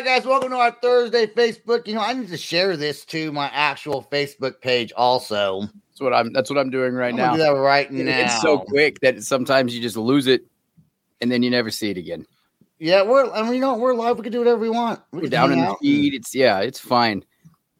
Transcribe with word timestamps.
Right, 0.00 0.16
guys, 0.16 0.26
welcome 0.26 0.50
to 0.50 0.56
our 0.56 0.70
Thursday 0.70 1.26
Facebook. 1.26 1.86
You 1.86 1.94
know, 1.94 2.00
I 2.00 2.14
need 2.14 2.28
to 2.28 2.36
share 2.38 2.76
this 2.76 3.04
to 3.06 3.30
my 3.32 3.50
actual 3.52 4.08
Facebook 4.10 4.60
page 4.62 4.92
also. 4.96 5.60
That's 5.60 6.00
what 6.00 6.14
I'm. 6.14 6.32
That's 6.32 6.48
what 6.48 6.58
I'm 6.58 6.70
doing 6.70 6.94
right 6.94 7.10
I'm 7.10 7.16
now. 7.16 7.26
gonna 7.32 7.38
do 7.38 7.42
that 7.44 7.60
right 7.60 7.90
now. 7.90 8.18
It's 8.20 8.40
so 8.40 8.58
quick 8.58 9.00
that 9.00 9.22
sometimes 9.22 9.74
you 9.74 9.82
just 9.82 9.98
lose 9.98 10.26
it, 10.26 10.42
and 11.20 11.30
then 11.30 11.42
you 11.42 11.50
never 11.50 11.70
see 11.70 11.90
it 11.90 11.98
again. 11.98 12.26
Yeah, 12.78 13.02
we're 13.02 13.30
and 13.34 13.50
we 13.50 13.58
know 13.60 13.76
we're 13.76 13.94
live. 13.94 14.16
We 14.16 14.22
can 14.22 14.32
do 14.32 14.38
whatever 14.38 14.58
we 14.58 14.70
want. 14.70 15.00
We 15.12 15.20
We're 15.20 15.28
down 15.28 15.52
in 15.52 15.60
the 15.60 15.76
feed. 15.82 16.14
It's 16.14 16.34
yeah, 16.34 16.60
it's 16.60 16.78
fine. 16.78 17.22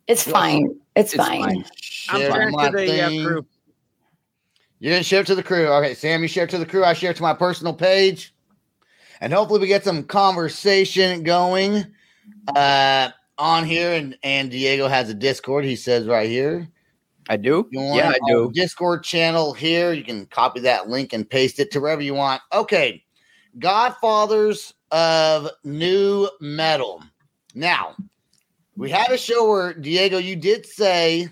It's 0.06 0.22
fine. 0.22 0.78
It's, 0.96 1.14
It's 1.14 1.26
fine. 1.26 1.42
fine. 1.42 1.64
I'm 2.10 2.20
share 2.20 2.32
sharing 2.32 2.58
to 2.58 2.70
the 2.72 3.00
uh, 3.00 3.08
crew. 3.08 3.46
You're 4.78 4.92
gonna 4.92 5.02
share 5.02 5.22
it 5.22 5.26
to 5.28 5.34
the 5.34 5.42
crew. 5.42 5.68
Okay, 5.68 5.94
Sam, 5.94 6.20
you 6.20 6.28
share 6.28 6.44
it 6.44 6.50
to 6.50 6.58
the 6.58 6.66
crew. 6.66 6.84
I 6.84 6.92
share 6.92 7.12
it 7.12 7.16
to 7.16 7.22
my 7.22 7.34
personal 7.34 7.72
page, 7.72 8.34
and 9.22 9.32
hopefully 9.32 9.60
we 9.60 9.68
get 9.68 9.84
some 9.84 10.02
conversation 10.02 11.22
going 11.22 11.86
uh 12.54 13.10
on 13.38 13.64
here. 13.64 13.92
And 13.92 14.16
and 14.22 14.50
Diego 14.50 14.88
has 14.88 15.08
a 15.08 15.14
Discord. 15.14 15.64
He 15.64 15.76
says 15.76 16.06
right 16.06 16.28
here. 16.28 16.68
I 17.28 17.36
do. 17.36 17.68
You 17.70 17.80
want 17.80 17.96
Yeah, 17.96 18.10
I 18.10 18.18
do. 18.26 18.50
Discord 18.52 19.04
channel 19.04 19.52
here. 19.52 19.92
You 19.92 20.02
can 20.02 20.26
copy 20.26 20.60
that 20.60 20.88
link 20.88 21.12
and 21.12 21.28
paste 21.28 21.60
it 21.60 21.70
to 21.72 21.80
wherever 21.80 22.02
you 22.02 22.14
want. 22.14 22.42
Okay. 22.52 23.04
Godfathers 23.58 24.74
of 24.90 25.48
New 25.64 26.28
Metal. 26.40 27.02
Now, 27.54 27.96
we 28.76 28.90
had 28.90 29.10
a 29.10 29.18
show 29.18 29.48
where 29.48 29.74
Diego, 29.74 30.18
you 30.18 30.36
did 30.36 30.66
say 30.66 31.28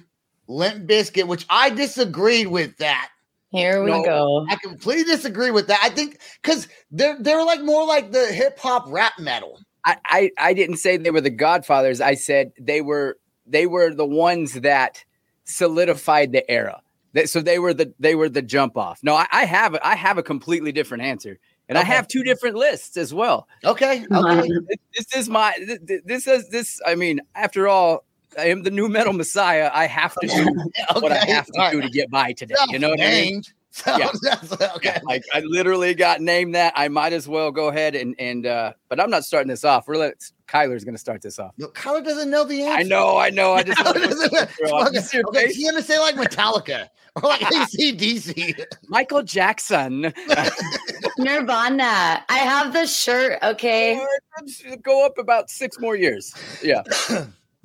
Limp 0.46 0.88
Bizkit, 0.88 1.26
which 1.26 1.46
I 1.50 1.70
disagreed 1.70 2.48
with 2.48 2.76
that. 2.78 3.10
Here 3.50 3.82
we 3.82 3.90
No. 3.90 4.04
go. 4.04 4.46
I 4.48 4.56
completely 4.56 5.04
disagree 5.04 5.50
with 5.50 5.68
that. 5.68 5.80
I 5.82 5.88
think 5.88 6.18
because 6.42 6.68
they're 6.90 7.16
they're 7.18 7.44
like 7.44 7.62
more 7.62 7.86
like 7.86 8.12
the 8.12 8.26
hip 8.26 8.58
hop 8.58 8.84
rap 8.88 9.14
metal. 9.18 9.58
I, 9.88 9.96
I 10.04 10.30
I 10.38 10.54
didn't 10.54 10.76
say 10.76 10.96
they 10.96 11.10
were 11.10 11.20
the 11.20 11.30
Godfathers. 11.30 12.00
I 12.00 12.14
said 12.14 12.52
they 12.60 12.82
were 12.82 13.18
they 13.46 13.66
were 13.66 13.94
the 13.94 14.06
ones 14.06 14.54
that 14.60 15.04
solidified 15.44 16.32
the 16.32 16.48
era. 16.50 16.82
That 17.14 17.30
so 17.30 17.40
they 17.40 17.58
were 17.58 17.72
the 17.72 17.94
they 17.98 18.14
were 18.14 18.28
the 18.28 18.42
jump 18.42 18.76
off. 18.76 19.00
No, 19.02 19.14
I, 19.14 19.26
I 19.32 19.44
have 19.46 19.78
I 19.82 19.94
have 19.94 20.18
a 20.18 20.22
completely 20.22 20.72
different 20.72 21.04
answer, 21.04 21.38
and 21.68 21.78
I 21.78 21.82
have 21.82 22.06
two 22.06 22.22
different 22.22 22.56
lists 22.56 22.98
as 22.98 23.14
well. 23.14 23.48
Okay. 23.64 24.04
Okay. 24.12 24.48
This, 24.68 24.78
this 24.94 25.16
is 25.16 25.28
my 25.30 25.52
th- 25.52 25.80
th- 25.86 26.02
this 26.04 26.26
is 26.26 26.50
this. 26.50 26.80
I 26.86 26.94
mean, 26.94 27.20
after 27.34 27.66
all, 27.66 28.04
I 28.38 28.48
am 28.48 28.62
the 28.62 28.70
new 28.70 28.90
metal 28.90 29.14
messiah. 29.14 29.70
I 29.72 29.86
have 29.86 30.14
to 30.16 30.26
do 30.26 30.44
what 31.00 31.12
I 31.12 31.24
have 31.24 31.46
to 31.46 31.68
do 31.72 31.80
to 31.80 31.88
get 31.88 32.10
by 32.10 32.32
today. 32.32 32.56
You 32.68 32.78
know 32.78 32.90
what 32.90 33.00
I 33.00 33.10
mean? 33.10 33.42
Self-named. 33.70 34.18
So 34.22 34.26
Yeah. 34.30 34.36
that's 34.50 34.76
okay. 34.76 34.92
Yeah, 34.94 35.00
like 35.04 35.24
I 35.32 35.40
literally 35.40 35.94
got 35.94 36.20
named 36.20 36.54
that. 36.54 36.72
I 36.76 36.88
might 36.88 37.12
as 37.12 37.28
well 37.28 37.50
go 37.50 37.68
ahead 37.68 37.94
and 37.94 38.14
and 38.18 38.46
uh 38.46 38.72
but 38.88 39.00
I'm 39.00 39.10
not 39.10 39.24
starting 39.24 39.48
this 39.48 39.64
off. 39.64 39.86
We're 39.86 39.96
let 39.96 40.14
Kyler's 40.46 40.84
gonna 40.84 40.98
start 40.98 41.22
this 41.22 41.38
off. 41.38 41.52
No, 41.58 41.68
Kyler 41.68 42.04
doesn't 42.04 42.30
know 42.30 42.44
the 42.44 42.62
answer. 42.62 42.80
I 42.80 42.82
know, 42.82 43.18
I 43.18 43.30
know. 43.30 43.52
I 43.52 43.62
just 43.64 43.78
Kyler 43.78 44.02
doesn't 44.02 44.32
know. 44.32 44.46
Bro, 44.58 44.86
Okay, 44.86 45.20
okay, 45.28 45.46
he's 45.52 45.70
gonna 45.70 45.82
say 45.82 45.98
like 45.98 46.14
Metallica 46.14 46.88
or 47.16 47.22
like 47.22 47.40
ACDC. 47.40 48.64
Michael 48.88 49.22
Jackson. 49.22 50.12
Nirvana. 51.18 52.24
I 52.28 52.38
have 52.38 52.72
the 52.72 52.86
shirt. 52.86 53.38
Okay. 53.42 54.00
go 54.82 55.04
up 55.04 55.18
about 55.18 55.50
six 55.50 55.78
more 55.78 55.96
years. 55.96 56.34
Yeah. 56.62 56.82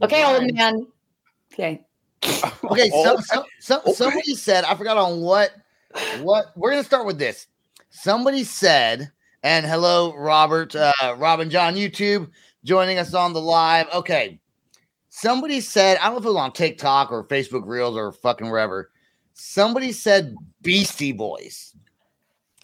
Okay, 0.01 0.25
old 0.25 0.53
man. 0.53 0.87
Okay. 1.53 1.85
Okay, 2.63 2.89
so, 2.89 3.17
so, 3.19 3.45
so, 3.59 3.79
okay. 3.79 3.93
somebody 3.93 4.35
said 4.35 4.63
I 4.63 4.75
forgot 4.75 4.97
on 4.97 5.21
what 5.21 5.51
what 6.21 6.47
we're 6.55 6.71
gonna 6.71 6.83
start 6.83 7.05
with 7.05 7.19
this. 7.19 7.47
Somebody 7.89 8.43
said, 8.43 9.11
and 9.43 9.65
hello, 9.65 10.15
Robert, 10.15 10.75
uh, 10.75 10.91
Robin 11.17 11.49
John 11.49 11.75
YouTube 11.75 12.29
joining 12.63 12.97
us 12.97 13.13
on 13.13 13.33
the 13.33 13.41
live. 13.41 13.87
Okay, 13.93 14.39
somebody 15.09 15.61
said 15.61 15.97
I 15.97 16.05
don't 16.05 16.13
know 16.13 16.19
if 16.19 16.25
it 16.25 16.29
was 16.29 16.37
on 16.37 16.53
TikTok 16.53 17.11
or 17.11 17.23
Facebook 17.25 17.65
Reels 17.65 17.95
or 17.95 18.11
fucking 18.11 18.49
wherever. 18.49 18.91
Somebody 19.33 19.91
said 19.91 20.35
Beastie 20.61 21.11
Boys. 21.11 21.75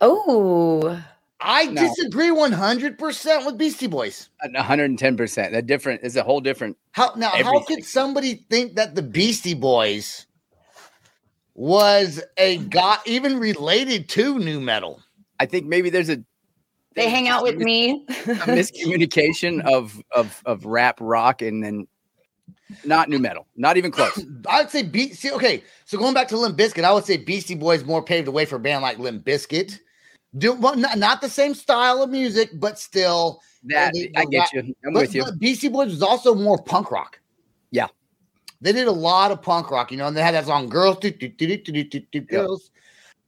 Oh, 0.01 1.01
I 1.41 1.66
No. 1.66 1.81
disagree 1.81 2.31
one 2.31 2.51
hundred 2.51 2.97
percent 2.97 3.45
with 3.45 3.57
Beastie 3.57 3.88
Boys. 3.88 4.29
110 4.41 5.18
percent. 5.18 5.51
That 5.53 5.68
different 5.68 6.01
is 6.03 6.16
a 6.16 6.23
whole 6.23 6.41
different. 6.41 6.78
How 6.91 7.13
now? 7.16 7.29
How 7.29 7.59
could 7.62 7.84
somebody 7.85 8.45
think 8.50 8.75
that 8.75 8.95
the 8.95 9.01
Beastie 9.01 9.53
Boys 9.53 10.25
was 11.59 12.23
a 12.37 12.57
god 12.57 12.99
even 13.05 13.37
related 13.37 14.07
to 14.07 14.39
new 14.39 14.61
metal? 14.61 15.01
I 15.41 15.45
think 15.45 15.65
maybe 15.65 15.89
there's 15.89 16.09
a 16.09 16.23
they 16.95 17.09
hang 17.09 17.25
just 17.25 17.35
out 17.37 17.43
with 17.43 17.57
mis- 17.57 17.65
me. 17.65 18.05
a 18.07 18.13
miscommunication 18.47 19.61
of 19.65 20.01
of 20.11 20.41
of 20.45 20.63
rap 20.65 20.97
rock 21.01 21.41
and 21.41 21.61
then 21.61 21.85
not 22.85 23.09
new 23.09 23.19
metal. 23.19 23.45
Not 23.57 23.75
even 23.75 23.91
close. 23.91 24.23
I'd 24.47 24.71
say 24.71 24.83
Be- 24.83 25.11
see, 25.11 25.31
okay. 25.31 25.61
So 25.83 25.97
going 25.97 26.13
back 26.13 26.29
to 26.29 26.37
Limp 26.37 26.57
Bizkit, 26.57 26.85
I 26.85 26.93
would 26.93 27.03
say 27.05 27.17
Beastie 27.17 27.55
Boys 27.55 27.83
more 27.83 28.01
paved 28.01 28.27
the 28.27 28.31
way 28.31 28.45
for 28.45 28.55
a 28.55 28.59
band 28.59 28.81
like 28.81 28.97
Limp 28.97 29.25
Bizkit. 29.25 29.79
Do 30.37 30.53
well, 30.53 30.77
not, 30.77 30.97
not 30.97 31.19
the 31.21 31.29
same 31.29 31.53
style 31.55 32.01
of 32.01 32.09
music, 32.09 32.51
but 32.53 32.79
still. 32.79 33.41
That 33.65 33.93
they- 33.93 34.11
I 34.15 34.23
get 34.23 34.39
rap- 34.39 34.53
you. 34.53 34.75
I'm 34.85 34.93
but, 34.93 35.01
with 35.01 35.15
you. 35.15 35.25
but 35.25 35.39
Beastie 35.39 35.67
Boys 35.67 35.89
was 35.89 36.01
also 36.01 36.33
more 36.33 36.57
punk 36.63 36.89
rock. 36.91 37.19
Yeah. 38.61 38.71
They 38.71 38.79
did 38.79 38.87
a 38.87 38.91
lot 38.91 39.31
of 39.31 39.41
punk 39.41 39.71
rock, 39.71 39.91
you 39.91 39.97
know, 39.97 40.07
and 40.07 40.15
they 40.17 40.21
had 40.21 40.33
that 40.33 40.45
song 40.45 40.67
"Girls," 40.69 40.97
do, 40.99 41.11
do, 41.11 41.27
do, 41.27 41.47
do, 41.47 41.57
do, 41.57 41.83
do, 41.83 41.99
do, 42.11 42.21
girls, 42.21 42.71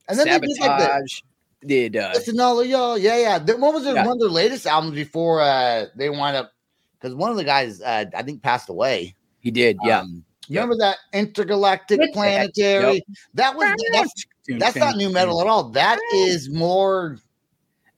and 0.08 0.18
then 0.18 0.26
they 0.26 0.38
did 0.38 0.60
like 0.60 0.78
the 0.78 0.84
Sabotage 0.84 1.20
did 1.64 1.96
uh 1.96 2.10
Listen, 2.14 2.40
all 2.40 2.60
of 2.60 2.66
y'all, 2.66 2.98
yeah, 2.98 3.16
yeah. 3.18 3.38
The- 3.38 3.56
What 3.56 3.72
was 3.72 3.84
their, 3.84 3.94
Yeah. 3.94 4.04
one 4.06 4.16
of 4.16 4.20
their 4.20 4.28
latest 4.28 4.66
albums 4.66 4.94
before 4.96 5.40
uh, 5.40 5.86
they 5.94 6.10
wind 6.10 6.36
up? 6.36 6.52
Because 7.00 7.14
one 7.14 7.30
of 7.30 7.36
the 7.36 7.44
guys, 7.44 7.80
uh, 7.80 8.04
I 8.16 8.22
think, 8.22 8.42
passed 8.42 8.68
away. 8.68 9.14
he 9.40 9.50
did, 9.50 9.76
yeah. 9.84 10.00
Um, 10.00 10.24
remember 10.48 10.76
that 10.78 10.96
intergalactic 11.12 12.00
With- 12.00 12.12
planetary? 12.12 13.02
That 13.34 13.56
was 13.56 13.74
that's 13.92 14.26
that's 14.58 14.76
not 14.76 14.96
new 14.96 15.08
metal 15.10 15.40
at 15.40 15.46
all. 15.46 15.70
That 15.70 15.98
is 16.14 16.50
more. 16.50 17.18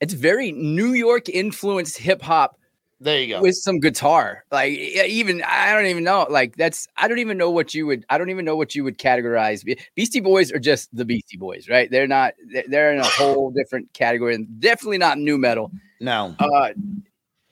It's 0.01 0.13
very 0.13 0.53
New 0.53 0.93
York 0.93 1.29
influenced 1.31 1.97
hip 1.97 2.21
hop 2.21 2.59
There 3.05 3.21
you 3.21 3.29
go. 3.29 3.41
with 3.43 3.55
some 3.55 3.79
guitar. 3.81 4.45
Like 4.51 4.73
even 4.73 5.43
I 5.47 5.73
don't 5.75 5.87
even 5.87 6.05
know. 6.05 6.27
Like 6.29 6.57
that's 6.57 6.89
I 6.97 7.07
don't 7.07 7.19
even 7.19 7.37
know 7.39 7.51
what 7.51 7.75
you 7.75 7.87
would. 7.87 8.05
I 8.09 8.19
don't 8.19 8.31
even 8.31 8.45
know 8.45 8.57
what 8.57 8.75
you 8.75 8.83
would 8.85 8.99
categorize. 8.99 9.63
Beastie 9.95 10.21
Boys 10.21 10.51
are 10.51 10.59
just 10.59 10.89
the 10.97 11.05
Beastie 11.05 11.37
Boys, 11.37 11.69
right? 11.69 11.91
They're 11.91 12.07
not. 12.09 12.35
they're- 12.51 12.65
They're 12.67 12.93
in 12.95 12.99
a 12.99 13.05
whole 13.05 13.51
different 13.51 13.93
category, 13.93 14.35
and 14.35 14.59
definitely 14.59 14.99
not 14.99 15.19
new 15.19 15.37
metal. 15.39 15.71
no, 16.01 16.35
Uh, 16.39 16.71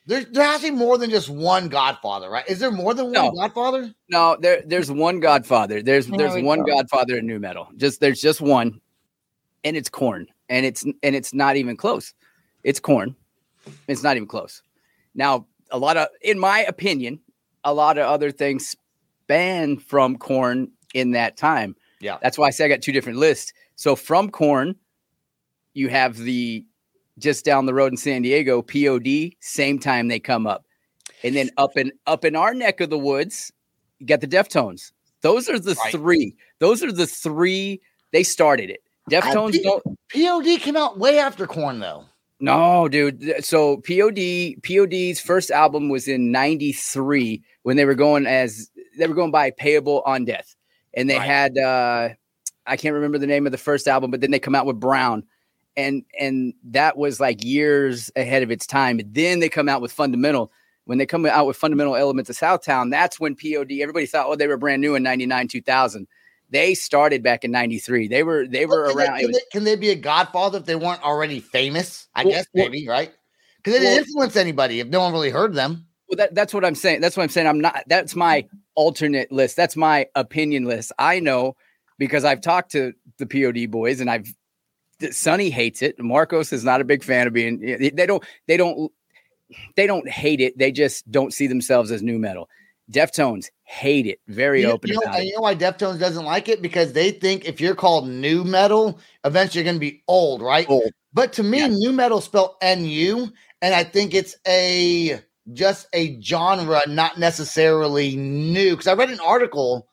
there, 0.07 0.25
there 0.25 0.45
has 0.45 0.63
to 0.63 0.71
be 0.73 0.77
more 0.77 0.99
than 0.99 1.11
just 1.11 1.29
one 1.29 1.69
Godfather, 1.69 2.29
right? 2.29 2.49
Is 2.49 2.59
there 2.59 2.71
more 2.73 2.93
than 2.95 3.05
one 3.07 3.13
No. 3.13 3.31
Godfather? 3.33 3.95
no, 4.09 4.37
there 4.41 4.63
there's 4.67 4.91
one 4.91 5.21
Godfather. 5.21 5.81
There's 5.83 6.07
There 6.09 6.19
there's 6.19 6.43
one 6.43 6.63
go. 6.65 6.75
Godfather 6.75 7.19
in 7.19 7.27
new 7.27 7.39
metal. 7.39 7.69
Just 7.77 8.01
there's 8.01 8.21
just 8.21 8.41
one, 8.41 8.81
and 9.65 9.77
it's 9.77 9.89
Korn, 9.91 10.27
and 10.49 10.65
it's 10.67 10.83
and 10.83 11.15
it's 11.15 11.33
not 11.35 11.57
even 11.57 11.77
close. 11.77 12.15
It's 12.65 12.81
Korn. 12.81 13.15
It's 13.87 14.03
not 14.03 14.17
even 14.17 14.27
close. 14.27 14.63
Now, 15.15 15.47
a 15.71 15.79
lot 15.79 15.97
of, 15.97 16.09
in 16.21 16.39
my 16.39 16.61
opinion, 16.61 17.21
a 17.65 17.73
lot 17.73 17.99
of 17.99 18.07
other 18.07 18.31
things 18.31 18.77
span 19.25 19.79
from 19.79 20.17
Korn 20.17 20.71
in 20.95 21.13
that 21.13 21.37
time. 21.37 21.77
Yeah. 22.01 22.19
That's 22.23 22.37
why 22.37 22.49
I 22.49 22.51
say 22.51 22.65
I 22.65 22.69
got 22.69 22.83
two 22.83 22.93
different 22.93 23.19
lists. 23.19 23.53
So 23.77 23.97
from 23.97 24.31
Korn, 24.31 24.77
you 25.75 25.89
have 25.89 26.19
the 26.19 26.65
just 27.19 27.45
down 27.45 27.67
the 27.67 27.75
road 27.75 27.93
in 27.93 27.97
San 27.97 28.23
Diego, 28.23 28.63
POD, 28.63 29.33
same 29.41 29.79
time 29.79 30.09
they 30.09 30.19
come 30.19 30.47
up. 30.47 30.65
And 31.23 31.37
then 31.37 31.51
up 31.57 31.77
in 31.77 31.93
up 32.07 32.25
in 32.25 32.35
our 32.35 32.53
neck 32.53 32.81
of 32.81 32.91
the 32.91 32.99
woods, 32.99 33.53
you 33.99 34.07
got 34.07 34.21
the 34.21 34.27
Deftones. 34.27 34.93
Those 35.21 35.49
are 35.49 35.59
the 35.59 35.75
Right. 35.75 35.93
three. 35.93 36.35
Those 36.59 36.83
are 36.83 36.91
the 36.91 37.07
three. 37.07 37.81
They 38.13 38.25
started 38.25 38.71
it. 38.71 38.83
Deftones 39.11 39.63
don't. 39.63 39.83
POD 40.13 40.61
came 40.61 40.77
out 40.77 40.99
way 40.99 41.19
after 41.19 41.47
Korn 41.47 41.81
though. 41.81 42.07
No, 42.43 42.89
dude. 42.89 43.45
So 43.45 43.77
POD 43.79 44.57
POD's 44.65 45.21
first 45.21 45.51
album 45.53 45.89
was 45.89 46.09
in 46.09 46.33
93 46.33 47.43
when 47.63 47.77
they 47.77 47.85
were 47.85 47.95
going 47.95 48.27
as 48.27 48.69
they 48.99 49.07
were 49.07 49.15
going 49.15 49.31
by 49.31 49.53
Payable 49.53 50.03
on 50.05 50.25
Death. 50.25 50.57
And 50.95 51.09
they 51.09 51.19
Right. 51.19 51.27
had 51.27 51.57
uh 51.59 52.09
I 52.67 52.77
can't 52.77 52.95
remember 52.95 53.19
the 53.19 53.29
name 53.29 53.47
of 53.47 53.53
the 53.53 53.59
first 53.59 53.87
album, 53.89 54.11
but 54.11 54.21
then 54.21 54.33
they 54.33 54.41
come 54.41 54.57
out 54.57 54.67
with 54.67 54.81
Brown. 54.81 55.23
And 55.77 56.05
and 56.19 56.55
that 56.65 56.97
was 56.99 57.21
like 57.21 57.45
years 57.45 58.11
ahead 58.17 58.43
of 58.43 58.51
its 58.51 58.67
time. 58.67 58.99
And 58.99 59.15
then 59.15 59.39
they 59.41 59.49
come 59.49 59.69
out 59.69 59.81
with 59.81 59.93
Fundamental. 59.93 60.53
When 60.87 60.99
they 60.99 61.07
come 61.07 61.25
out 61.27 61.47
with 61.47 61.57
Fundamental 61.57 61.95
Elements 61.95 62.29
of 62.29 62.37
Southtown, 62.37 62.91
that's 62.91 63.21
when 63.21 63.37
POD 63.37 63.81
everybody 63.83 64.07
thought, 64.07 64.27
oh, 64.29 64.35
they 64.37 64.49
were 64.49 64.57
brand 64.57 64.83
new 64.83 64.97
in 64.97 65.05
99, 65.05 65.47
2000. 65.47 66.09
They 66.53 66.75
started 66.75 67.23
back 67.23 67.45
in 67.45 67.51
93. 67.51 68.09
They 68.09 68.23
were 68.23 68.47
they 68.47 68.67
were 68.67 68.89
Can 68.89 68.97
around. 68.99 69.17
it 69.17 69.21
Can 69.21 69.27
was- 69.29 69.37
they, 69.39 69.45
can 69.53 69.65
they 69.65 69.77
be 69.77 69.91
a 69.91 69.95
godfather 69.97 70.59
if 70.59 70.67
they 70.67 70.77
weren't 70.77 71.03
already 71.03 71.41
famous? 71.41 72.07
I 72.15 72.25
Well, 72.25 72.35
guess 72.35 72.47
well- 72.55 72.67
maybe, 72.69 72.87
right? 72.87 73.11
Because 73.57 73.75
they 73.75 73.81
didn't 73.81 73.93
well- 73.95 74.05
influence 74.05 74.37
anybody 74.37 74.81
if 74.81 74.87
no 74.89 75.01
one 75.01 75.13
really 75.13 75.31
heard 75.31 75.55
them. 75.55 75.87
Well, 76.09 76.17
that, 76.19 76.35
that's 76.35 76.53
what 76.53 76.63
I'm 76.65 76.75
saying. 76.75 77.01
That's 77.01 77.17
what 77.17 77.23
I'm 77.23 77.31
saying. 77.31 77.47
I'm 77.47 77.59
not. 77.61 77.85
That's 77.87 78.15
my 78.15 78.47
alternate 78.75 79.33
list. 79.33 79.57
That's 79.57 79.77
my 79.77 80.07
opinion 80.15 80.65
list. 80.65 80.93
I 80.99 81.21
know 81.21 81.57
because 81.99 82.23
I've 82.25 82.43
talked 82.43 82.73
to 82.73 82.93
the 83.17 83.25
POD 83.25 83.71
boys, 83.71 84.01
and 84.01 84.11
I've 84.11 84.27
Sonny 85.11 85.49
hates 85.49 85.81
it. 85.81 85.99
Marcos 85.99 86.53
is 86.53 86.65
not 86.65 86.83
a 86.83 86.85
big 86.85 87.03
fan 87.03 87.27
of 87.27 87.33
being. 87.33 87.61
They 87.61 88.05
don't. 88.07 88.23
They 88.47 88.59
don't. 88.59 88.93
They 89.77 89.87
don't 89.87 90.07
hate 90.09 90.41
it. 90.43 90.57
They 90.59 90.71
just 90.71 91.11
don't 91.11 91.33
see 91.33 91.47
themselves 91.47 91.91
as 91.91 92.03
new 92.03 92.19
metal. 92.19 92.49
Deftones 92.91 93.47
hate 93.65 94.07
it. 94.07 94.21
Very 94.29 94.63
You, 94.63 94.73
open 94.73 94.91
you 94.91 94.95
know, 94.97 95.01
about 95.03 95.25
you 95.25 95.35
know 95.35 95.41
why 95.41 95.55
Deftones 95.55 95.99
doesn't 95.99 96.25
like 96.25 96.49
it? 96.49 96.63
Because 96.63 96.93
they 96.93 97.11
think 97.11 97.45
if 97.45 97.61
you're 97.61 97.75
called 97.75 98.09
new 98.09 98.45
metal, 98.45 98.99
eventually 99.25 99.63
you're 99.63 99.73
going 99.73 99.77
to 99.77 99.93
be 99.93 100.03
old, 100.09 100.43
right? 100.43 100.69
Old. 100.69 100.93
But 101.15 101.33
to 101.35 101.43
me, 101.43 101.67
new 101.69 101.93
metal 101.93 102.21
spelled 102.21 102.57
N-U, 102.63 103.33
and 103.61 103.75
I 103.75 103.85
think 103.85 104.15
it's 104.15 104.37
a 104.47 105.21
just 105.53 105.87
a 105.93 106.21
genre, 106.21 106.81
not 106.87 107.19
necessarily 107.19 108.17
new. 108.17 108.71
Because 108.71 108.87
I 108.87 108.95
read 108.95 109.11
an 109.11 109.21
article 109.21 109.89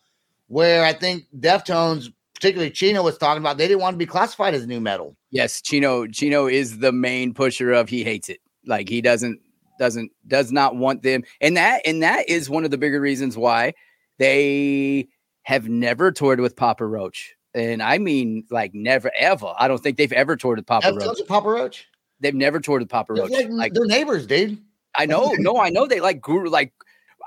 where 0.48 0.84
I 0.84 0.94
think 0.94 1.26
Deftones, 1.40 2.12
particularly 2.34 2.72
Chino, 2.72 3.04
was 3.04 3.18
talking 3.18 3.42
about 3.42 3.58
they 3.58 3.68
didn't 3.68 3.82
want 3.82 3.96
to 3.96 3.98
be 3.98 4.06
classified 4.06 4.54
as 4.54 4.66
new 4.66 4.80
metal. 4.80 5.16
Yes, 5.32 5.62
Chino. 5.62 6.08
Chino 6.08 6.48
is 6.48 6.80
the 6.80 6.92
main 6.92 7.34
pusher 7.34 7.72
of. 7.72 7.90
He 7.90 8.04
hates 8.04 8.30
it. 8.30 8.40
Like 8.66 8.90
he 8.90 9.02
doesn't 9.02 9.40
doesn't 9.80 10.12
does 10.28 10.52
not 10.52 10.76
want 10.76 11.02
them, 11.02 11.24
and 11.42 11.58
that 11.58 11.82
and 11.86 12.04
that 12.04 12.30
is 12.30 12.50
one 12.50 12.66
of 12.66 12.70
the 12.72 12.78
bigger 12.78 13.02
reasons 13.02 13.36
why 13.36 13.74
they 14.20 15.08
have 15.44 15.68
never 15.68 16.12
toured 16.12 16.40
with 16.40 16.56
Papa 16.56 16.86
Roach. 16.86 17.36
And 17.56 17.82
I 17.82 17.98
mean, 17.98 18.44
like 18.52 18.74
never 18.76 19.10
ever. 19.18 19.54
I 19.58 19.68
don't 19.68 19.82
think 19.82 19.98
they've 19.98 20.14
ever 20.14 20.36
toured 20.36 20.60
with 20.60 20.68
Papa 20.68 20.94
Roach. 20.94 21.18
Papa 21.28 21.50
Roach? 21.50 21.88
They've 22.20 22.36
never 22.36 22.60
toured 22.60 22.82
with 22.84 22.90
Papa 22.90 23.14
They're 23.14 23.24
Roach. 23.24 23.32
like, 23.32 23.50
Like 23.50 23.74
they're 23.74 23.86
neighbors, 23.86 24.28
dude. 24.28 24.62
I 24.96 25.06
know, 25.08 25.32
no, 25.40 25.58
I 25.58 25.70
know 25.70 25.88
they 25.88 26.00
like 26.02 26.22
grew 26.22 26.50
like. 26.50 26.74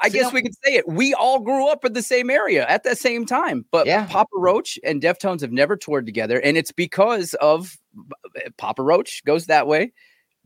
I 0.01 0.09
See, 0.09 0.19
guess 0.19 0.29
now- 0.29 0.35
we 0.35 0.43
could 0.43 0.55
say 0.65 0.75
it. 0.77 0.89
We 0.89 1.13
all 1.15 1.41
grew 1.41 1.69
up 1.69 1.85
in 1.85 1.93
the 1.93 2.03
same 2.03 2.31
area 2.31 2.67
at 2.67 2.83
the 2.83 2.97
same 2.97 3.27
time, 3.27 3.65
but 3.71 3.87
Yeah. 3.87 4.07
Papa 4.07 4.31
Roach 4.35 4.79
and 4.85 5.03
Deftones 5.03 5.41
have 5.43 5.53
never 5.53 5.77
toured 5.77 6.07
together, 6.07 6.41
and 6.41 6.57
it's 6.57 6.73
because 6.73 7.35
of 7.35 7.77
uh, 7.99 8.51
Papa 8.57 8.83
Roach 8.83 9.23
goes 9.25 9.47
that 9.47 9.67
way, 9.67 9.93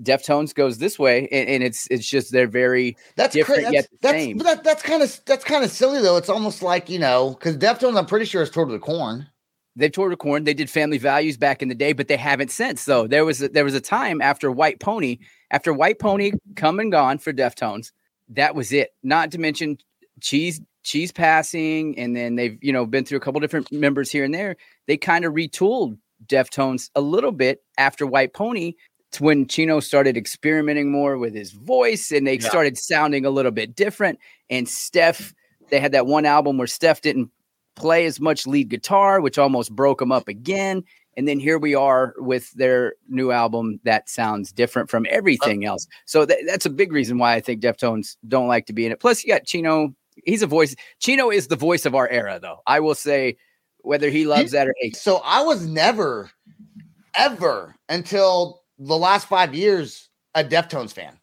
Deftones 0.02 0.54
goes 0.54 0.78
this 0.78 0.98
way, 0.98 1.28
and, 1.32 1.48
and 1.48 1.62
it's 1.62 1.86
it's 1.90 2.06
just 2.08 2.32
they're 2.32 2.46
very 2.46 2.96
That's 3.16 3.34
different 3.34 3.62
crazy. 3.62 3.74
yet 3.74 3.88
That's, 4.02 4.24
the 4.24 4.32
that's, 4.34 4.44
that, 4.44 4.64
that's 4.64 4.82
kind 4.82 5.02
of 5.02 5.20
that's 5.24 5.44
kind 5.44 5.64
of 5.64 5.70
silly 5.70 6.02
though. 6.02 6.16
It's 6.16 6.28
almost 6.28 6.62
like 6.62 6.90
you 6.90 6.98
know, 6.98 7.30
because 7.30 7.56
Deftones, 7.56 7.96
I'm 7.96 8.06
pretty 8.06 8.26
sure 8.26 8.42
is 8.42 8.50
toured 8.50 8.68
with 8.68 8.82
Korn. 8.82 9.26
they've 9.74 9.92
toured 9.92 10.10
with 10.10 10.18
Korn. 10.18 10.44
They 10.44 10.54
did 10.54 10.68
Family 10.70 10.98
Values 10.98 11.36
back 11.36 11.62
in 11.62 11.68
the 11.68 11.74
day, 11.74 11.92
but 11.92 12.08
they 12.08 12.16
haven't 12.16 12.50
since. 12.50 12.84
Though 12.84 13.06
there 13.06 13.24
was 13.24 13.42
a, 13.42 13.48
there 13.48 13.64
was 13.64 13.74
a 13.74 13.80
time 13.80 14.20
after 14.20 14.50
White 14.50 14.80
Pony, 14.80 15.18
after 15.50 15.72
White 15.72 15.98
Pony 15.98 16.32
come 16.56 16.80
and 16.80 16.90
gone 16.92 17.18
for 17.18 17.32
Deftones, 17.32 17.92
that 18.28 18.54
was 18.54 18.72
it. 18.72 18.90
Not 19.02 19.30
to 19.32 19.38
mention 19.38 19.78
Cheese 20.20 20.60
Cheese 20.82 21.12
passing, 21.12 21.98
and 21.98 22.14
then 22.14 22.36
they've 22.36 22.58
you 22.62 22.72
know 22.72 22.86
been 22.86 23.04
through 23.04 23.18
a 23.18 23.20
couple 23.20 23.40
different 23.40 23.70
members 23.72 24.10
here 24.10 24.24
and 24.24 24.34
there. 24.34 24.56
They 24.86 24.96
kind 24.96 25.24
of 25.24 25.32
retooled 25.34 25.98
Deftones 26.26 26.90
a 26.94 27.00
little 27.00 27.32
bit 27.32 27.62
after 27.78 28.06
White 28.06 28.34
Pony. 28.34 28.74
To 29.12 29.22
when 29.22 29.46
Chino 29.46 29.80
started 29.80 30.16
experimenting 30.16 30.90
more 30.90 31.16
with 31.16 31.34
his 31.34 31.52
voice, 31.52 32.10
and 32.10 32.26
they 32.26 32.34
Yeah. 32.38 32.48
started 32.48 32.76
sounding 32.76 33.24
a 33.24 33.30
little 33.30 33.52
bit 33.52 33.74
different. 33.76 34.18
And 34.50 34.68
Steph, 34.68 35.32
they 35.70 35.80
had 35.80 35.92
that 35.92 36.06
one 36.06 36.26
album 36.26 36.58
where 36.58 36.66
Steph 36.66 37.00
didn't 37.00 37.30
play 37.76 38.06
as 38.06 38.20
much 38.20 38.46
lead 38.46 38.68
guitar, 38.68 39.20
which 39.20 39.38
almost 39.38 39.74
broke 39.74 40.00
them 40.00 40.10
up 40.12 40.28
again. 40.28 40.82
And 41.16 41.26
then 41.26 41.38
here 41.38 41.58
we 41.58 41.74
are 41.74 42.14
with 42.18 42.50
their 42.52 42.94
new 43.08 43.30
album 43.30 43.80
that 43.84 44.08
sounds 44.10 44.52
different 44.52 44.90
from 44.90 45.06
everything 45.08 45.64
else. 45.64 45.86
So 46.04 46.26
tha- 46.26 46.42
that's 46.46 46.66
a 46.66 46.70
big 46.70 46.92
reason 46.92 47.16
why 47.16 47.34
I 47.34 47.40
think 47.40 47.62
Deftones 47.62 48.16
don't 48.28 48.48
like 48.48 48.66
to 48.66 48.72
be 48.72 48.84
in 48.86 48.92
it. 48.92 49.00
Plus, 49.00 49.24
you 49.24 49.32
got 49.32 49.44
Chino. 49.46 49.94
He's 50.24 50.42
a 50.42 50.46
voice. 50.46 50.74
Chino 50.98 51.30
is 51.30 51.46
the 51.46 51.56
voice 51.56 51.86
of 51.86 51.94
our 51.94 52.08
era, 52.08 52.38
though. 52.40 52.60
I 52.66 52.80
will 52.80 52.94
say, 52.94 53.36
whether 53.80 54.10
he 54.10 54.24
loves 54.26 54.50
that 54.50 54.66
or 54.66 54.74
hates. 54.80 55.00
So 55.00 55.20
I 55.24 55.42
was 55.42 55.64
never, 55.66 56.30
ever 57.14 57.76
until 57.88 58.62
the 58.78 58.96
last 58.96 59.28
five 59.28 59.54
years 59.54 60.08
a 60.34 60.44
Deftones 60.44 60.92
fan. 60.92 61.18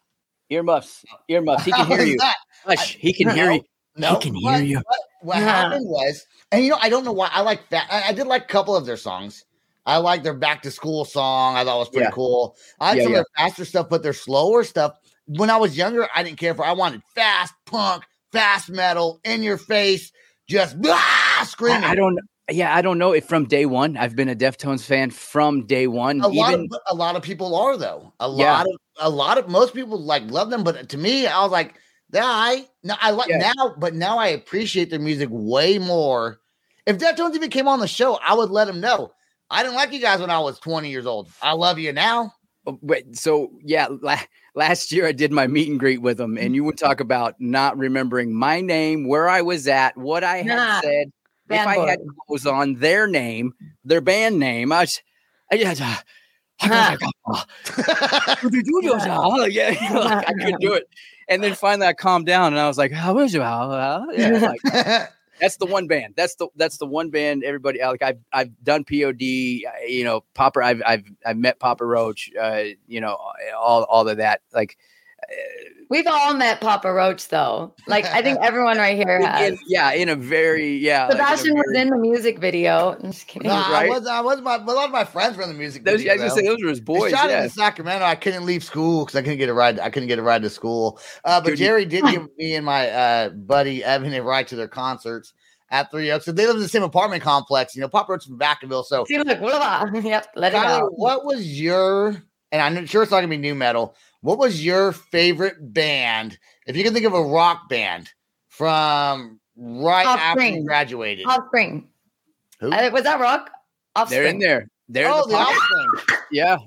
Earmuffs, 0.49 1.03
earmuffs. 1.29 1.65
He 1.65 1.71
can 1.71 1.87
hear 1.87 2.01
you. 2.05 2.17
Hush, 2.65 2.95
he 2.95 3.13
can 3.13 3.29
hear 3.29 3.51
you. 3.51 3.61
No, 3.95 4.15
he 4.15 4.21
can 4.21 4.33
hear 4.35 4.51
what- 4.51 4.65
you. 4.65 4.77
What, 4.77 4.99
what 5.21 5.37
Yeah. 5.37 5.45
happened 5.45 5.87
was, 5.87 6.25
and 6.51 6.63
you 6.63 6.69
know, 6.71 6.77
I 6.81 6.89
don't 6.89 7.05
know 7.05 7.11
why 7.11 7.29
I 7.31 7.41
like 7.41 7.69
that. 7.69 7.87
I, 7.91 8.09
I 8.09 8.13
did 8.13 8.27
like 8.27 8.43
a 8.43 8.47
couple 8.47 8.75
of 8.75 8.85
their 8.85 8.97
songs. 8.97 9.45
I 9.85 9.97
like 9.97 10.23
their 10.23 10.33
back 10.33 10.61
to 10.63 10.71
school 10.71 11.05
song. 11.05 11.55
I 11.57 11.63
thought 11.63 11.75
it 11.75 11.79
was 11.79 11.89
pretty 11.89 12.05
Yeah. 12.05 12.11
cool. 12.11 12.55
I 12.79 12.89
like 12.89 12.97
Yeah, 12.97 13.03
some 13.03 13.11
of 13.13 13.15
their 13.17 13.25
faster 13.37 13.65
stuff, 13.65 13.89
but 13.89 14.01
their 14.03 14.13
slower 14.13 14.63
stuff. 14.63 14.93
When 15.27 15.49
I 15.49 15.57
was 15.57 15.77
younger, 15.77 16.07
I 16.15 16.23
didn't 16.23 16.37
care 16.39 16.53
for. 16.55 16.65
I 16.65 16.71
wanted 16.73 17.01
fast 17.15 17.53
punk, 17.65 18.03
fast 18.31 18.69
metal, 18.69 19.19
in 19.23 19.43
your 19.43 19.57
face, 19.57 20.11
just 20.47 20.81
blah, 20.81 20.99
screaming. 21.45 21.83
I, 21.83 21.91
I 21.91 21.95
don't. 21.95 22.17
Yeah, 22.51 22.75
I 22.75 22.81
don't 22.81 22.97
know 22.97 23.13
if 23.13 23.25
from 23.25 23.45
day 23.45 23.65
one. 23.65 23.95
I've 23.95 24.15
been 24.15 24.27
a 24.29 24.35
Deftones 24.35 24.83
fan 24.85 25.11
from 25.11 25.65
day 25.65 25.87
one. 25.87 26.19
a 26.21 26.27
lot 26.27 26.53
of 26.53 26.65
a 26.89 26.95
lot 26.95 27.15
of 27.15 27.21
people 27.23 27.55
are 27.55 27.77
though. 27.77 28.11
A 28.19 28.27
Yeah. 28.29 28.51
lot 28.57 28.65
of 28.65 28.71
a 28.99 29.09
lot 29.09 29.37
of 29.37 29.47
most 29.47 29.73
people 29.73 29.97
like 29.99 30.23
love 30.29 30.49
them, 30.49 30.63
but 30.63 30.89
to 30.89 30.97
me, 30.97 31.25
I 31.25 31.41
was 31.41 31.51
like, 31.51 31.75
yeah, 32.13 32.23
I 32.25 32.67
no, 32.83 32.95
I 32.99 33.11
like 33.11 33.29
Yeah. 33.29 33.53
now, 33.55 33.75
but 33.77 33.93
now 33.93 34.17
I 34.17 34.27
appreciate 34.27 34.89
their 34.89 34.99
music 34.99 35.29
way 35.31 35.79
more. 35.79 36.39
If 36.85 36.97
Deftones 36.97 37.33
even 37.35 37.49
came 37.49 37.67
on 37.67 37.79
the 37.79 37.87
show, 37.87 38.19
I 38.21 38.33
would 38.33 38.49
let 38.49 38.65
them 38.67 38.81
know. 38.81 39.13
I 39.49 39.63
didn't 39.63 39.75
like 39.75 39.93
you 39.93 40.01
guys 40.01 40.19
when 40.19 40.29
I 40.29 40.39
was 40.39 40.59
20 40.59 40.89
years 40.89 41.05
old. 41.05 41.29
I 41.41 41.53
love 41.53 41.79
you 41.79 41.93
now. 41.93 42.33
Oh, 42.65 42.77
Wait, 42.81 43.15
so 43.15 43.51
yeah, 43.63 43.87
la- 44.01 44.19
last 44.55 44.91
year 44.91 45.05
I 45.07 45.11
did 45.13 45.31
my 45.31 45.47
meet 45.47 45.69
and 45.69 45.79
greet 45.79 46.01
with 46.01 46.17
them, 46.17 46.37
and 46.37 46.55
you 46.55 46.63
would 46.65 46.77
talk 46.77 46.99
about 46.99 47.35
not 47.39 47.77
remembering 47.77 48.33
my 48.33 48.59
name, 48.59 49.07
where 49.07 49.29
I 49.29 49.41
was 49.41 49.67
at, 49.67 49.95
what 49.97 50.23
I 50.25 50.37
had 50.37 50.45
Nah, 50.47 50.81
said, 50.81 51.11
if 51.49 51.67
I 51.67 51.77
had 51.89 51.99
clothes 52.27 52.45
on, 52.45 52.75
their 52.75 53.07
name, 53.07 53.53
their 53.83 54.01
band 54.01 54.39
name. 54.39 54.71
I 54.71 54.81
was, 54.81 55.01
I 55.51 55.57
just, 55.57 55.81
uh, 55.81 55.95
Huh. 56.59 56.95
yeah, 59.49 59.75
like, 59.91 60.27
I 60.27 60.33
couldn't 60.33 60.61
do 60.61 60.73
it. 60.73 60.87
And 61.27 61.43
then 61.43 61.55
finally 61.55 61.87
I 61.87 61.93
calmed 61.93 62.25
down 62.25 62.53
and 62.53 62.59
I 62.59 62.67
was 62.67 62.77
like, 62.77 62.91
how 62.91 63.15
was 63.15 63.33
you? 63.33 63.41
Yeah, 63.41 64.53
like, 64.63 65.09
that's 65.39 65.57
the 65.57 65.65
one 65.65 65.87
band. 65.87 66.13
That's 66.15 66.35
the 66.35 66.47
that's 66.55 66.77
the 66.77 66.85
one 66.85 67.09
band. 67.09 67.43
Everybody 67.43 67.79
like 67.81 68.01
I've 68.01 68.19
I've 68.31 68.63
done 68.63 68.83
POD. 68.83 69.21
You 69.21 70.03
know, 70.03 70.23
Papa. 70.35 70.61
I've 70.61 70.81
I've 70.85 71.03
I've 71.25 71.37
met 71.37 71.59
Papa 71.59 71.85
Roach. 71.85 72.29
Uh, 72.39 72.63
you 72.87 73.01
know, 73.01 73.17
all 73.57 73.83
all 73.83 74.07
of 74.07 74.17
that. 74.17 74.41
Like, 74.53 74.77
We've 75.89 76.07
all 76.07 76.33
met 76.33 76.59
Papa 76.59 76.91
Roach, 76.91 77.27
though. 77.27 77.75
Like 77.87 78.05
I 78.05 78.21
think 78.23 78.39
everyone 78.41 78.77
right 78.77 78.95
here 78.97 79.21
has. 79.25 79.51
in- 79.51 79.59
yeah, 79.67 79.91
in 79.93 80.09
a 80.09 80.15
very 80.15 80.75
yeah. 80.77 81.03
like, 81.07 81.15
in 81.15 81.19
a 81.19 81.23
Sebastian 81.23 81.53
was 81.55 81.75
in 81.75 81.89
the 81.89 81.97
music 81.97 82.39
video. 82.39 82.93
I'm 83.03 83.11
just 83.11 83.27
kidding. 83.27 83.47
no, 83.49 83.55
I 83.55 83.71
right? 83.71 83.89
was 83.89 84.07
I 84.07 84.19
was 84.21 84.41
my 84.41 84.55
a 84.55 84.59
lot 84.59 84.85
of 84.85 84.91
my 84.91 85.03
friends 85.03 85.37
were 85.37 85.43
in 85.43 85.49
the 85.49 85.55
music. 85.55 85.83
Those, 85.83 85.95
I 85.95 85.97
video, 85.97 86.13
was 86.13 86.21
gonna 86.21 86.35
say 86.41 86.47
those 86.47 86.63
were 86.63 86.69
his 86.69 86.79
They 86.79 86.83
boys. 86.85 87.11
shot 87.11 87.29
it 87.29 87.33
Yeah. 87.33 87.43
in 87.43 87.49
Sacramento. 87.49 88.05
I 88.05 88.15
couldn't 88.15 88.45
leave 88.45 88.63
school 88.63 89.05
because 89.05 89.15
I 89.17 89.21
couldn't 89.21 89.37
get 89.37 89.49
a 89.49 89.53
ride. 89.53 89.79
I 89.79 89.89
couldn't 89.91 90.07
get 90.07 90.17
a 90.17 90.23
ride 90.23 90.41
to 90.41 90.49
school. 90.49 90.99
Uh, 91.25 91.39
but 91.41 91.49
Dude, 91.49 91.59
you- 91.59 91.65
Jerry 91.67 91.85
did 91.85 92.03
give 92.09 92.27
me 92.37 92.55
and 92.55 92.65
my 92.65 92.89
uh, 92.89 93.29
buddy 93.29 93.83
Evan 93.83 94.13
a 94.13 94.23
ride 94.23 94.47
to 94.47 94.55
their 94.55 94.67
concerts 94.67 95.33
at 95.69 95.91
Three 95.91 96.09
Oaks. 96.11 96.25
So 96.25 96.31
they 96.31 96.47
live 96.47 96.55
in 96.55 96.61
the 96.61 96.69
same 96.69 96.83
apartment 96.83 97.21
complex. 97.21 97.75
You 97.75 97.81
know, 97.81 97.87
Pop 97.89 98.09
Roach 98.09 98.25
from 98.25 98.39
Vacaville. 98.39 98.85
So, 98.85 99.05
See, 99.05 99.17
look, 99.19 99.39
blah, 99.39 99.89
blah. 99.91 99.99
yep, 100.01 100.27
let 100.35 100.53
it 100.53 100.55
Tyler, 100.55 100.85
out. 100.85 100.91
what 100.97 101.23
was 101.25 101.59
your? 101.59 102.15
And 102.51 102.61
I'm 102.61 102.85
sure 102.87 103.03
it's 103.03 103.11
not 103.11 103.17
gonna 103.17 103.27
be 103.27 103.37
new 103.37 103.53
metal. 103.55 103.95
What 104.23 104.37
was 104.37 104.63
your 104.63 104.93
favorite 104.93 105.73
band? 105.73 106.39
If 106.65 106.77
you 106.77 106.83
can 106.85 106.93
think 106.93 107.05
of 107.05 107.13
a 107.13 107.21
rock 107.21 107.67
band 107.67 108.09
from 108.47 109.41
right 109.57 110.05
after 110.07 110.45
you 110.45 110.63
graduated. 110.65 111.25
Offspring. 111.27 111.89
Who? 112.61 112.71
Uh, 112.71 112.89
was 112.93 113.03
that 113.03 113.19
rock? 113.19 113.51
Offspring. 113.97 114.21
They're 114.21 114.29
in 114.29 114.39
there. 114.39 114.67
They're 114.87 115.09
oh, 115.11 115.23
the 115.25 115.31
the 115.31 115.35
offspring. 115.35 116.17
yeah. 116.31 116.57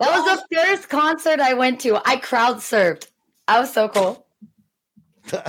That 0.00 0.18
was 0.24 0.40
the 0.48 0.56
first 0.56 0.88
concert 0.88 1.38
I 1.38 1.52
went 1.52 1.80
to. 1.82 2.00
I 2.08 2.16
crowd 2.16 2.56
surfed. 2.56 3.08
I 3.46 3.60
was 3.60 3.70
so 3.72 3.88
cool. 3.90 4.26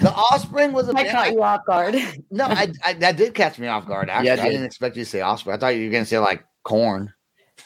The 0.00 0.12
offspring 0.12 0.72
was 0.72 0.88
a 0.88 0.92
I 0.92 1.04
band. 1.04 1.10
caught 1.10 1.32
you 1.32 1.42
off 1.42 1.64
guard. 1.64 1.94
No, 2.30 2.44
I, 2.46 2.72
I 2.84 2.94
that 2.94 3.16
did 3.16 3.34
catch 3.34 3.58
me 3.58 3.68
off 3.68 3.86
guard. 3.86 4.10
Actually, 4.10 4.26
Yeah, 4.28 4.32
I 4.32 4.36
did. 4.36 4.50
didn't 4.50 4.64
expect 4.66 4.96
you 4.96 5.04
to 5.04 5.08
say 5.10 5.20
offspring. 5.20 5.54
I 5.54 5.58
thought 5.60 5.76
you 5.76 5.84
were 5.86 5.92
gonna 5.92 6.06
say 6.06 6.18
like 6.18 6.44
Korn. 6.64 7.12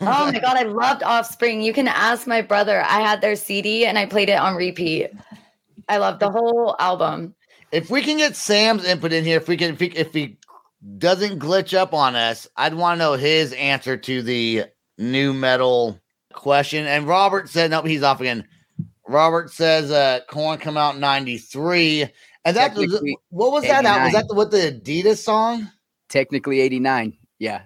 Oh 0.00 0.30
my 0.32 0.38
god, 0.40 0.56
I 0.56 0.62
loved 0.62 1.02
Offspring. 1.02 1.62
You 1.62 1.72
can 1.72 1.88
ask 1.88 2.26
my 2.26 2.42
brother. 2.42 2.82
I 2.82 3.00
had 3.00 3.20
their 3.20 3.36
CD 3.36 3.86
and 3.86 3.98
I 3.98 4.06
played 4.06 4.28
it 4.28 4.38
on 4.38 4.56
repeat. 4.56 5.10
I 5.88 5.98
loved 5.98 6.20
the 6.20 6.30
whole 6.30 6.76
album. 6.78 7.34
If 7.72 7.90
we 7.90 8.02
can 8.02 8.18
get 8.18 8.36
Sam's 8.36 8.84
input 8.84 9.12
in 9.12 9.24
here, 9.24 9.36
if 9.38 9.48
we 9.48 9.56
can, 9.56 9.74
if 9.74 9.80
he, 9.80 9.86
if 9.86 10.12
he 10.12 10.38
doesn't 10.98 11.38
glitch 11.38 11.76
up 11.76 11.94
on 11.94 12.16
us, 12.16 12.46
I'd 12.56 12.74
want 12.74 12.96
to 12.96 13.04
know 13.04 13.14
his 13.14 13.52
answer 13.52 13.96
to 13.96 14.22
the 14.22 14.64
new 14.98 15.32
metal 15.32 16.00
question. 16.32 16.86
And 16.86 17.06
Robert 17.06 17.48
said, 17.48 17.70
nope, 17.70 17.86
he's 17.86 18.02
off 18.02 18.20
again. 18.20 18.46
Robert 19.08 19.50
says, 19.50 19.90
uh, 19.90 20.20
Korn 20.28 20.58
come 20.58 20.76
out 20.76 20.94
in 20.94 21.00
93. 21.00 22.06
And 22.44 22.56
that 22.56 22.74
was, 22.74 23.02
what 23.30 23.52
was 23.52 23.64
that? 23.64 23.84
out? 23.84 24.04
Was 24.04 24.12
that 24.12 24.28
the, 24.28 24.34
what 24.34 24.50
the 24.50 24.80
Adidas 24.80 25.18
song? 25.18 25.70
Technically 26.08 26.60
89. 26.60 27.16
Yeah. 27.38 27.62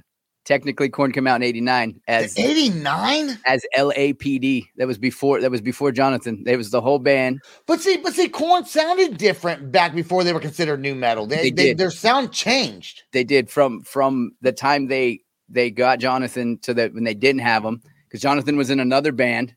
Technically 0.47 0.89
Korn 0.89 1.13
came 1.13 1.27
out 1.27 1.37
in 1.37 1.43
89 1.43 2.01
as 2.09 2.37
89? 2.39 3.39
as 3.47 3.63
LAPD. 3.77 4.65
That 4.77 4.87
was 4.87 4.97
before 4.99 5.41
that 5.41 5.51
was 5.51 5.61
before 5.61 5.93
Jonathan. 5.93 6.43
It 6.47 6.57
was 6.57 6.71
the 6.71 6.81
whole 6.81 6.99
band. 6.99 7.41
But 7.67 7.81
see, 7.81 7.99
but 7.99 8.15
see, 8.15 8.29
Korn 8.29 8.65
sounded 8.65 9.19
different 9.19 9.71
back 9.71 9.95
before 9.95 10.25
they 10.25 10.33
were 10.33 10.41
considered 10.41 10.81
new 10.81 10.95
metal. 10.95 11.27
They, 11.27 11.37
They 11.37 11.51
they, 11.51 11.65
did. 11.69 11.79
their 11.79 11.91
sound 11.91 12.33
changed. 12.33 13.03
They 13.13 13.23
did 13.23 13.51
from 13.51 13.83
from 13.83 14.33
the 14.41 14.53
time 14.53 14.87
they 14.89 15.21
they 15.51 15.71
got 15.71 15.99
Jonathan 15.99 16.59
to 16.63 16.73
that 16.75 16.95
when 16.95 17.05
they 17.05 17.15
didn't 17.15 17.43
have 17.43 17.63
him 17.65 17.83
because 18.09 18.21
Jonathan 18.23 18.57
was 18.57 18.71
in 18.71 18.81
another 18.81 19.13
band, 19.13 19.55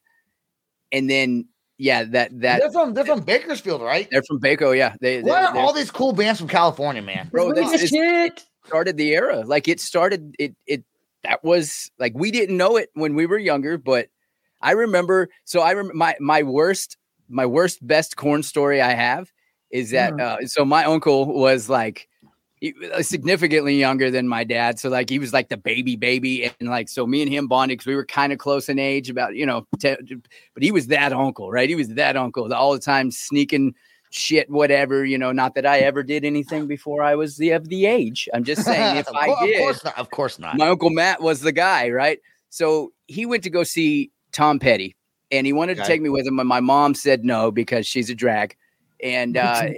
and 0.91 1.09
then 1.09 1.47
yeah 1.77 2.03
that 2.03 2.39
that 2.41 2.59
they're 2.59 2.71
from 2.71 2.93
they're 2.93 3.05
from 3.05 3.21
Bakersfield, 3.21 3.81
right? 3.81 4.07
they're 4.11 4.21
from 4.27 4.39
Baco. 4.41 4.77
Yeah, 4.77 4.95
they 4.99 5.21
they- 5.21 5.29
Why 5.29 5.45
are 5.45 5.57
all 5.57 5.71
these 5.73 5.91
cool 5.91 6.11
bands 6.11 6.39
from 6.39 6.49
California, 6.49 7.01
man? 7.01 7.29
bro. 7.31 7.53
This 7.53 7.71
This 7.71 7.83
is 7.83 7.83
is 7.83 7.89
shit. 7.89 8.45
Started 8.65 8.97
the 8.97 9.09
era. 9.13 9.43
Like 9.45 9.67
it 9.67 9.79
started 9.79 10.35
it 10.39 10.55
it 10.67 10.83
that 11.23 11.43
was 11.43 11.91
like 11.99 12.13
we 12.15 12.31
didn't 12.31 12.57
know 12.57 12.77
it 12.77 12.89
when 12.93 13.15
we 13.15 13.25
were 13.25 13.37
younger, 13.37 13.77
but 13.77 14.07
I 14.61 14.71
remember 14.71 15.29
so 15.43 15.61
I 15.61 15.71
remember 15.71 15.95
my 15.95 16.15
my 16.19 16.43
worst 16.43 16.97
my 17.29 17.45
worst 17.45 17.85
best 17.85 18.15
Korn 18.15 18.43
story 18.43 18.81
I 18.81 18.93
have 18.93 19.31
is 19.71 19.91
that 19.91 20.19
uh, 20.19 20.37
so 20.45 20.63
my 20.63 20.85
uncle 20.85 21.25
was 21.25 21.69
like 21.69 22.07
he- 22.57 22.75
uh, 22.93 23.01
significantly 23.01 23.75
younger 23.75 24.09
than 24.11 24.27
my 24.27 24.43
dad 24.43 24.79
so 24.79 24.87
like 24.87 25.09
he 25.09 25.19
was 25.19 25.33
like 25.33 25.49
the 25.49 25.57
baby 25.57 25.95
baby 25.95 26.45
and 26.59 26.69
like 26.69 26.87
so 26.87 27.05
me 27.05 27.21
and 27.21 27.31
him 27.31 27.47
bonded 27.47 27.77
because 27.77 27.87
we 27.87 27.95
were 27.95 28.05
kind 28.05 28.31
of 28.31 28.39
close 28.39 28.69
in 28.69 28.79
age 28.79 29.09
about 29.09 29.35
you 29.35 29.45
know 29.45 29.67
te- 29.79 29.97
but 30.53 30.63
he 30.63 30.71
was 30.71 30.87
that 30.87 31.11
uncle 31.11 31.51
right 31.51 31.69
he 31.69 31.75
was 31.75 31.89
that 31.89 32.15
uncle 32.15 32.53
all 32.53 32.71
the 32.71 32.79
time 32.79 33.11
sneaking 33.11 33.73
shit 34.13 34.49
whatever 34.49 35.03
you 35.03 35.17
know 35.17 35.31
not 35.31 35.55
that 35.55 35.65
i 35.65 35.79
ever 35.79 36.03
did 36.03 36.23
anything 36.23 36.67
before 36.67 37.01
i 37.01 37.15
was 37.15 37.37
the 37.37 37.49
of 37.49 37.67
the 37.69 37.87
age 37.87 38.29
i'm 38.33 38.43
just 38.43 38.63
saying 38.63 38.97
if 38.97 39.07
of, 39.09 39.15
i 39.15 39.25
cour- 39.25 39.37
of 39.41 39.47
did 39.47 39.57
course 39.57 39.83
not. 39.83 39.97
Of 39.97 40.09
course 40.11 40.39
not. 40.39 40.57
my 40.57 40.67
uncle 40.67 40.91
Matt 40.91 41.21
was 41.21 41.41
the 41.41 41.51
guy, 41.51 41.89
right? 41.89 42.19
So 42.49 42.93
he 43.07 43.25
went 43.25 43.43
to 43.43 43.49
go 43.49 43.63
see 43.63 44.11
Tom 44.31 44.59
Petty, 44.59 44.95
and 45.31 45.47
he 45.47 45.53
wanted 45.53 45.77
to 45.77 45.85
take 45.85 46.01
me 46.01 46.09
with 46.09 46.27
him, 46.27 46.37
and 46.39 46.47
my 46.47 46.59
mom 46.59 46.93
said 46.93 47.25
no 47.25 47.49
because 47.49 47.87
she's 47.87 48.11
a 48.11 48.15
drag, 48.15 48.55
and 49.01 49.35
uh, 49.35 49.69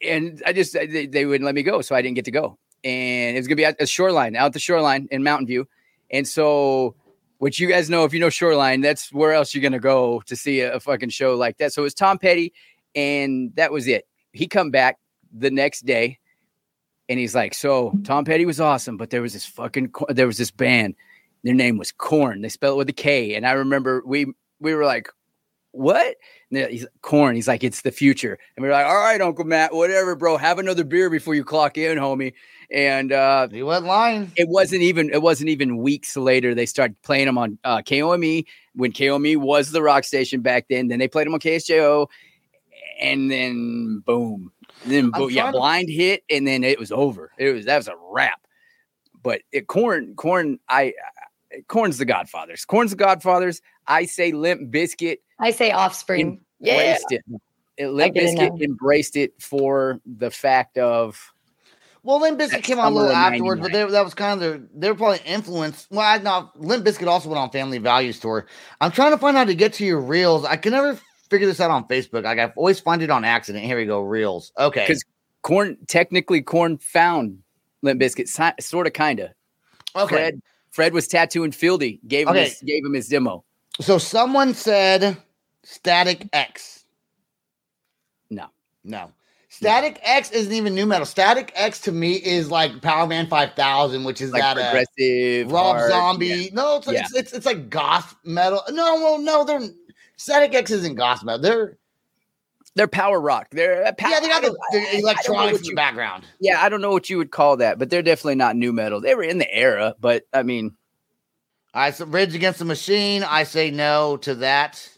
and 0.00 0.40
I 0.46 0.52
just 0.52 0.72
they, 0.72 1.06
they 1.06 1.26
wouldn't 1.26 1.44
let 1.44 1.56
me 1.56 1.64
go, 1.64 1.80
so 1.80 1.96
I 1.96 2.02
didn't 2.02 2.14
get 2.14 2.24
to 2.26 2.30
go. 2.30 2.58
And 2.84 3.36
it 3.36 3.40
was 3.40 3.48
gonna 3.48 3.56
be 3.56 3.64
at 3.64 3.78
the 3.78 3.86
shoreline, 3.86 4.36
out 4.36 4.52
the 4.52 4.60
shoreline 4.60 5.08
in 5.10 5.24
Mountain 5.24 5.48
View, 5.48 5.66
and 6.10 6.26
so. 6.26 6.94
Which 7.38 7.58
you 7.58 7.66
guys 7.66 7.90
know, 7.90 8.04
if 8.04 8.14
you 8.14 8.20
know 8.20 8.30
Shoreline, 8.30 8.82
that's 8.82 9.12
where 9.12 9.32
else 9.32 9.52
you're 9.52 9.62
gonna 9.62 9.80
go 9.80 10.22
to 10.26 10.36
see 10.36 10.60
a, 10.60 10.74
a 10.74 10.78
fucking 10.78 11.08
show 11.08 11.34
like 11.34 11.58
that. 11.58 11.72
So 11.72 11.82
it 11.82 11.90
was 11.90 11.94
Tom 11.94 12.16
Petty, 12.16 12.52
and 12.94 13.54
that 13.56 13.72
was 13.72 13.86
it. 13.88 14.06
He 14.32 14.46
come 14.48 14.70
back 14.70 14.98
the 15.36 15.50
next 15.50 15.84
day, 15.86 16.18
and 17.08 17.18
he's 17.18 17.34
like, 17.34 17.54
"So 17.54 17.92
Tom 18.04 18.24
Petty 18.24 18.46
was 18.46 18.60
awesome, 18.60 18.96
but 18.96 19.10
there 19.10 19.22
was 19.22 19.32
this 19.32 19.46
fucking 19.46 19.92
there 20.08 20.26
was 20.26 20.38
this 20.38 20.50
band. 20.50 20.94
Their 21.44 21.54
name 21.54 21.76
was 21.78 21.92
Korn. 21.92 22.40
They 22.42 22.48
spell 22.48 22.72
it 22.74 22.76
with 22.76 22.88
a 22.88 22.92
K." 22.94 23.34
And 23.34 23.46
I 23.46 23.52
remember 23.52 24.02
we 24.06 24.26
we 24.60 24.74
were 24.74 24.84
like, 24.84 25.08
"What?" 25.72 26.16
And 26.50 26.70
he's 26.70 26.86
Korn. 27.00 27.34
He's 27.34 27.48
like, 27.48 27.64
"It's 27.64 27.82
the 27.82 27.90
future." 27.90 28.38
And 28.56 28.62
we 28.62 28.68
are 28.68 28.72
like, 28.72 28.86
"All 28.86 28.94
right, 28.96 29.20
Uncle 29.20 29.44
Matt, 29.44 29.74
whatever, 29.74 30.14
bro. 30.14 30.36
Have 30.36 30.58
another 30.58 30.84
beer 30.84 31.10
before 31.10 31.34
you 31.34 31.44
clock 31.44 31.76
in, 31.78 31.98
homie." 31.98 32.32
And 32.70 33.12
uh, 33.12 33.48
He 33.48 33.62
wasn't 33.62 33.86
lying. 33.88 34.32
it 34.36 34.48
wasn't 34.48 34.80
even 34.82 35.10
it 35.10 35.20
wasn't 35.20 35.50
even 35.50 35.76
weeks 35.78 36.16
later 36.16 36.54
they 36.54 36.64
started 36.66 36.96
playing 37.02 37.26
them 37.26 37.36
on 37.36 37.58
uh, 37.64 37.82
KOME 37.82 38.44
when 38.74 38.92
KOME 38.92 39.36
was 39.36 39.72
the 39.72 39.82
rock 39.82 40.04
station 40.04 40.40
back 40.40 40.66
then. 40.70 40.88
Then 40.88 40.98
they 40.98 41.08
played 41.08 41.26
them 41.26 41.34
on 41.34 41.40
KSJO, 41.40 42.06
and 43.00 43.30
then 43.30 44.02
boom, 44.04 44.52
then 44.84 45.10
boom, 45.10 45.30
yeah, 45.30 45.42
trying 45.42 45.52
to- 45.52 45.58
blind 45.58 45.88
hit, 45.90 46.24
and 46.30 46.46
then 46.46 46.64
it 46.64 46.78
was 46.78 46.92
over. 46.92 47.30
It 47.38 47.52
was 47.52 47.64
that 47.66 47.76
was 47.76 47.88
a 47.88 47.94
wrap. 48.10 48.40
But 49.22 49.42
it, 49.52 49.68
Korn, 49.68 50.14
Korn, 50.16 50.58
I, 50.68 50.82
I 51.52 51.60
Korn's 51.68 51.98
the 51.98 52.04
Godfathers. 52.04 52.64
Korn's 52.64 52.90
the 52.90 52.96
Godfathers. 52.96 53.62
I 53.86 54.06
say 54.06 54.32
Limp 54.32 54.72
Bizkit 54.72 55.18
I 55.38 55.50
say 55.50 55.70
Offspring. 55.70 56.40
Yeah. 56.60 56.74
embraced 56.74 57.12
it. 57.12 57.22
It- 57.76 57.88
Limp 57.88 58.14
Bizkit 58.14 58.62
embraced 58.62 59.16
it 59.16 59.34
for 59.40 60.00
the 60.04 60.30
fact 60.30 60.78
of 60.78 61.32
Well, 62.02 62.20
Limp 62.20 62.38
Bizkit 62.38 62.50
That 62.50 62.62
came 62.64 62.78
out 62.78 62.92
a 62.92 62.94
little 62.94 63.12
afterwards, 63.12 63.60
but 63.60 63.72
they, 63.72 63.84
that 63.84 64.04
was 64.04 64.14
kind 64.14 64.34
of 64.34 64.40
their, 64.40 64.68
they 64.74 64.90
were 64.90 64.96
probably 64.96 65.20
influenced. 65.24 65.88
Well, 65.90 66.00
I 66.00 66.18
know 66.18 66.50
Limp 66.56 66.84
Bizkit 66.84 67.06
also 67.06 67.28
went 67.28 67.38
on 67.38 67.50
Family 67.50 67.78
Values 67.78 68.20
tour. 68.20 68.46
I'm 68.80 68.90
trying 68.92 69.12
to 69.12 69.18
find 69.18 69.36
out 69.36 69.40
how 69.40 69.44
to 69.46 69.54
get 69.54 69.72
to 69.74 69.84
your 69.86 70.00
reels. 70.00 70.44
I 70.44 70.56
can 70.56 70.72
never 70.72 70.98
figure 71.32 71.46
this 71.48 71.60
out 71.60 71.70
on 71.72 71.88
Facebook. 71.88 72.22
Like 72.24 72.38
I 72.38 72.52
always 72.56 72.78
find 72.78 73.02
it 73.02 73.10
on 73.10 73.24
accident. 73.24 73.64
Here 73.64 73.76
we 73.76 73.86
go, 73.86 74.00
reels. 74.02 74.52
Okay, 74.58 74.86
'Cause- 74.86 75.02
Korn 75.42 75.76
technically 75.88 76.40
Korn 76.42 76.78
found 76.78 77.42
Limp 77.82 78.00
Bizkit, 78.00 78.28
si- 78.28 78.62
sort 78.62 78.86
of, 78.86 78.92
kind 78.92 79.18
of. 79.18 79.30
okay. 79.96 80.14
Fred 80.14 80.42
Fred 80.70 80.92
was 80.94 81.08
tattooing 81.08 81.50
Fieldy, 81.50 81.98
gave 82.06 82.28
him 82.28 82.34
his, 82.36 82.62
gave 82.64 82.84
him 82.84 82.92
his 82.94 83.08
demo. 83.08 83.42
So 83.80 83.98
someone 83.98 84.54
said 84.54 85.16
Static 85.64 86.28
X. 86.32 86.84
No. 88.30 88.46
No. 88.84 89.10
Static 89.48 90.00
X 90.02 90.30
isn't 90.30 90.52
even 90.52 90.74
new 90.74 90.86
metal. 90.86 91.04
Static 91.04 91.52
X 91.54 91.78
to 91.82 91.92
me 91.92 92.14
is 92.14 92.50
like 92.50 92.72
Powerman 92.80 93.28
5000, 93.28 94.02
which 94.04 94.22
is 94.22 94.30
Like 94.32 94.40
that 94.40 94.56
uh, 94.58 95.48
Rob 95.50 95.76
hard, 95.76 95.90
Zombie. 95.90 96.26
yeah. 96.26 96.48
No, 96.54 96.76
it's, 96.78 96.86
like, 96.86 96.94
Yeah. 96.96 97.02
it's 97.02 97.14
it's 97.14 97.32
it's 97.34 97.46
like 97.46 97.68
goth 97.68 98.16
metal. 98.24 98.62
No, 98.70 98.94
well, 98.94 99.18
no, 99.18 99.44
they're 99.44 99.68
Static 100.22 100.54
X 100.54 100.70
isn't 100.70 100.94
goth 100.94 101.24
metal. 101.24 101.40
They're 101.40 101.78
They're 102.74 102.88
power 102.88 103.20
rock. 103.20 103.48
They're 103.50 103.84
uh, 103.86 103.92
yeah, 104.00 104.20
they 104.20 104.28
got 104.28 104.36
I 104.36 104.40
the, 104.40 104.46
don't- 104.48 104.56
the 104.72 104.78
I- 104.78 104.80
I 104.80 104.84
don't 104.84 104.92
know 104.92 104.98
electronics 105.00 105.52
what 105.52 105.56
in 105.56 105.62
the 105.62 105.68
you- 105.70 105.74
background. 105.76 106.24
Yeah, 106.40 106.62
I 106.62 106.68
don't 106.68 106.80
know 106.80 106.92
what 106.92 107.10
you 107.10 107.18
would 107.18 107.30
call 107.30 107.56
that, 107.58 107.78
but 107.78 107.90
they're 107.90 108.02
definitely 108.02 108.36
not 108.36 108.56
new 108.56 108.72
metal. 108.72 109.00
They 109.00 109.14
were 109.14 109.22
in 109.24 109.38
the 109.38 109.52
era, 109.54 109.94
but 110.00 110.24
I 110.32 110.42
mean, 110.42 110.74
I 111.74 111.90
so 111.90 112.06
Rage 112.06 112.34
Against 112.34 112.58
the 112.60 112.64
Machine. 112.64 113.22
I 113.24 113.44
say 113.44 113.70
no 113.70 114.16
to 114.18 114.34
that. 114.36 114.88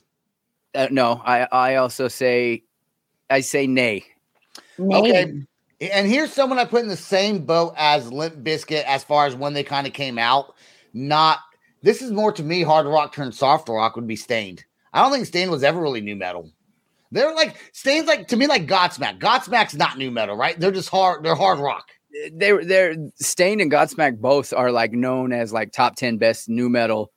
uh, 0.74 0.88
no. 0.90 1.22
I 1.24 1.48
I 1.50 1.74
also 1.76 2.08
say 2.08 2.64
I 3.30 3.40
say 3.40 3.66
nay. 3.66 4.04
Okay. 4.78 5.32
And 5.80 6.06
here's 6.08 6.32
someone 6.32 6.58
I 6.58 6.64
put 6.64 6.82
in 6.82 6.88
the 6.88 6.96
same 6.96 7.44
boat 7.44 7.74
as 7.76 8.10
Limp 8.10 8.36
Bizkit 8.44 8.84
as 8.84 9.04
far 9.04 9.26
as 9.26 9.34
when 9.36 9.52
they 9.54 9.62
kind 9.64 9.86
of 9.86 9.92
came 9.92 10.18
out. 10.18 10.54
Not 10.92 11.38
this 11.82 12.00
is 12.02 12.10
more 12.12 12.32
to 12.32 12.42
me 12.42 12.62
hard 12.62 12.86
rock 12.86 13.12
turned 13.14 13.34
soft 13.34 13.68
rock 13.68 13.94
would 13.96 14.06
be 14.06 14.16
Staind. 14.16 14.64
I 14.94 15.02
don't 15.02 15.12
think 15.12 15.26
Staind 15.26 15.50
was 15.50 15.62
ever 15.62 15.80
really 15.80 16.00
new 16.00 16.16
metal. 16.16 16.50
They're 17.10 17.34
like 17.34 17.56
Stain's 17.72 18.06
like 18.06 18.28
to 18.28 18.36
me 18.36 18.46
like 18.46 18.66
Godsmack. 18.66 19.18
Godsmack's 19.20 19.74
not 19.74 19.98
new 19.98 20.10
metal, 20.10 20.36
right? 20.36 20.58
They're 20.58 20.72
just 20.72 20.88
hard. 20.88 21.24
They're 21.24 21.34
hard 21.34 21.58
rock. 21.58 21.90
They're 22.32 22.64
they're 22.64 22.96
Stain 23.16 23.60
and 23.60 23.70
Godsmack 23.70 24.18
both 24.18 24.52
are 24.52 24.72
like 24.72 24.92
known 24.92 25.32
as 25.32 25.52
like 25.52 25.72
top 25.72 25.96
ten 25.96 26.16
best 26.16 26.48
new 26.48 26.68
metal. 26.68 27.12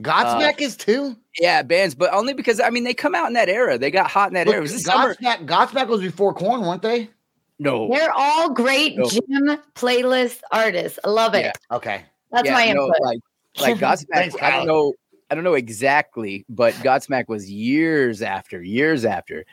Godsmack 0.00 0.54
uh, 0.54 0.64
is 0.64 0.76
too. 0.76 1.16
Yeah, 1.38 1.62
bands, 1.62 1.94
but 1.94 2.12
only 2.12 2.34
because 2.34 2.60
I 2.60 2.70
mean 2.70 2.84
they 2.84 2.94
come 2.94 3.14
out 3.14 3.26
in 3.26 3.34
that 3.34 3.48
era. 3.48 3.78
They 3.78 3.90
got 3.90 4.10
hot 4.10 4.28
in 4.28 4.34
that 4.34 4.46
But 4.46 4.52
era. 4.52 4.62
Was 4.62 4.72
the 4.72 4.78
summer. 4.80 5.14
Godsmack, 5.14 5.46
Godsmack 5.46 5.88
was 5.88 6.00
before 6.00 6.34
Korn, 6.34 6.62
weren't 6.62 6.82
they? 6.82 7.10
No, 7.58 7.88
They're 7.92 8.12
all 8.12 8.50
great 8.52 8.96
No. 8.96 9.04
gym 9.08 9.58
playlist 9.74 10.40
artists. 10.50 10.98
I 11.04 11.10
love 11.10 11.34
it. 11.34 11.42
Yeah. 11.44 11.76
Okay. 11.76 12.02
That's 12.32 12.46
yeah, 12.46 12.54
my 12.54 12.72
no, 12.72 12.86
input. 12.86 13.00
like 13.02 13.18
like 13.60 13.76
Godsmack. 13.78 14.06
Thanks, 14.12 14.36
I 14.42 14.50
don't 14.50 14.66
know. 14.66 14.94
I 15.32 15.34
don't 15.34 15.44
know 15.44 15.54
exactly, 15.54 16.44
but 16.50 16.74
Godsmack 16.74 17.26
was 17.26 17.50
years 17.50 18.20
after, 18.20 18.62
years 18.62 19.06
after. 19.06 19.46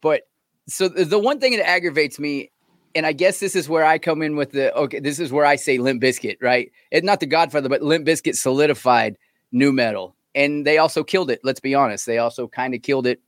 But 0.00 0.22
so 0.68 0.88
the, 0.88 1.18
one 1.18 1.38
thing 1.38 1.54
that 1.54 1.68
aggravates 1.68 2.18
me, 2.18 2.50
and 2.94 3.04
I 3.04 3.12
guess 3.12 3.38
this 3.38 3.54
is 3.54 3.68
where 3.68 3.84
I 3.84 3.98
come 3.98 4.22
in 4.22 4.36
with 4.36 4.52
the 4.52 4.74
okay. 4.74 5.00
This 5.00 5.20
is 5.20 5.30
where 5.30 5.44
I 5.44 5.56
say 5.56 5.76
Limp 5.76 6.02
Bizkit, 6.02 6.38
right? 6.40 6.72
It's 6.90 7.04
not 7.04 7.20
the 7.20 7.26
Godfather, 7.26 7.68
but 7.68 7.82
Limp 7.82 8.06
Bizkit 8.06 8.36
solidified 8.36 9.18
new 9.52 9.70
metal, 9.70 10.16
and 10.34 10.66
they 10.66 10.78
also 10.78 11.04
killed 11.04 11.30
it. 11.30 11.40
Let's 11.44 11.60
be 11.60 11.74
honest, 11.74 12.06
they 12.06 12.16
also 12.16 12.48
kind 12.48 12.74
of 12.74 12.80
killed 12.80 13.06
it, 13.06 13.20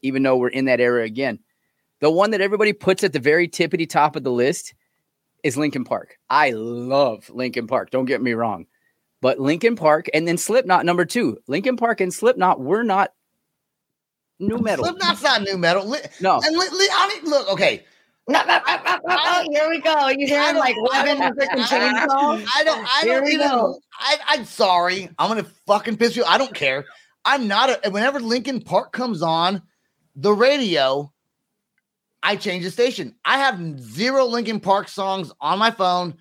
even 0.00 0.22
though 0.22 0.38
we're 0.38 0.48
in 0.48 0.64
that 0.64 0.80
era 0.80 1.04
again. 1.04 1.38
The 2.00 2.10
one 2.10 2.30
that 2.30 2.40
everybody 2.40 2.72
puts 2.72 3.04
at 3.04 3.12
the 3.12 3.20
very 3.20 3.46
tippity 3.46 3.86
top 3.86 4.16
of 4.16 4.24
the 4.24 4.32
list 4.32 4.72
is 5.42 5.58
Linkin 5.58 5.84
Park. 5.84 6.16
I 6.30 6.52
love 6.52 7.28
Linkin 7.28 7.66
Park. 7.66 7.90
Don't 7.90 8.06
get 8.06 8.22
me 8.22 8.32
wrong. 8.32 8.64
But 9.26 9.40
Linkin 9.40 9.74
Park 9.74 10.06
and 10.14 10.28
then 10.28 10.38
Slipknot 10.38 10.84
number 10.86 11.04
two. 11.04 11.38
Linkin 11.48 11.76
Park 11.76 12.00
and 12.00 12.14
Slipknot 12.14 12.60
were 12.60 12.84
not 12.84 13.12
new 14.38 14.58
metal. 14.58 14.84
Slipknot's 14.84 15.20
not 15.20 15.42
new 15.42 15.58
metal. 15.58 15.84
Li- 15.84 15.98
No. 16.20 16.40
And 16.44 16.56
li- 16.56 16.68
li- 16.72 16.88
I 16.92 17.08
mean, 17.20 17.28
look, 17.28 17.48
okay. 17.50 17.82
No, 18.28 18.38
no, 18.44 18.60
no, 18.64 18.76
no, 18.84 18.98
no, 19.04 19.14
no, 19.16 19.44
Here 19.50 19.68
we 19.68 19.80
go. 19.80 19.90
You 20.10 20.26
I 20.26 20.28
hearing 20.28 20.46
don't- 20.54 20.56
like 20.58 20.76
I 20.76 21.02
weapon 21.02 21.18
don't- 21.18 21.26
and 21.26 21.36
freaking 21.36 21.64
chainsaw? 21.64 22.46
I 22.54 22.62
don't. 22.62 22.86
I 22.86 23.00
Here 23.02 23.14
don't 23.16 23.24
we 23.24 23.30
even. 23.34 23.48
go. 23.48 23.80
I, 23.98 24.16
I'm 24.28 24.44
sorry. 24.44 25.08
I'm 25.18 25.26
gonna 25.28 25.46
fucking 25.66 25.96
piss 25.96 26.14
you. 26.14 26.22
I 26.24 26.38
don't 26.38 26.54
care. 26.54 26.84
I'm 27.24 27.48
not. 27.48 27.84
A, 27.84 27.90
whenever 27.90 28.20
Linkin 28.20 28.60
Park 28.60 28.92
comes 28.92 29.22
on 29.22 29.60
the 30.14 30.32
radio, 30.32 31.12
I 32.22 32.36
change 32.36 32.62
the 32.62 32.70
station. 32.70 33.16
I 33.24 33.38
have 33.38 33.80
zero 33.80 34.24
Linkin 34.26 34.60
Park 34.60 34.86
songs 34.88 35.32
on 35.40 35.58
my 35.58 35.72
phone. 35.72 36.14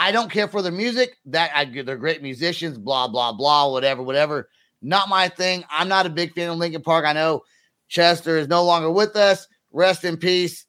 I 0.00 0.12
don't 0.12 0.30
care 0.30 0.48
for 0.48 0.62
their 0.62 0.72
music. 0.72 1.18
That 1.26 1.50
I 1.54 1.66
they're 1.66 1.98
great 1.98 2.22
musicians. 2.22 2.78
Blah 2.78 3.08
blah 3.08 3.32
blah. 3.32 3.70
Whatever 3.70 4.02
whatever. 4.02 4.48
Not 4.80 5.10
my 5.10 5.28
thing. 5.28 5.62
I'm 5.70 5.88
not 5.88 6.06
a 6.06 6.10
big 6.10 6.32
fan 6.34 6.48
of 6.48 6.56
Linkin 6.56 6.80
Park. 6.80 7.04
I 7.04 7.12
know 7.12 7.42
Chester 7.88 8.38
is 8.38 8.48
no 8.48 8.64
longer 8.64 8.90
with 8.90 9.14
us. 9.14 9.46
Rest 9.72 10.04
in 10.04 10.16
peace. 10.16 10.64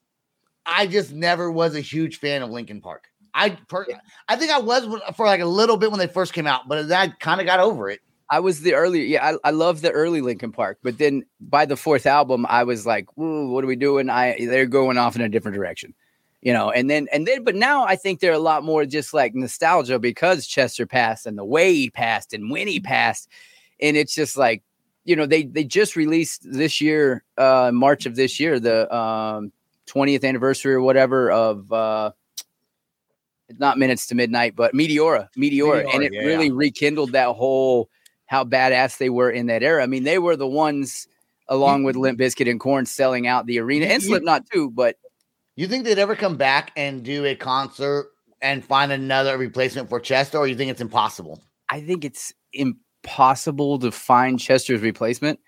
I 0.66 0.86
just 0.86 1.14
never 1.14 1.50
was 1.50 1.76
a 1.76 1.80
huge 1.80 2.20
fan 2.20 2.42
of 2.42 2.50
Linkin 2.50 2.82
Park. 2.82 3.06
I 3.34 3.52
per- 3.70 3.88
I 4.28 4.36
think 4.36 4.52
I 4.52 4.60
was 4.60 4.86
for 5.16 5.26
like 5.26 5.40
a 5.40 5.46
little 5.46 5.78
bit 5.78 5.92
when 5.92 6.00
they 6.00 6.08
first 6.08 6.34
came 6.34 6.46
out, 6.46 6.68
but 6.68 6.92
I 6.92 7.08
kind 7.08 7.40
of 7.40 7.48
got 7.48 7.62
over 7.62 7.90
it. 7.90 8.02
I 8.30 8.40
was 8.40 8.62
the 8.62 8.74
early, 8.76 9.06
yeah, 9.06 9.26
I, 9.26 9.50
I 9.50 9.52
love 9.52 9.82
the 9.82 9.92
early 9.92 10.22
Linkin 10.22 10.52
Park, 10.52 10.80
but 10.84 10.98
then 10.98 11.24
by 11.40 11.66
the 11.66 11.76
fourth 11.76 12.06
album, 12.06 12.46
I 12.48 12.64
was 12.64 12.86
like, 12.86 13.06
what 13.16 13.64
are 13.64 13.68
we 13.68 13.76
doing? 13.76 14.10
I 14.10 14.38
they're 14.46 14.66
going 14.66 14.98
off 14.98 15.16
in 15.16 15.22
a 15.22 15.30
different 15.30 15.56
direction, 15.56 15.94
you 16.42 16.54
know. 16.54 16.72
And 16.72 16.90
then 16.90 17.08
and 17.12 17.28
then, 17.28 17.44
but 17.44 17.56
now 17.56 17.86
I 17.86 17.96
think 17.96 18.20
they're 18.20 18.34
a 18.34 18.40
lot 18.40 18.64
more 18.64 18.86
just 18.86 19.14
like 19.14 19.34
nostalgia 19.36 20.00
because 20.00 20.48
Chester 20.48 20.86
passed 20.86 21.26
and 21.26 21.38
the 21.38 21.46
way 21.46 21.74
he 21.74 21.90
passed 21.90 22.34
and 22.34 22.50
when 22.52 22.68
he 22.68 22.80
passed, 22.80 23.30
and 23.80 23.96
it's 23.96 24.14
just 24.14 24.38
like, 24.38 24.64
you 25.06 25.16
know, 25.16 25.26
they 25.26 25.44
they 25.44 25.64
just 25.64 25.96
released 25.96 26.42
this 26.44 26.82
year, 26.82 27.24
uh, 27.38 27.72
March 27.74 28.06
of 28.06 28.16
this 28.16 28.40
year, 28.40 28.60
the 28.60 28.94
um 28.94 29.52
20th 29.88 30.24
anniversary 30.24 30.74
or 30.74 30.82
whatever 30.82 31.32
of 31.32 31.72
uh 31.72 32.12
it's 33.50 33.60
not 33.60 33.78
minutes 33.78 34.08
to 34.08 34.16
midnight, 34.16 34.56
but 34.56 34.74
Meteora, 34.74 35.28
Meteora, 35.38 35.86
and 35.94 36.04
it 36.04 36.14
yeah, 36.14 36.22
really 36.22 36.52
rekindled 36.52 37.12
that 37.12 37.30
whole 37.30 37.90
how 38.26 38.46
badass 38.46 38.98
they 38.98 39.10
were 39.10 39.30
in 39.30 39.48
that 39.48 39.62
era. 39.62 39.84
I 39.84 39.88
mean, 39.88 40.06
they 40.06 40.18
were 40.18 40.38
the 40.38 40.48
ones 40.48 41.06
along 41.50 41.84
with 41.84 41.98
Limp 41.98 42.18
Bizkit 42.18 42.50
and 42.50 42.62
Korn 42.62 42.86
selling 42.86 43.28
out 43.28 43.46
the 43.46 43.60
arena 43.60 43.88
and 43.88 44.02
Slipknot 44.02 44.46
too. 44.50 44.72
But 44.72 44.96
You 45.62 45.68
think 45.68 45.84
they'd 45.84 46.00
ever 46.00 46.16
come 46.16 46.38
back 46.38 46.72
and 46.76 47.04
do 47.04 47.24
a 47.24 47.36
concert 47.36 48.08
and 48.42 48.66
find 48.66 48.92
another 48.92 49.38
replacement 49.38 49.90
for 49.90 50.00
Chester, 50.00 50.40
or 50.40 50.48
you 50.48 50.56
think 50.56 50.72
it's 50.72 50.82
impossible? 50.82 51.40
I 51.70 51.82
think 51.82 52.04
it's 52.04 52.34
impossible 52.52 53.78
to 53.78 53.92
find 53.92 54.40
Chester's 54.40 54.82
replacement. 54.82 55.40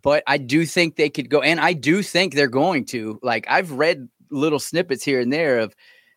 But 0.00 0.22
I 0.28 0.38
do 0.38 0.64
think 0.64 0.94
they 0.94 1.10
could 1.10 1.28
go, 1.28 1.42
and 1.42 1.58
I 1.58 1.72
do 1.72 2.04
think 2.04 2.34
they're 2.34 2.46
going 2.46 2.84
to. 2.84 3.18
Like 3.20 3.46
I've 3.50 3.72
read 3.72 4.08
little 4.30 4.60
snippets 4.60 5.02
here 5.02 5.18
and 5.18 5.32
there 5.32 5.58
of 5.58 5.74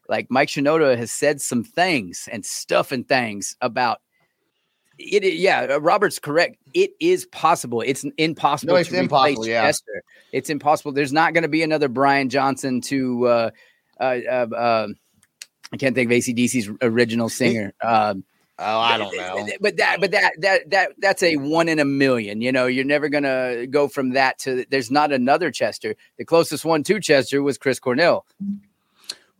like 0.07 0.27
Mike 0.29 0.49
Shinoda 0.49 0.95
has 0.95 1.09
said 1.09 1.41
some 1.41 1.63
things 1.63 2.29
and 2.31 2.45
stuff 2.45 2.91
and 2.91 3.07
things 3.07 3.55
about 3.59 4.01
it. 5.01 5.33
Yeah, 5.33 5.67
uh, 5.75 5.79
Robert's 5.81 6.19
correct. 6.19 6.57
It 6.73 6.91
is 6.99 7.25
possible. 7.27 7.81
It's 7.81 8.05
impossible 8.17 8.73
No, 8.73 8.79
it's 8.79 8.91
impossible, 8.91 9.47
yeah. 9.47 9.63
Chester. 9.67 10.03
It's 10.31 10.49
impossible. 10.49 10.91
There's 10.91 11.13
not 11.13 11.33
going 11.33 11.43
to 11.43 11.49
be 11.49 11.63
another 11.63 11.87
Brian 11.89 12.29
Johnson 12.29 12.81
to. 12.81 13.27
Uh, 13.27 13.49
uh, 13.99 14.17
uh, 14.29 14.83
um, 14.85 14.95
I 15.73 15.77
can't 15.77 15.95
think 15.95 16.11
of 16.11 16.17
ACDC's 16.17 16.69
original 16.81 17.29
singer. 17.29 17.73
Um, 17.83 18.23
Oh, 18.63 18.79
I 18.79 18.99
don't 18.99 19.15
know. 19.17 19.47
but 19.59 19.77
that, 19.77 19.99
but 19.99 20.11
that, 20.11 20.33
that, 20.41 20.69
that, 20.69 20.91
that's 20.99 21.23
a 21.23 21.35
one 21.37 21.67
in 21.67 21.79
a 21.79 21.85
million. 21.85 22.41
You 22.41 22.51
know, 22.51 22.67
you're 22.67 22.85
never 22.85 23.09
gonna 23.09 23.65
go 23.65 23.87
from 23.87 24.11
that 24.11 24.37
to. 24.39 24.65
There's 24.69 24.91
not 24.91 25.11
another 25.11 25.49
Chester. 25.49 25.95
The 26.19 26.25
closest 26.25 26.63
one 26.63 26.83
to 26.83 26.99
Chester 26.99 27.41
was 27.41 27.57
Chris 27.57 27.79
Cornell. 27.79 28.23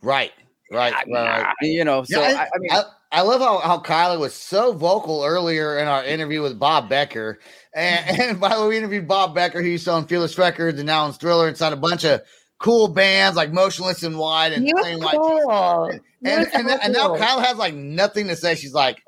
Right, 0.01 0.31
right, 0.71 0.93
I- 0.93 1.03
right. 1.11 1.45
I- 1.61 1.65
you 1.65 1.85
know, 1.85 2.03
so 2.03 2.19
Yeah, 2.19 2.29
I, 2.35 2.43
I 2.45 2.59
mean, 2.59 2.71
I, 3.11 3.21
love 3.21 3.41
how, 3.41 3.59
how 3.59 3.79
Kyler 3.79 4.19
was 4.19 4.33
so 4.33 4.73
vocal 4.73 5.23
earlier 5.23 5.77
in 5.77 5.87
our 5.87 6.03
interview 6.03 6.41
with 6.41 6.57
Bob 6.59 6.89
Becker. 6.89 7.39
And, 7.73 8.19
and 8.21 8.39
by 8.39 8.55
the 8.55 8.61
way, 8.61 8.67
we 8.69 8.77
interviewed 8.77 9.07
Bob 9.07 9.35
Becker, 9.35 9.61
who's 9.61 9.87
on 9.87 10.07
Fearless 10.07 10.37
Records 10.37 10.79
and 10.79 10.87
now 10.87 11.05
in 11.07 11.13
Thriller 11.13 11.47
and 11.47 11.57
signed 11.57 11.73
a 11.73 11.77
bunch 11.77 12.03
of 12.03 12.21
cool 12.59 12.87
bands 12.87 13.35
like 13.35 13.51
Motionless 13.51 14.03
and 14.03 14.17
Wide 14.17 14.53
and 14.53 14.63
White. 14.65 15.15
cool. 15.17 15.89
And, 15.89 16.01
You're 16.21 16.39
and, 16.39 16.69
so 16.69 16.77
and 16.83 16.93
now 16.93 17.07
cool. 17.07 17.17
Kyler 17.17 17.43
has 17.43 17.57
like 17.57 17.73
nothing 17.73 18.27
to 18.27 18.35
say. 18.35 18.55
She's 18.55 18.73
like, 18.73 19.01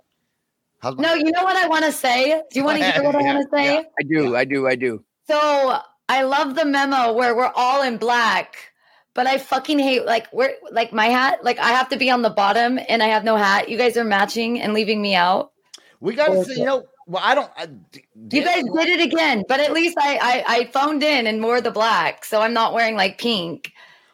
No, 0.83 1.13
you 1.13 1.31
know 1.31 1.43
what 1.43 1.55
I 1.55 1.67
want 1.67 1.85
to 1.85 1.91
say? 1.91 2.41
Do 2.51 2.59
you 2.59 2.65
want 2.65 2.79
to 2.79 2.91
hear 2.91 3.03
what 3.03 3.15
I 3.15 3.21
want 3.23 3.49
to 3.49 3.55
say? 3.55 3.73
yeah. 3.75 3.81
I 3.99 4.03
do, 4.03 4.35
I 4.35 4.45
do, 4.45 4.67
I 4.67 4.75
do. 4.75 5.03
So 5.27 5.79
I 6.09 6.23
love 6.23 6.55
the 6.55 6.65
memo 6.65 7.13
where 7.13 7.35
we're 7.35 7.51
all 7.55 7.83
in 7.83 7.97
black, 7.97 8.72
but 9.13 9.27
I 9.27 9.37
fucking 9.37 9.79
hate 9.79 10.05
like 10.05 10.27
we're 10.33 10.53
like 10.71 10.91
my 10.93 11.07
hat. 11.07 11.43
Like 11.43 11.59
I 11.59 11.69
have 11.71 11.89
to 11.89 11.97
be 11.97 12.09
on 12.09 12.21
the 12.21 12.29
bottom 12.29 12.79
and 12.89 13.03
I 13.03 13.07
have 13.07 13.23
no 13.23 13.35
hat. 13.35 13.69
You 13.69 13.77
guys 13.77 13.97
are 13.97 14.03
matching 14.03 14.61
and 14.61 14.73
leaving 14.73 15.01
me 15.01 15.15
out. 15.15 15.51
we 15.99 16.15
got 16.15 16.29
to 16.29 16.43
see, 16.43 16.59
you 16.59 16.65
know, 16.65 16.85
well, 17.05 17.21
I 17.25 17.35
don't. 17.35 17.51
I, 17.57 17.65
d- 17.67 18.03
You 18.31 18.43
guys 18.43 18.63
did 18.63 18.87
it 18.99 19.01
again, 19.01 19.43
but 19.47 19.59
at 19.59 19.71
least 19.73 19.97
I, 19.99 20.17
I 20.47 20.55
I 20.55 20.65
phoned 20.65 21.03
in 21.03 21.27
and 21.27 21.43
wore 21.43 21.61
the 21.61 21.71
black, 21.71 22.23
so 22.25 22.41
I'm 22.41 22.53
not 22.53 22.73
wearing 22.73 22.95
like 22.95 23.17
pink. 23.17 23.71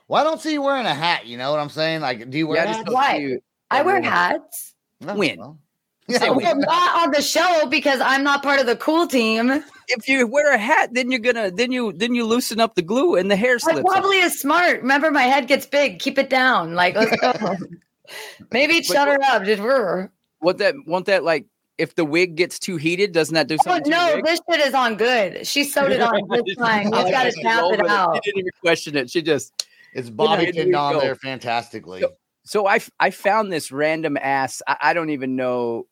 Well, 0.07 0.19
I 0.19 0.23
don't 0.23 0.41
see 0.41 0.53
you 0.53 0.61
wearing 0.63 0.87
a 0.87 0.93
hat. 0.95 1.27
You 1.27 1.37
know 1.37 1.51
what 1.51 1.59
I'm 1.59 1.69
saying? 1.69 2.01
Like, 2.01 2.29
do 2.29 2.37
you 2.37 2.47
wear 2.47 2.57
Yeah, 2.57 2.63
a 2.63 2.67
I 2.67 2.71
hat? 2.71 2.75
just 2.77 2.85
don't 2.85 2.95
Why? 2.95 3.37
I 3.69 3.81
wear 3.83 4.01
hats. 4.01 4.73
No, 5.01 5.15
When? 5.15 5.37
well, 5.37 5.59
Say 5.59 5.68
yeah, 6.09 6.29
when. 6.29 6.43
Well, 6.45 6.55
not 6.59 7.03
on 7.05 7.11
the 7.11 7.21
show 7.21 7.67
because 7.69 7.99
I'm 8.01 8.23
not 8.23 8.43
part 8.43 8.59
of 8.59 8.65
the 8.65 8.75
cool 8.75 9.07
team. 9.07 9.63
If 9.87 10.07
you 10.07 10.27
wear 10.27 10.53
a 10.53 10.57
hat, 10.57 10.89
then 10.93 11.09
you're 11.11 11.19
gonna, 11.19 11.49
then 11.51 11.71
you, 11.71 11.91
then 11.93 12.13
you 12.15 12.25
loosen 12.25 12.59
up 12.59 12.75
the 12.75 12.81
glue 12.81 13.15
and 13.15 13.29
the 13.31 13.35
hair 13.35 13.57
slips. 13.59 13.79
off. 13.79 13.85
probably 13.85 14.17
is 14.19 14.39
smart. 14.39 14.81
Remember, 14.81 15.09
my 15.11 15.23
head 15.23 15.47
gets 15.47 15.65
big. 15.65 15.99
Keep 15.99 16.17
it 16.19 16.29
down. 16.29 16.73
Like, 16.75 16.95
let's 16.95 17.15
go. 17.19 17.55
Maybe 18.51 18.81
shut 18.81 19.07
her 19.07 19.17
up. 19.31 19.43
Just 19.45 19.61
brr. 19.61 20.11
Want 20.41 20.57
that? 20.59 20.75
Want 20.85 21.05
that? 21.07 21.23
Like, 21.23 21.45
if 21.77 21.95
the 21.95 22.05
wig 22.05 22.35
gets 22.35 22.59
too 22.59 22.77
heated, 22.77 23.11
doesn't 23.13 23.33
that 23.35 23.47
do 23.47 23.55
Oh, 23.55 23.63
something? 23.63 23.83
to 23.85 23.89
the 23.89 23.95
no, 23.95 24.15
wig? 24.15 24.25
this 24.25 24.39
shit 24.49 24.59
is 24.67 24.73
on 24.73 24.95
good. 24.95 25.45
She 25.47 25.63
sewed 25.63 25.91
it 25.91 26.01
on 26.01 26.21
just 26.45 26.59
fine. 26.59 26.87
You 26.87 26.93
I 26.93 27.11
got 27.11 27.23
to 27.23 27.29
just 27.31 27.41
tap 27.41 27.63
it 27.65 27.81
with 27.81 27.89
out. 27.89 28.15
She 28.23 28.31
didn't 28.31 28.39
even 28.39 28.51
question 28.61 28.97
it. 28.97 29.09
She 29.09 29.21
just 29.21 29.65
it's 29.93 30.09
Bobby 30.09 30.45
here 30.45 30.53
pinned 30.53 30.67
we 30.69 30.73
on 30.75 30.99
there 30.99 31.15
fantastically. 31.15 32.01
So- 32.01 32.13
so 32.45 32.65
I 32.65 32.77
f- 32.77 32.89
I 32.99 33.11
found 33.11 33.51
this 33.53 33.71
random 33.71 34.17
ass. 34.17 34.63
I, 34.67 34.77
I 34.81 34.93
don't 34.93 35.11
even 35.11 35.35
know. 35.35 35.85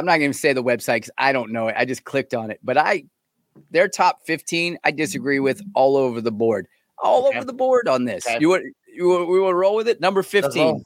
I'm 0.00 0.06
not 0.06 0.16
going 0.18 0.32
to 0.32 0.38
say 0.38 0.54
the 0.54 0.62
website 0.64 0.96
because 0.96 1.10
I 1.18 1.32
don't 1.32 1.52
know 1.52 1.68
it. 1.68 1.74
I 1.76 1.84
just 1.84 2.04
clicked 2.04 2.32
on 2.32 2.50
it, 2.50 2.58
but 2.62 2.78
I 2.78 3.04
their 3.70 3.86
top 3.86 4.20
15. 4.24 4.78
I 4.82 4.90
disagree 4.90 5.40
with 5.40 5.60
all 5.74 5.94
over 5.96 6.22
the 6.22 6.32
board, 6.32 6.66
all 6.98 7.26
Okay. 7.28 7.36
over 7.36 7.44
the 7.44 7.52
board 7.52 7.86
on 7.86 8.06
this. 8.06 8.26
Okay. 8.26 8.38
You 8.40 8.48
want 8.48 8.64
you 8.94 9.08
want, 9.08 9.28
we 9.28 9.38
to 9.38 9.54
roll 9.54 9.76
with 9.76 9.88
it? 9.88 10.00
Number 10.00 10.22
15. 10.22 10.82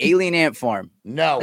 Alien 0.00 0.34
Ant 0.34 0.56
Farm. 0.56 0.92
No, 1.04 1.40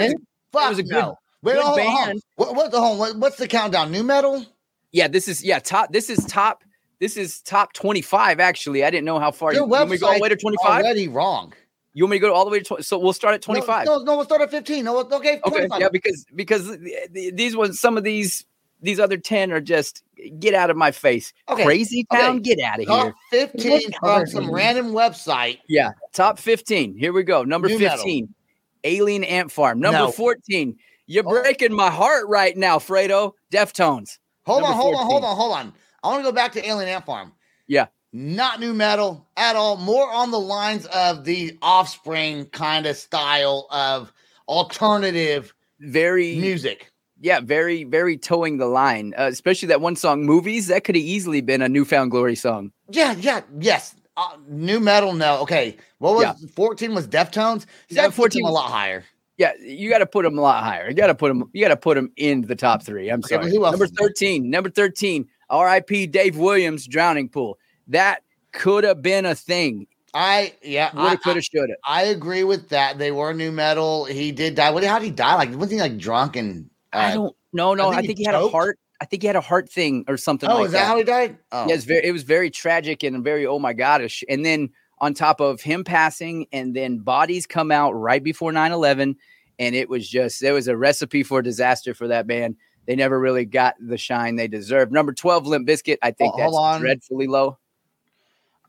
fuck 0.54 0.70
was 0.70 0.80
a 0.80 0.84
good- 0.84 0.92
no. 0.92 1.18
Wait, 1.44 1.56
good 1.56 1.64
hold 1.64 1.80
on, 1.80 1.86
hold 1.86 2.00
on. 2.00 2.08
band. 2.08 2.22
What, 2.38 2.56
what 2.56 2.72
the 2.72 2.80
what, 2.82 3.18
what's 3.18 3.36
the 3.36 3.48
countdown? 3.48 3.92
New 3.92 4.04
metal? 4.04 4.46
Yeah, 4.94 5.10
this 5.10 5.28
is 5.28 5.44
yeah 5.44 5.60
top. 5.60 5.92
This 5.92 6.10
is 6.10 6.26
top. 6.26 6.64
This 7.00 7.18
is 7.18 7.42
top 7.42 7.74
25. 7.74 8.40
Actually, 8.40 8.86
I 8.86 8.90
didn't 8.90 9.04
know 9.04 9.20
how 9.20 9.32
far. 9.32 9.52
You, 9.52 9.60
Your 9.60 9.80
you 9.80 9.86
me 9.86 9.98
to 9.98 10.02
go 10.02 10.08
all 10.08 10.14
the 10.16 10.22
way 10.22 10.30
to 10.30 10.38
25? 10.38 10.86
Already 10.86 11.10
wrong. 11.10 11.54
You 11.96 12.04
want 12.04 12.12
me 12.12 12.18
to 12.18 12.28
go 12.28 12.34
all 12.34 12.44
the 12.46 12.52
way 12.52 12.60
to 12.60 12.66
20? 12.66 12.84
So 12.84 13.00
we'll 13.00 13.14
start 13.14 13.34
at 13.36 13.42
25. 13.42 13.86
No, 13.86 14.00
no, 14.04 14.18
we'll 14.18 14.26
start 14.26 14.42
at 14.42 14.52
15. 14.52 14.84
No, 14.84 15.00
okay, 15.00 15.40
Okay, 15.48 15.68
yeah, 15.80 15.88
because 15.90 16.26
because 16.36 16.68
th- 16.78 17.14
th- 17.14 17.34
these 17.36 17.56
ones, 17.56 17.80
some 17.80 17.98
of 17.98 18.04
these 18.04 18.46
these 18.82 19.00
other 19.00 19.18
ten 19.18 19.52
are 19.54 19.62
just 19.62 20.04
get 20.38 20.54
out 20.54 20.70
of 20.70 20.76
my 20.76 20.92
face. 20.92 21.32
Okay, 21.50 21.64
Crazy 21.64 22.06
okay. 22.12 22.22
town, 22.22 22.40
get 22.42 22.60
out 22.60 22.82
of 22.82 22.86
Top 22.86 23.14
here. 23.32 23.48
15 23.48 23.92
from 24.02 24.28
some 24.28 24.52
random 24.52 24.92
website. 24.92 25.60
Yeah, 25.70 25.92
top 26.12 26.38
fifteen. 26.38 26.98
Here 26.98 27.14
we 27.14 27.24
go. 27.24 27.44
Number 27.44 27.70
New 27.70 27.80
metal. 27.80 27.98
fifteen, 27.98 28.36
Alien 28.84 29.24
Ant 29.24 29.50
Farm. 29.50 29.80
Number 29.80 30.00
No. 30.00 30.12
fourteen, 30.12 30.78
you're 31.08 31.24
Oh. 31.26 31.42
breaking 31.42 31.74
my 31.74 31.90
heart 31.90 32.28
right 32.28 32.56
now, 32.58 32.78
Fredo. 32.78 33.32
Deftones. 33.54 34.18
Hold 34.46 34.64
Number 34.64 34.74
on, 34.76 34.82
hold 34.82 34.96
on, 34.96 35.06
hold 35.06 35.24
on, 35.24 35.36
hold 35.38 35.54
on. 35.54 35.74
I 36.04 36.08
want 36.10 36.20
to 36.20 36.30
go 36.30 36.36
back 36.36 36.52
to 36.52 36.68
Alien 36.68 36.90
Ant 36.90 37.06
Farm. 37.06 37.32
Yeah. 37.68 37.88
Not 38.18 38.62
new 38.62 38.74
metal 38.74 39.28
at 39.36 39.58
all. 39.58 39.76
More 39.76 40.10
on 40.10 40.32
the 40.32 40.40
lines 40.40 40.86
of 40.86 41.26
the 41.26 41.58
offspring 41.62 42.46
kind 42.46 42.86
of 42.86 42.96
style 42.96 43.68
of 43.72 44.14
alternative 44.48 45.54
Very 45.82 46.38
music. 46.38 46.94
yeah, 47.20 47.42
very 47.42 47.84
very 47.84 48.18
towing 48.18 48.58
the 48.58 48.68
line. 48.68 49.14
Uh, 49.18 49.24
especially 49.24 49.68
that 49.68 49.82
one 49.82 49.98
song, 49.98 50.26
movies. 50.26 50.68
That 50.68 50.86
could 50.86 50.96
have 50.96 51.04
easily 51.04 51.42
been 51.42 51.62
a 51.62 51.68
New 51.68 51.84
Found 51.84 52.12
Glory 52.12 52.36
song. 52.36 52.72
Yeah, 52.90 53.16
yeah, 53.20 53.42
yes. 53.60 53.96
Uh, 54.16 54.38
new 54.48 54.80
metal, 54.80 55.12
no. 55.14 55.42
Okay. 55.42 55.76
What 55.98 56.16
was 56.16 56.24
Yeah. 56.24 56.48
14 56.56 56.96
was 56.96 57.06
Deftones? 57.10 57.66
Yeah, 57.90 58.04
that 58.04 58.14
14 58.14 58.44
14 58.44 58.46
a 58.46 58.50
lot 58.50 58.72
higher. 58.72 59.04
Yeah, 59.38 59.52
you 59.60 59.90
got 59.90 59.98
to 59.98 60.06
put 60.06 60.24
them 60.24 60.38
a 60.38 60.42
lot 60.42 60.64
higher. 60.64 60.88
You 60.88 60.96
got 60.96 61.08
to 61.08 61.16
put 61.16 61.28
them. 61.28 61.50
You 61.52 61.62
got 61.66 61.70
to 61.70 61.76
put 61.78 61.96
them 61.96 62.14
in 62.16 62.44
the 62.44 62.56
top 62.56 62.82
three. 62.84 63.10
I'm 63.10 63.20
Okay, 63.20 63.36
sorry. 63.36 63.52
Number 63.58 63.88
thirteen. 63.88 64.50
Number 64.50 64.70
thirteen. 64.70 65.28
R.I.P. 65.50 66.08
Dave 66.08 66.38
Williams. 66.38 66.88
Drowning 66.88 67.28
Pool. 67.28 67.60
That 67.88 68.24
could 68.52 68.84
have 68.84 69.02
been 69.02 69.26
a 69.26 69.36
thing. 69.36 69.88
I 70.14 70.54
yeah, 70.64 70.92
I, 70.94 71.04
Woulda, 71.04 71.18
coulda, 71.18 71.42
shoulda. 71.42 71.74
I 71.86 72.04
agree 72.04 72.46
with 72.46 72.70
that. 72.70 72.98
They 72.98 73.12
were 73.12 73.34
new 73.34 73.52
metal. 73.52 74.06
He 74.06 74.32
did 74.32 74.56
die. 74.56 74.72
What? 74.72 74.84
How 74.84 74.98
did 74.98 75.06
he 75.06 75.12
die? 75.12 75.36
Like 75.36 75.50
wasn't 75.50 75.74
he 75.74 75.80
like 75.82 75.98
drunk 75.98 76.38
and? 76.38 76.70
I 76.94 77.12
Uh, 77.12 77.14
don't. 77.14 77.36
No, 77.52 77.74
no. 77.74 77.90
think 77.90 78.04
I 78.04 78.08
think 78.08 78.18
he 78.20 78.24
had 78.24 78.36
a 78.36 78.48
heart. 78.48 78.80
I 79.02 79.06
think 79.06 79.24
he 79.24 79.28
had 79.28 79.36
a 79.36 79.42
heart 79.42 79.70
thing 79.70 80.06
or 80.08 80.16
something 80.16 80.50
oh, 80.50 80.56
like 80.56 80.66
is 80.68 80.72
that, 80.72 80.88
how 80.88 80.98
he 80.98 81.04
died? 81.04 81.38
Oh, 81.52 81.68
Yeah, 81.68 81.76
very. 81.78 82.06
It 82.06 82.12
was 82.14 82.24
very 82.24 82.50
tragic 82.50 83.04
and 83.04 83.24
very 83.24 83.46
oh 83.46 83.60
my 83.60 83.74
gosh. 83.74 84.24
And 84.30 84.46
then 84.46 84.70
on 85.00 85.14
top 85.14 85.42
of 85.42 85.62
him 85.62 85.84
passing, 85.84 86.48
and 86.54 86.74
then 86.74 87.00
bodies 87.00 87.46
come 87.46 87.70
out 87.70 87.92
right 87.92 88.24
before 88.24 88.54
9-11, 88.54 89.18
and 89.60 89.76
it 89.76 89.90
was 89.90 90.08
just 90.08 90.40
there 90.40 90.54
was 90.54 90.70
a 90.70 90.78
recipe 90.78 91.24
for 91.24 91.42
disaster 91.42 91.94
for 91.94 92.08
that 92.08 92.26
band. 92.26 92.56
They 92.88 92.96
never 92.96 93.20
really 93.20 93.46
got 93.46 93.76
the 93.80 93.98
shine 93.98 94.36
they 94.38 94.48
deserved. 94.48 94.92
Number 94.92 95.12
twelve, 95.12 95.48
Limp 95.48 95.68
Bizkit. 95.68 95.98
I 96.02 96.12
think 96.12 96.34
Oh, 96.38 96.70
that's 96.70 96.80
dreadfully 96.80 97.28
low. 97.28 97.58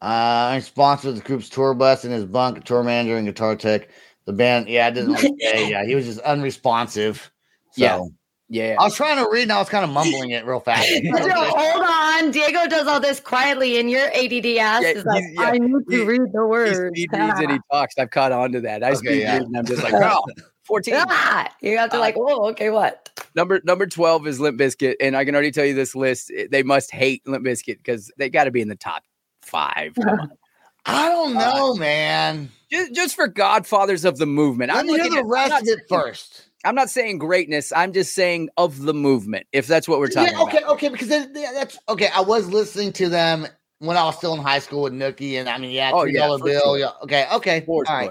Uh, 0.02 0.52
I'm 0.52 0.60
sponsored 0.60 1.16
the 1.16 1.20
group's 1.22 1.48
tour 1.48 1.74
bus 1.74 2.04
and 2.04 2.12
his 2.12 2.24
bunk, 2.26 2.64
tour 2.64 2.82
manager, 2.82 3.16
and 3.16 3.26
guitar 3.26 3.56
tech. 3.56 3.88
The 4.26 4.32
band, 4.32 4.68
yeah, 4.68 4.88
it 4.88 4.94
didn't 4.94 5.12
like 5.12 5.24
say, 5.40 5.70
yeah, 5.70 5.84
he 5.86 5.94
was 5.94 6.04
just 6.06 6.20
unresponsive. 6.20 7.30
So, 7.72 7.82
Yeah. 7.82 8.00
Yeah, 8.48 8.76
I 8.78 8.84
was 8.84 8.94
trying 8.94 9.22
to 9.22 9.28
read 9.30 9.42
and 9.42 9.52
I 9.52 9.58
was 9.58 9.68
kind 9.68 9.84
of 9.84 9.90
mumbling 9.90 10.30
it 10.30 10.46
real 10.46 10.60
fast. 10.60 10.88
But 11.12 11.26
yo, 11.26 11.34
hold 11.34 11.84
on. 11.84 12.30
Diego 12.30 12.66
does 12.68 12.86
all 12.86 13.00
this 13.00 13.18
quietly, 13.18 13.78
and 13.80 13.90
your 13.90 14.06
ADD 14.14 14.46
ass 14.58 14.82
Yeah, 14.84 14.92
is 14.92 15.04
like, 15.04 15.24
yeah, 15.32 15.42
I 15.46 15.58
need 15.58 15.82
he- 15.88 15.96
to 15.96 16.04
read 16.04 16.20
the 16.32 16.42
he 16.42 16.48
words. 16.48 16.76
speed 16.94 17.10
reads 17.12 17.40
and 17.40 17.50
he 17.50 17.58
talks. 17.72 17.94
I've 17.98 18.10
caught 18.10 18.30
on 18.32 18.52
to 18.52 18.60
that. 18.60 18.84
I 18.84 18.92
Okay, 18.92 18.98
speed 18.98 19.22
yeah. 19.22 19.38
read 19.38 19.48
and 19.48 19.56
I'm 19.56 19.66
just 19.66 19.82
like, 19.82 19.94
oh, 19.94 20.22
14. 20.64 20.94
Ah, 20.96 21.52
you 21.60 21.76
have 21.76 21.90
to 21.90 21.96
Uh, 21.96 22.00
like, 22.00 22.14
oh, 22.16 22.50
okay, 22.50 22.70
what? 22.70 23.10
Number 23.34 23.60
number 23.64 23.86
12 23.86 24.26
is 24.28 24.38
Limp 24.40 24.58
Bizkit. 24.60 24.94
And 25.00 25.16
I 25.16 25.24
can 25.24 25.34
already 25.34 25.50
tell 25.50 25.64
you 25.64 25.74
this 25.74 25.94
list. 25.96 26.30
eh, 26.34 26.46
They 26.50 26.62
must 26.62 26.92
hate 26.92 27.26
Limp 27.26 27.44
Bizkit 27.44 27.78
because 27.78 28.10
they 28.16 28.30
got 28.30 28.44
to 28.44 28.50
be 28.52 28.60
in 28.60 28.68
the 28.68 28.76
top 28.76 29.02
five. 29.46 29.94
I 30.88 31.08
don't 31.08 31.34
know, 31.34 31.74
man. 31.74 32.50
just, 32.70 32.94
just 32.94 33.14
for 33.16 33.26
godfathers 33.26 34.04
of 34.04 34.18
the 34.18 34.26
movement. 34.26 34.70
Let 34.72 34.80
I'm 34.80 34.88
hear 34.88 35.08
the 35.10 35.18
at- 35.18 35.24
rest 35.26 35.50
not 35.50 35.62
of 35.62 35.68
it 35.68 35.80
first. 35.88 36.42
I'm 36.64 36.74
not 36.74 36.90
saying 36.90 37.18
greatness. 37.18 37.72
I'm 37.74 37.92
just 37.92 38.14
saying 38.14 38.50
of 38.56 38.82
the 38.82 38.94
movement. 38.94 39.46
If 39.52 39.66
that's 39.66 39.88
what 39.88 39.98
we're 40.00 40.08
talking 40.08 40.32
Yeah, 40.34 40.42
okay, 40.44 40.58
about. 40.58 40.70
okay, 40.74 40.88
because 40.88 41.08
that, 41.08 41.32
that- 41.34 41.54
that's 41.54 41.78
okay. 41.88 42.08
I 42.14 42.20
was 42.20 42.48
listening 42.48 42.92
to 42.94 43.08
them 43.08 43.46
when 43.78 43.96
I 43.96 44.04
was 44.04 44.16
still 44.16 44.34
in 44.34 44.40
high 44.40 44.58
school 44.60 44.82
with 44.82 44.92
Nookie, 44.92 45.34
and 45.34 45.48
I 45.48 45.58
mean, 45.58 45.70
yeah, 45.70 45.90
Oh, 45.92 46.02
three 46.02 46.14
yeah, 46.14 46.26
bill. 46.42 46.62
sure. 46.64 46.78
Yeah, 46.78 46.90
okay, 47.02 47.26
okay, 47.34 47.64
all 47.68 47.82
right. 47.88 48.10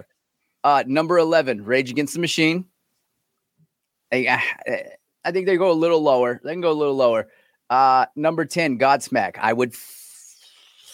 Uh, 0.63 0.83
number 0.87 1.17
11, 1.17 1.63
Rage 1.63 1.91
Against 1.91 2.13
the 2.13 2.19
Machine. 2.19 2.65
I, 4.11 4.41
I, 4.67 4.83
I 5.23 5.31
think 5.31 5.45
they 5.47 5.57
go 5.57 5.71
a 5.71 5.73
little 5.73 6.01
lower. 6.01 6.39
They 6.43 6.51
can 6.51 6.61
go 6.61 6.71
a 6.71 6.73
little 6.73 6.95
lower. 6.95 7.27
Uh, 7.69 8.05
number 8.15 8.45
10, 8.45 8.79
Godsmack. 8.79 9.35
I 9.39 9.53
would, 9.53 9.73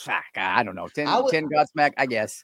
fuck, 0.03 0.23
I 0.35 0.63
don't 0.63 0.75
know. 0.75 0.87
10, 0.87 1.07
I 1.07 1.19
would- 1.19 1.31
10 1.31 1.49
Godsmack, 1.49 1.93
I 1.97 2.05
guess. 2.05 2.43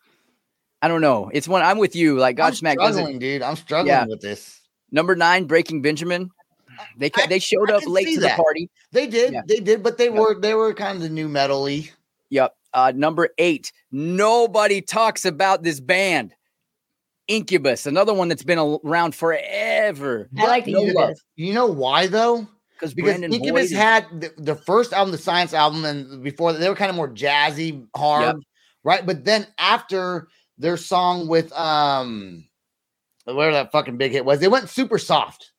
I 0.81 0.87
don't 0.87 1.01
know. 1.01 1.29
It's 1.33 1.47
one 1.47 1.63
I'm 1.63 1.77
with 1.79 1.95
you. 1.95 2.17
Like 2.17 2.39
I'm 2.39 2.51
Godsmack 2.51 2.75
doesn't. 2.75 2.93
struggling, 2.93 3.19
dude. 3.19 3.41
I'm 3.41 3.55
struggling 3.55 3.87
Yeah. 3.87 4.05
with 4.05 4.21
this. 4.21 4.61
Number 4.91 5.15
nine, 5.15 5.45
Breaking 5.45 5.81
Benjamin. 5.81 6.29
They 6.97 7.09
ca- 7.09 7.23
I- 7.23 7.27
they 7.27 7.39
showed 7.39 7.71
I 7.71 7.75
up 7.77 7.83
late 7.87 8.07
see 8.07 8.15
to 8.15 8.21
the 8.21 8.29
party. 8.29 8.69
They 8.91 9.07
did, 9.07 9.33
Yeah. 9.33 9.41
they 9.47 9.59
did, 9.59 9.81
but 9.81 9.97
they 9.97 10.05
Yeah. 10.05 10.19
were 10.19 10.39
they 10.39 10.53
were 10.53 10.73
kind 10.75 10.95
of 10.97 11.01
the 11.01 11.09
new 11.09 11.27
metal-y. 11.27 11.89
Yep. 12.29 12.55
Uh, 12.73 12.93
number 12.95 13.29
eight. 13.39 13.71
Nobody 13.91 14.81
talks 14.81 15.25
about 15.25 15.63
this 15.63 15.79
band. 15.79 16.35
Incubus, 17.27 17.85
another 17.87 18.13
one 18.13 18.27
that's 18.29 18.43
been 18.43 18.59
around 18.85 19.15
forever. 19.15 20.29
I 20.37 20.45
like 20.45 20.65
the 20.65 20.73
Incubus. 20.73 20.95
love. 20.95 21.17
You 21.35 21.53
know 21.53 21.65
why 21.65 22.07
though? 22.07 22.47
Because 22.79 22.93
Brandon 22.93 23.33
Incubus 23.33 23.71
Boyd- 23.71 23.77
had 23.77 24.05
the, 24.21 24.33
the 24.37 24.55
first 24.55 24.93
album, 24.93 25.11
the 25.11 25.17
Science 25.17 25.53
album, 25.53 25.85
and 25.85 26.23
before 26.23 26.53
they 26.53 26.69
were 26.69 26.75
kind 26.75 26.89
of 26.89 26.95
more 26.95 27.09
jazzy, 27.09 27.85
hard, 27.95 28.37
right? 28.83 29.05
But 29.05 29.25
then 29.25 29.47
after 29.57 30.27
their 30.57 30.77
song 30.77 31.27
with 31.27 31.51
um, 31.53 32.45
whatever 33.25 33.53
that 33.53 33.71
fucking 33.71 33.97
big 33.97 34.11
hit 34.11 34.25
was, 34.25 34.39
they 34.39 34.47
went 34.47 34.69
super 34.69 34.97
soft. 34.97 35.51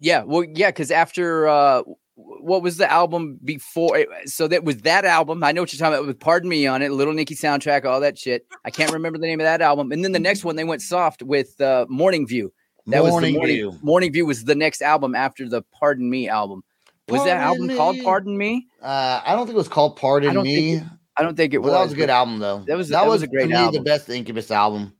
yeah, 0.00 0.22
well, 0.22 0.44
yeah, 0.44 0.68
because 0.68 0.90
after 0.90 1.48
uh, 1.48 1.82
what 2.14 2.62
was 2.62 2.76
the 2.76 2.90
album 2.90 3.38
before? 3.44 4.04
So 4.26 4.48
that 4.48 4.64
was 4.64 4.78
that 4.78 5.04
album. 5.04 5.42
I 5.42 5.52
know 5.52 5.62
what 5.62 5.72
you're 5.72 5.78
talking 5.78 5.94
about 5.94 6.06
with 6.06 6.20
"Pardon 6.20 6.48
Me" 6.48 6.66
on 6.66 6.82
it, 6.82 6.92
Little 6.92 7.14
Nicky 7.14 7.34
soundtrack, 7.34 7.84
all 7.84 8.00
that 8.00 8.18
shit. 8.18 8.46
I 8.64 8.70
can't 8.70 8.92
remember 8.92 9.18
the 9.18 9.26
name 9.26 9.40
of 9.40 9.44
that 9.44 9.62
album. 9.62 9.92
And 9.92 10.04
then 10.04 10.12
the 10.12 10.18
next 10.18 10.44
one, 10.44 10.56
they 10.56 10.64
went 10.64 10.82
soft 10.82 11.22
with 11.22 11.60
uh, 11.60 11.86
"Morning 11.88 12.26
View." 12.26 12.52
That 12.86 13.02
was 13.02 13.12
Morning 13.12 13.32
the 13.34 13.38
morning, 13.38 13.56
View. 13.56 13.78
Morning 13.82 14.12
View 14.12 14.26
was 14.26 14.44
the 14.44 14.54
next 14.56 14.82
album 14.82 15.14
after 15.14 15.48
the 15.48 15.62
"Pardon 15.72 16.08
Me" 16.10 16.28
album. 16.28 16.64
Was 17.08 17.24
that 17.24 17.40
Pardon 17.40 17.70
album 17.70 17.76
called 17.76 17.96
"Pardon 18.02 18.36
Me"? 18.36 18.66
Uh, 18.82 19.20
I 19.24 19.34
don't 19.34 19.46
think 19.46 19.54
it 19.54 19.58
was 19.58 19.68
called 19.68 19.96
Pardon 19.96 20.34
don't 20.34 20.44
Me. 20.44 20.78
think 20.78 20.88
I 21.16 21.22
don't 21.22 21.36
think 21.36 21.54
it 21.54 21.58
well, 21.58 21.72
was. 21.72 21.78
that 21.78 21.84
was 21.84 21.92
a 21.92 21.96
good 21.96 22.10
album 22.10 22.38
though. 22.38 22.64
that 22.66 22.76
was- 22.76 22.88
that, 22.88 23.02
that 23.02 23.06
was, 23.08 23.20
was 23.20 23.22
a 23.22 23.26
great 23.28 23.48
me, 23.48 23.54
album. 23.54 23.74
the 23.74 23.88
best 23.88 24.08
Incubus 24.08 24.50
album. 24.50 24.94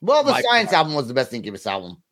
Well, 0.00 0.22
the 0.24 0.32
By 0.32 0.42
Science 0.42 0.72
album 0.72 0.94
was 0.94 1.08
the 1.08 1.14
best 1.14 1.32
Incubus 1.32 1.66
album. 1.66 2.02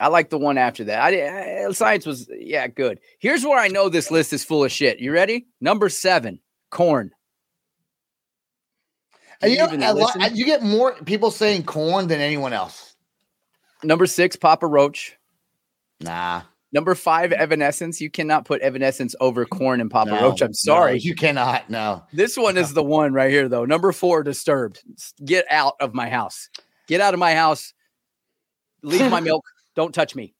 I 0.00 0.08
like 0.08 0.30
the 0.30 0.38
one 0.38 0.58
after 0.58 0.84
that. 0.84 1.00
I, 1.00 1.66
I 1.66 1.72
science 1.72 2.06
was 2.06 2.28
yeah 2.38 2.66
good. 2.68 3.00
Here's 3.18 3.44
where 3.44 3.58
I 3.58 3.68
know 3.68 3.88
this 3.88 4.10
list 4.10 4.32
is 4.32 4.44
full 4.44 4.64
of 4.64 4.70
shit. 4.72 4.98
You 5.00 5.12
ready? 5.12 5.46
Number 5.60 5.88
seven, 5.88 6.40
Korn. 6.70 7.10
You, 9.42 9.56
know, 9.76 9.92
lot- 9.92 10.36
you 10.36 10.44
get 10.44 10.62
more 10.62 10.94
people 11.04 11.30
saying 11.30 11.62
Korn 11.64 12.08
than 12.08 12.20
anyone 12.20 12.52
else. 12.52 12.87
Number 13.82 14.06
six, 14.06 14.36
Papa 14.36 14.66
Roach. 14.66 15.16
Nah, 16.00 16.42
Number 16.70 16.94
five, 16.94 17.32
Evanescence. 17.32 17.98
You 18.00 18.10
cannot 18.10 18.44
put 18.44 18.60
Evanescence 18.60 19.14
over 19.20 19.46
Korn 19.46 19.80
and 19.80 19.90
Papa 19.90 20.10
no, 20.10 20.20
Roach. 20.20 20.42
I'm 20.42 20.48
no, 20.48 20.52
sorry. 20.52 20.98
you 20.98 21.14
cannot. 21.14 21.70
No, 21.70 22.02
this 22.12 22.36
one 22.36 22.58
is 22.58 22.74
the 22.74 22.82
one 22.82 23.14
right 23.14 23.30
here, 23.30 23.48
though. 23.48 23.64
Number 23.64 23.90
four, 23.92 24.22
Disturbed. 24.22 24.82
Get 25.24 25.46
out 25.50 25.74
of 25.80 25.94
my 25.94 26.10
house. 26.10 26.50
Get 26.86 27.00
out 27.00 27.14
of 27.14 27.20
my 27.20 27.34
house. 27.34 27.72
Leave 28.82 29.10
my 29.10 29.20
milk. 29.30 29.44
Don't 29.74 29.94
touch 29.94 30.14
me. 30.14 30.34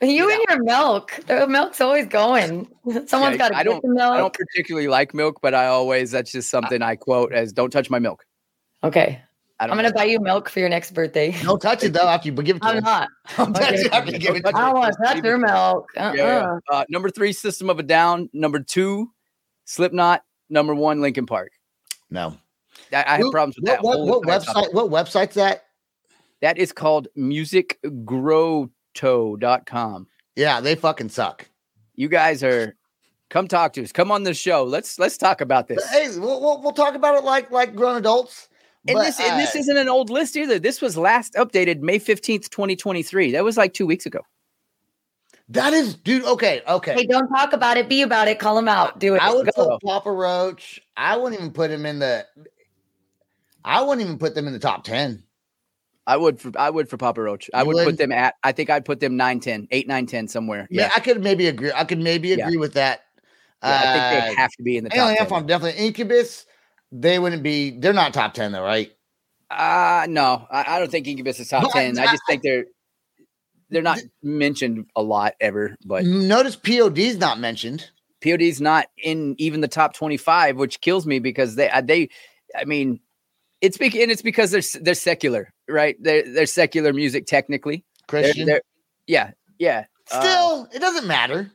You 0.00 0.28
Get 0.28 0.38
and 0.38 0.44
your 0.50 0.64
milk. 0.64 1.20
The 1.26 1.46
milk's 1.48 1.80
always 1.80 2.06
going. 2.06 2.68
Someone's 3.06 3.32
Yeah, 3.34 3.36
got 3.36 3.48
to 3.48 3.56
I 3.56 3.62
get 3.62 3.64
don't- 3.64 3.82
the 3.82 3.88
milk. 3.88 4.12
I 4.14 4.18
don't 4.18 4.34
particularly 4.34 4.86
like 4.88 5.14
milk, 5.14 5.40
but 5.42 5.52
I 5.54 5.66
always 5.66 6.10
that's 6.12 6.30
just 6.32 6.48
something 6.50 6.80
I 6.82 6.94
quote 6.96 7.32
as 7.32 7.52
"Don't 7.52 7.70
touch 7.70 7.90
my 7.90 7.98
milk." 7.98 8.24
okay. 8.84 9.20
I 9.68 9.72
I'm 9.72 9.78
going 9.78 9.84
to 9.84 9.90
know. 9.90 9.94
buy 9.94 10.04
you 10.04 10.18
milk 10.20 10.48
for 10.48 10.60
your 10.60 10.68
next 10.68 10.92
birthday. 10.92 11.32
don't 11.42 11.60
touch 11.60 11.82
it 11.84 11.92
though. 11.92 12.08
After 12.08 12.28
you 12.28 12.34
give 12.34 12.56
it 12.56 12.62
to 12.62 12.68
I'm 12.68 12.78
him. 12.78 12.84
not. 12.84 13.08
Don't 13.36 13.54
touch 13.54 13.72
Okay. 13.72 13.80
it 13.82 13.92
after 13.92 14.12
you 14.12 14.18
give 14.18 14.34
it 14.36 14.44
to 14.44 14.52
Don't 14.52 14.56
I 14.56 14.66
don't 14.66 14.74
want 14.78 14.94
to 14.96 15.02
touch 15.04 15.24
your 15.24 15.38
milk. 15.38 15.88
Uh-uh. 15.96 16.12
Yeah, 16.14 16.24
yeah. 16.24 16.58
Uh, 16.70 16.84
number 16.88 17.10
three, 17.10 17.32
System 17.32 17.70
of 17.70 17.78
a 17.78 17.82
Down. 17.82 18.28
Number 18.32 18.60
two, 18.60 19.10
Slipknot. 19.64 20.22
Number 20.50 20.74
one, 20.74 21.00
Linkin 21.00 21.26
Park. 21.26 21.52
No. 22.10 22.36
I, 22.92 23.04
I 23.06 23.10
have 23.12 23.20
Who- 23.20 23.30
problems 23.30 23.56
with 23.56 23.68
what, 23.68 23.74
that. 23.76 23.82
What, 23.84 23.96
whole 23.96 24.06
what 24.06 24.22
entire 24.22 24.40
topic. 24.40 24.72
website? 24.72 24.74
What 24.74 24.90
website's 24.90 25.34
that? 25.34 25.64
That 26.40 26.58
is 26.58 26.72
called 26.72 27.06
musicgrotto.com. 27.16 30.06
Yeah, 30.36 30.60
they 30.60 30.74
fucking 30.74 31.08
suck. 31.10 31.48
You 31.94 32.08
guys 32.08 32.42
are 32.42 32.74
come 33.30 33.46
talk 33.48 33.72
to 33.74 33.82
us. 33.82 33.92
Come 33.92 34.10
on 34.10 34.22
the 34.24 34.34
show. 34.34 34.64
Let's 34.64 34.98
let's 34.98 35.16
talk 35.18 35.40
about 35.40 35.68
this. 35.68 35.88
Hey, 35.90 36.08
we'll, 36.18 36.40
we'll, 36.40 36.60
we'll 36.62 36.72
talk 36.72 36.94
about 36.94 37.16
it 37.16 37.24
like 37.24 37.50
like 37.50 37.74
grown 37.74 37.96
adults. 37.96 38.48
And 38.88 38.96
but, 38.96 39.04
this 39.04 39.20
and 39.20 39.38
this 39.40 39.54
uh, 39.54 39.60
isn't 39.60 39.76
an 39.76 39.88
old 39.88 40.10
list 40.10 40.36
either. 40.36 40.58
This 40.58 40.80
was 40.80 40.96
last 40.96 41.34
updated 41.34 41.80
May 41.80 41.98
15th, 42.00 42.48
2023. 42.50 43.30
That 43.32 43.44
was 43.44 43.56
like 43.56 43.74
two 43.74 43.86
weeks 43.86 44.06
ago. 44.06 44.20
that 45.50 45.72
is, 45.72 45.94
dude. 45.94 46.24
Okay, 46.24 46.62
okay. 46.66 46.94
Hey, 46.94 47.06
don't 47.06 47.28
talk 47.28 47.52
about 47.52 47.76
it. 47.76 47.88
Be 47.88 48.02
about 48.02 48.26
it. 48.26 48.38
Call 48.40 48.58
him 48.58 48.68
out. 48.68 48.98
Do 48.98 49.14
it. 49.14 49.22
I 49.22 49.32
would 49.32 49.48
Go. 49.54 49.78
put 49.78 49.82
Papa 49.82 50.10
Roach. 50.10 50.80
I 50.96 51.16
wouldn't 51.16 51.40
even 51.40 51.52
put 51.52 51.70
him 51.70 51.86
in 51.86 52.00
the. 52.00 52.26
I 53.64 53.80
wouldn't 53.82 54.04
even 54.04 54.18
put 54.18 54.34
them 54.34 54.46
in 54.48 54.52
the 54.52 54.58
top 54.58 54.82
ten. 54.82 55.22
I 56.04 56.16
would 56.16 56.40
for 56.40 56.50
I 56.58 56.68
would 56.68 56.88
for 56.88 56.96
Papa 56.96 57.22
Roach. 57.22 57.48
I 57.54 57.60
You 57.60 57.68
would 57.68 57.74
put 57.74 57.84
wouldn't? 57.84 57.98
them 58.00 58.10
at 58.10 58.34
I 58.42 58.50
think 58.50 58.68
I'd 58.70 58.84
put 58.84 58.98
them 58.98 59.16
9 59.16 59.38
10, 59.38 59.68
8 59.70 59.86
9 59.86 60.06
10 60.06 60.26
somewhere. 60.26 60.66
Yeah, 60.68 60.82
Yeah. 60.86 60.90
I 60.96 60.98
could 60.98 61.22
maybe 61.22 61.46
agree. 61.46 61.70
I 61.72 61.84
could 61.84 62.00
maybe 62.00 62.30
Yeah. 62.30 62.44
agree 62.46 62.56
with 62.56 62.72
that. 62.72 63.02
Yeah, 63.62 63.68
I 63.78 63.82
think 63.92 64.24
they 64.26 64.32
Uh, 64.32 64.36
have 64.36 64.50
to 64.56 64.62
be 64.64 64.76
in 64.76 64.82
the 64.82 64.90
top 64.90 64.98
Alien 64.98 65.18
10. 65.18 65.26
Farm 65.28 65.46
definitely 65.46 65.80
Incubus. 65.86 66.46
They 66.92 67.18
wouldn't 67.18 67.42
be. 67.42 67.70
They're 67.78 67.92
not 67.94 68.12
top 68.14 68.34
ten 68.34 68.52
though, 68.52 68.62
right? 68.62 68.92
Uh 69.50 70.06
no, 70.08 70.46
I, 70.50 70.76
I 70.76 70.78
don't 70.78 70.90
think 70.90 71.06
Incubus 71.06 71.40
is 71.40 71.48
top 71.48 71.64
I- 71.64 71.70
ten. 71.72 71.98
I 71.98 72.06
just 72.06 72.22
think 72.26 72.42
they're 72.42 72.64
they're 73.70 73.82
not 73.82 74.00
mentioned 74.22 74.86
a 74.94 75.02
lot 75.02 75.34
ever, 75.40 75.76
but 75.86 76.04
Notice 76.04 76.56
POD's 76.56 77.16
not 77.16 77.40
mentioned. 77.40 77.90
POD's 78.22 78.60
not 78.60 78.86
in 79.02 79.34
even 79.38 79.62
the 79.62 79.68
top 79.68 79.94
twenty 79.94 80.16
five, 80.18 80.56
which 80.56 80.80
kills 80.80 81.06
me 81.06 81.18
because 81.18 81.54
they 81.56 81.70
uh, 81.70 81.80
they, 81.80 82.08
I 82.56 82.64
mean, 82.66 83.00
it's 83.62 83.78
bec- 83.78 83.94
and 83.96 84.10
it's 84.10 84.22
because 84.22 84.50
they're 84.50 84.80
they're 84.82 84.94
secular, 84.94 85.52
right? 85.68 85.96
They're 86.00 86.22
they're 86.30 86.46
secular 86.46 86.92
music 86.92 87.26
technically. 87.26 87.84
They're, 88.08 88.22
Christian. 88.22 88.46
they're- 88.46 88.62
yeah, 89.06 89.30
yeah. 89.58 89.86
Uh, 90.10 90.20
Still, 90.20 90.68
it 90.74 90.78
doesn't 90.80 91.06
matter. 91.06 91.50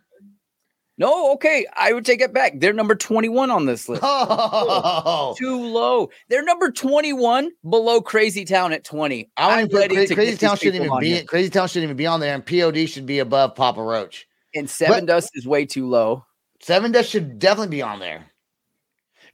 No, 1.00 1.34
okay, 1.34 1.68
I 1.76 1.94
would 1.94 2.06
take 2.06 2.22
it 2.22 2.34
back. 2.34 2.54
They're 2.60 2.74
number 2.74 2.96
twenty 2.96 3.30
one 3.30 3.52
on 3.52 3.66
this 3.68 3.88
list. 3.88 4.02
Oh, 4.04 5.36
Too 5.38 5.62
low. 5.62 6.10
They're 6.28 6.44
number 6.44 6.72
twenty 6.72 7.14
one, 7.14 7.52
below 7.70 8.02
Crazy 8.02 8.46
Town 8.46 8.74
at 8.74 8.84
twenty. 8.84 9.30
I 9.38 9.48
want 9.48 9.60
I'm 9.60 9.68
to 9.68 9.72
put 9.74 9.80
ready 9.80 9.96
Cra- 9.96 10.08
to 10.08 10.16
Crazy 10.16 10.32
get 10.32 10.40
Town 10.40 10.58
shouldn't 10.58 10.86
even 10.86 11.00
be. 11.00 11.08
here. 11.10 11.24
Crazy 11.24 11.50
Town 11.52 11.68
shouldn't 11.68 11.84
even 11.84 11.98
be 11.98 12.08
on 12.08 12.20
there, 12.20 12.34
and 12.34 12.44
POD 12.44 12.90
should 12.90 13.06
be 13.06 13.20
above 13.20 13.54
Papa 13.54 13.82
Roach. 13.82 14.28
And 14.56 14.68
Sevendust 14.68 15.30
is 15.36 15.46
way 15.46 15.66
too 15.68 15.88
low. 15.88 16.26
Sevendust 16.64 17.10
should 17.12 17.38
definitely 17.38 17.76
be 17.78 17.82
on 17.84 18.00
there. 18.00 18.26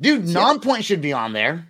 Dude, 0.02 0.28
See, 0.28 0.34
Nonpoint 0.34 0.84
should 0.84 1.02
be 1.02 1.14
on 1.14 1.32
there. 1.32 1.66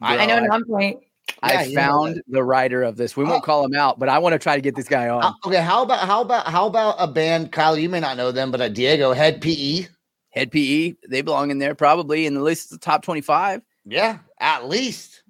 I 0.00 0.26
know 0.26 0.40
Bro, 0.40 0.58
Nonpoint. 0.58 1.00
I, 1.42 1.64
Yeah, 1.64 1.68
know 1.68 1.74
found 1.74 2.22
the 2.28 2.42
writer 2.42 2.82
of 2.82 2.96
this. 2.96 3.16
We 3.16 3.24
uh, 3.24 3.28
won't 3.28 3.42
Oh. 3.42 3.46
call 3.46 3.64
him 3.64 3.74
out, 3.74 3.98
but 3.98 4.08
I 4.08 4.18
want 4.18 4.32
to 4.34 4.38
try 4.38 4.54
to 4.56 4.60
get 4.62 4.74
this 4.74 4.88
guy 4.88 5.08
uh, 5.08 5.16
on. 5.16 5.24
Uh, 5.24 5.32
okay, 5.46 5.60
how 5.62 5.82
about 5.82 6.06
how 6.06 6.20
about 6.22 6.46
how 6.46 6.66
about 6.66 6.96
a 6.98 7.06
band, 7.06 7.52
Kyle? 7.52 7.76
You 7.76 7.88
may 7.88 8.00
not 8.00 8.16
know 8.16 8.32
them, 8.32 8.50
but 8.50 8.60
a 8.60 8.68
Diego 8.68 9.12
Hed 9.12 9.40
PE. 9.40 9.86
Hed 10.30 10.50
PE, 10.50 10.94
they 11.08 11.20
belong 11.20 11.50
in 11.50 11.58
there 11.58 11.74
probably 11.74 12.26
in 12.26 12.34
the 12.34 12.40
list 12.40 12.72
of 12.72 12.80
the 12.80 12.84
top 12.84 13.02
25. 13.02 13.60
Yeah, 13.84 14.18
at 14.40 14.68
least. 14.68 15.22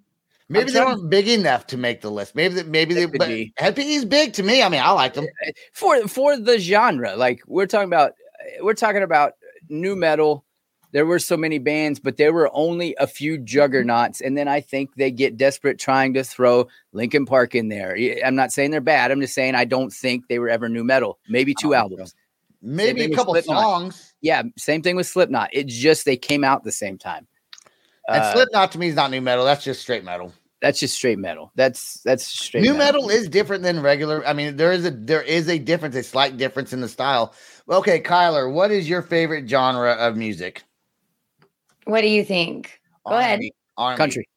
Maybe 0.49 0.71
they 0.71 0.81
weren't 0.81 1.09
big 1.09 1.29
enough 1.29 1.67
to 1.69 1.79
make 1.79 2.03
the 2.03 2.11
list. 2.11 2.35
Maybe 2.35 2.55
they, 2.55 2.63
maybe 2.65 2.95
they. 2.95 3.07
But 3.07 3.29
be. 3.29 3.55
Hed 3.57 3.75
PE 3.75 3.83
is 3.83 4.05
big 4.05 4.35
to 4.35 4.43
me. 4.43 4.63
I 4.63 4.69
mean, 4.69 4.83
I 4.83 4.91
like 4.91 5.15
them. 5.15 5.25
Eh, 5.25 5.49
eh, 5.49 5.53
for 5.73 6.07
for 6.09 6.37
the 6.37 6.59
genre 6.59 7.17
like 7.17 7.43
we're 7.47 7.67
talking 7.67 7.89
about 7.89 8.13
eh, 8.47 8.59
we're 8.61 8.75
talking 8.75 9.03
about 9.03 9.33
new 9.69 9.97
metal 9.97 10.45
there 10.93 11.07
were 11.07 11.19
so 11.19 11.37
many 11.37 11.59
bands 11.59 11.99
but 11.99 12.17
there 12.17 12.33
were 12.33 12.51
only 12.53 12.95
a 13.01 13.07
few 13.07 13.39
juggernauts 13.39 14.21
and 14.21 14.37
then 14.37 14.47
i 14.49 14.61
think 14.61 14.95
they 14.95 15.11
get 15.11 15.37
desperate 15.37 15.79
trying 15.79 16.15
to 16.15 16.23
throw 16.23 16.67
linkin 16.93 17.27
park 17.27 17.55
in 17.55 17.69
there 17.69 17.97
I'm 18.25 18.35
not 18.35 18.53
saying 18.53 18.71
they're 18.71 18.81
bad 18.81 19.11
i'm 19.11 19.21
just 19.21 19.35
saying 19.35 19.55
i 19.55 19.65
don't 19.65 19.93
think 19.93 20.29
they 20.29 20.39
were 20.39 20.49
ever 20.49 20.69
new 20.69 20.85
metal 20.85 21.19
maybe 21.29 21.55
two 21.55 21.71
don't 21.71 21.79
albums 21.79 22.15
Maybe 22.65 23.05
a 23.05 23.11
couple 23.17 23.35
songs. 23.43 24.15
yeah 24.21 24.43
same 24.57 24.83
thing 24.83 24.95
with 24.97 25.07
slipknot 25.09 25.51
it's 25.53 25.75
just 25.75 26.05
they 26.05 26.17
came 26.17 26.45
out 26.45 26.63
the 26.63 26.71
same 26.73 26.97
time 26.99 27.27
And 28.09 28.23
Uh, 28.23 28.33
Slipknot 28.35 28.73
to 28.73 28.79
me 28.79 28.89
is 28.89 28.95
not 28.95 29.11
new 29.11 29.21
metal. 29.21 29.45
That's 29.45 29.65
just 29.65 29.81
straight 29.81 30.05
metal. 30.05 30.33
that's 30.61 30.79
just 30.79 30.95
straight 30.95 31.19
metal 31.19 31.51
that's 31.57 32.01
that's 32.05 32.25
straight 32.25 32.63
new 32.63 32.75
metal 32.75 33.09
is 33.11 33.29
different 33.29 33.63
than 33.65 33.81
regular. 33.83 34.25
I 34.27 34.33
mean, 34.33 34.57
there 34.57 34.71
is 34.73 34.85
a 34.87 34.91
there 34.93 35.23
is 35.23 35.49
a 35.49 35.59
difference, 35.59 35.97
a 35.97 36.03
slight 36.05 36.37
difference 36.37 36.73
in 36.73 36.81
the 36.81 36.89
style. 36.89 37.35
Okay, 37.69 38.01
Kyler, 38.01 38.53
what 38.53 38.71
is 38.71 38.89
your 38.89 39.03
favorite 39.03 39.49
genre 39.49 39.93
of 39.93 40.17
music? 40.17 40.63
What 41.85 42.03
do 42.03 42.09
you 42.09 42.25
think? 42.25 42.81
Go 43.07 43.17
ahead. 43.17 43.41
R&B, 43.41 43.53
R&B, 43.77 43.97
country 43.97 44.29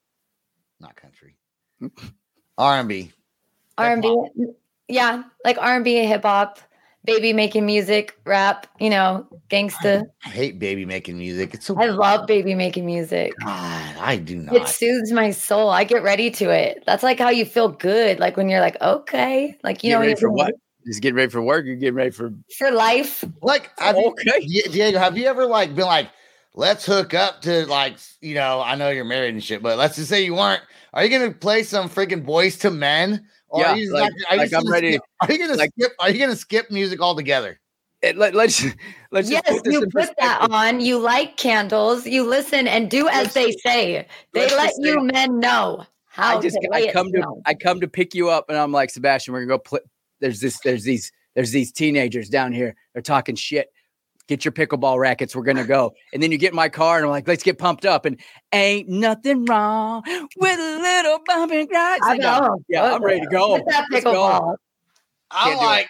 not 0.80 0.96
country. 0.96 1.36
R 2.58 2.80
and 2.80 2.90
B. 2.90 3.12
R 3.78 3.94
and 3.94 4.02
B. 4.02 4.16
Yeah, 4.88 5.24
like 5.44 5.58
R 5.58 5.76
and 5.76 5.84
B, 5.84 5.96
hip 6.06 6.24
hop, 6.24 6.60
baby 7.04 7.34
making 7.34 7.66
music, 7.66 8.18
rap. 8.26 8.68
You 8.80 8.90
know, 8.90 9.28
gangsta. 9.50 10.06
I 10.24 10.30
hate 10.30 10.60
baby 10.60 10.86
making 10.86 11.18
music. 11.18 11.54
It's 11.54 11.66
so 11.66 11.76
I 11.78 11.88
love 11.88 12.28
baby 12.28 12.56
making 12.56 12.86
music. 12.86 13.36
God, 13.40 13.96
I 14.00 14.18
do 14.18 14.38
not. 14.38 14.56
It 14.56 14.68
soothes 14.68 15.12
my 15.12 15.32
soul. 15.32 15.70
I 15.70 15.84
get 15.84 16.04
ready 16.04 16.30
to 16.32 16.50
it. 16.50 16.84
That's 16.86 17.04
like 17.04 17.20
how 17.20 17.30
you 17.30 17.46
feel 17.46 17.70
good. 17.70 18.20
Like 18.20 18.38
when 18.38 18.48
you're 18.48 18.62
like, 18.62 18.80
okay, 18.82 19.58
like 19.64 19.84
you 19.84 19.90
Get 19.90 19.96
know, 19.96 20.02
ready 20.02 20.16
for 20.16 20.28
doing 20.28 20.36
what 20.36 20.54
just 20.86 21.02
getting 21.02 21.16
ready 21.16 21.32
for 21.32 21.42
work 21.42 21.66
you're 21.66 21.76
getting 21.76 21.96
ready 21.96 22.12
for 22.12 22.32
for 22.58 22.70
life. 22.70 23.26
like, 23.42 23.72
have 23.80 23.96
okay 23.96 24.40
Di- 24.42 24.70
Diego, 24.72 25.00
have 25.00 25.18
you 25.18 25.26
ever 25.26 25.46
like 25.48 25.74
been 25.74 25.88
like, 25.88 26.10
let's 26.56 26.86
hook 26.86 27.14
up 27.14 27.42
to 27.44 27.66
like, 27.68 27.98
you 28.22 28.34
know, 28.36 28.62
I 28.62 28.76
know 28.76 28.90
you're 28.90 29.06
married 29.06 29.34
and 29.34 29.44
shit, 29.44 29.62
but 29.62 29.78
let's 29.78 29.96
just 29.96 30.10
say 30.10 30.24
you 30.26 30.36
weren't. 30.36 30.62
Are 30.94 31.04
you 31.04 31.10
gonna 31.10 31.32
play 31.32 31.64
some 31.64 31.90
freaking 31.90 32.26
Boyz 32.26 32.64
II 32.64 32.72
Men? 32.78 33.28
Or 33.50 33.62
Yeah, 33.62 33.72
are 33.74 33.78
you 33.78 33.84
just 33.86 33.94
like- 33.94 34.12
are 34.30 34.36
you 34.36 34.38
like 34.42 34.50
just 34.50 34.54
I'm 34.56 34.64
gonna 34.64 34.72
ready- 34.74 34.92
Skip, 34.94 35.02
are 35.22 35.32
you 35.32 35.38
gonna 35.40 35.56
like- 35.56 35.72
skip? 35.80 35.92
Are 36.00 36.10
you 36.10 36.20
gonna 36.20 36.36
skip 36.36 36.72
music 36.72 37.02
altogether? 37.02 37.60
It- 38.02 38.18
let, 38.18 38.34
let's 38.34 38.64
let's 39.12 39.30
just 39.30 39.44
Yes, 39.48 39.62
put 39.62 39.72
you 39.72 39.88
put 39.92 40.10
that 40.20 40.48
on. 40.50 40.80
You 40.80 40.98
like 41.00 41.38
candles. 41.38 42.06
You 42.06 42.28
listen 42.28 42.68
and 42.68 42.90
do 42.90 43.08
as 43.10 43.34
they 43.34 43.52
say. 43.52 44.08
They 44.34 44.42
let's 44.42 44.54
let 44.56 44.64
just 44.68 44.76
say- 44.82 44.90
you 44.90 45.02
men 45.02 45.40
know 45.40 45.86
how 46.08 46.38
I 46.38 46.42
just 46.42 46.58
to 46.62 46.70
I 46.74 46.92
come 46.92 47.12
to 47.12 47.20
down. 47.22 47.42
I 47.46 47.54
come 47.54 47.82
to 47.82 47.88
pick 47.88 48.16
you 48.16 48.30
up 48.30 48.46
and 48.50 48.58
I'm 48.58 48.72
like 48.72 48.90
Sebastian, 48.90 49.34
we're 49.34 49.42
gonna 49.42 49.50
go 49.58 49.60
play. 49.60 49.80
There's 50.22 50.40
this 50.40 50.60
there's 50.64 50.84
these 50.84 51.12
there's 51.36 51.52
these 51.52 51.72
teenagers 51.72 52.30
down 52.30 52.54
here. 52.54 52.76
They're 52.94 53.02
talking 53.02 53.36
shit. 53.36 53.72
Get 54.28 54.44
your 54.44 54.52
pickleball 54.52 54.98
rackets. 55.00 55.36
We're 55.36 55.44
gonna 55.44 55.66
go. 55.66 55.94
And 56.14 56.22
then 56.24 56.32
you 56.32 56.38
get 56.38 56.50
in 56.52 56.56
my 56.56 56.70
car 56.70 56.98
and 56.98 57.06
I'm 57.06 57.12
like, 57.12 57.28
let's 57.28 57.44
get 57.44 57.58
pumped 57.60 57.86
up. 57.86 58.06
And 58.06 58.20
ain't 58.54 58.90
nothing 58.90 59.46
wrong 59.46 60.02
with 60.38 60.60
a 60.60 60.80
little 60.82 61.20
bump 61.26 61.52
and 61.52 61.68
grind. 61.70 62.02
I 62.04 62.18
know. 62.18 62.58
Yeah, 62.68 62.94
I'm 62.94 63.04
ready 63.04 63.22
to 63.22 63.28
go. 63.28 63.58
Put 63.58 63.68
that 63.70 63.86
Let's 63.92 64.04
go. 64.04 64.14
pickleball. 64.14 64.56
I'm 65.32 65.48
Can't 65.50 65.60
do 65.60 65.64
it. 65.66 65.68
like, 65.68 65.88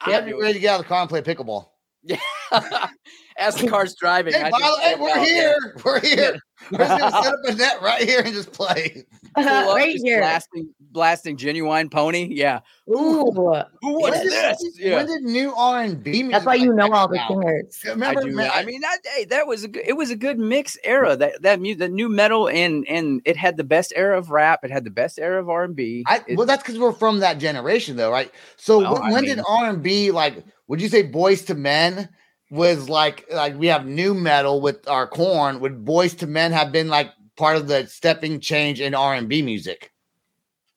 I- 0.00 0.10
Can't 0.10 0.26
I'm 0.28 0.40
ready 0.40 0.54
to 0.54 0.60
get 0.60 0.70
out 0.74 0.80
of 0.80 0.86
the 0.86 0.88
car 0.88 1.00
and 1.02 1.08
play 1.10 1.20
pickleball. 1.22 1.68
Yeah. 2.02 2.16
As 3.36 3.54
the 3.56 3.68
car's 3.68 3.94
driving, 4.00 4.32
Hey, 4.32 4.42
I 4.42 4.50
by 4.50 4.58
just 4.58 4.80
the 4.80 4.82
way, 4.88 4.94
we're 5.00 5.10
out 5.10 5.14
there. 5.16 5.24
here. 5.26 5.76
We're 5.84 6.00
here. 6.00 6.38
We're 6.72 6.78
just 6.78 6.98
gonna 7.00 7.22
set 7.22 7.32
up 7.34 7.40
a 7.44 7.54
net 7.54 7.82
right 7.82 8.02
here 8.02 8.20
and 8.20 8.32
just 8.34 8.52
play. 8.52 9.04
Pull 9.34 9.44
uh-huh, 9.44 9.70
up, 9.70 9.76
right 9.76 9.92
just 9.92 10.04
here. 10.04 10.18
blasting, 10.20 10.68
blasting 10.90 11.36
Ginuwine 11.36 11.90
pony. 11.90 12.28
Yeah. 12.30 12.60
Ooh, 12.90 13.30
Who 13.30 13.42
was 13.42 13.64
When 13.82 14.12
did- 14.24 14.32
this? 14.32 14.78
Yeah. 14.78 14.96
When 14.96 15.06
did 15.06 15.22
new 15.22 15.54
R 15.54 15.82
and 15.82 16.02
B 16.02 16.28
that's 16.28 16.44
why 16.44 16.56
you 16.56 16.72
know 16.74 16.90
all 16.92 17.06
the 17.08 17.18
come 17.18 17.42
singers. 17.42 17.80
Remember, 17.86 18.20
I 18.20 18.24
do. 18.24 18.32
man, 18.32 18.50
I 18.52 18.64
mean, 18.64 18.80
that 18.80 18.98
hey, 19.14 19.24
that 19.26 19.46
was 19.46 19.64
a 19.64 19.68
good, 19.68 19.84
it 19.86 19.92
was 19.96 20.10
a 20.10 20.16
good 20.16 20.38
mix 20.38 20.76
era. 20.82 21.16
That 21.16 21.40
that 21.42 21.60
mu- 21.60 21.74
the 21.76 21.88
new 21.88 22.08
metal 22.08 22.48
and 22.48 22.86
and 22.88 23.22
it 23.24 23.36
had 23.36 23.56
the 23.56 23.64
best 23.64 23.92
era 23.94 24.18
of 24.18 24.30
rap. 24.30 24.64
It 24.64 24.70
had 24.70 24.84
the 24.84 24.90
best 24.90 25.18
era 25.18 25.40
of 25.40 25.48
R 25.48 25.64
and 25.64 25.76
B. 25.76 26.04
well, 26.34 26.46
that's 26.46 26.62
because 26.62 26.78
we're 26.78 26.92
from 26.92 27.20
that 27.20 27.38
generation, 27.38 27.96
though, 27.96 28.10
right? 28.10 28.32
So 28.56 28.78
Well, 28.80 28.94
when, 28.94 29.02
I 29.02 29.12
when 29.12 29.24
did 29.24 29.40
R 29.48 29.68
and 29.70 29.82
B 29.82 30.10
like? 30.10 30.44
Would 30.66 30.82
you 30.82 30.88
say 30.88 31.02
Boyz 31.08 31.48
II 31.48 31.56
Men 31.56 32.08
was 32.50 32.88
like 32.88 33.26
like 33.32 33.56
we 33.56 33.66
have 33.66 33.86
new 33.86 34.14
metal 34.14 34.60
with 34.60 34.88
our 34.88 35.06
Korn? 35.06 35.60
Would 35.60 35.84
Boyz 35.84 36.20
II 36.22 36.28
Men 36.28 36.52
have 36.52 36.72
been 36.72 36.88
like 36.88 37.10
part 37.36 37.56
of 37.56 37.68
the 37.68 37.86
stepping 37.86 38.40
change 38.40 38.80
in 38.80 38.94
R 38.94 39.14
and 39.14 39.28
B 39.28 39.42
music? 39.42 39.92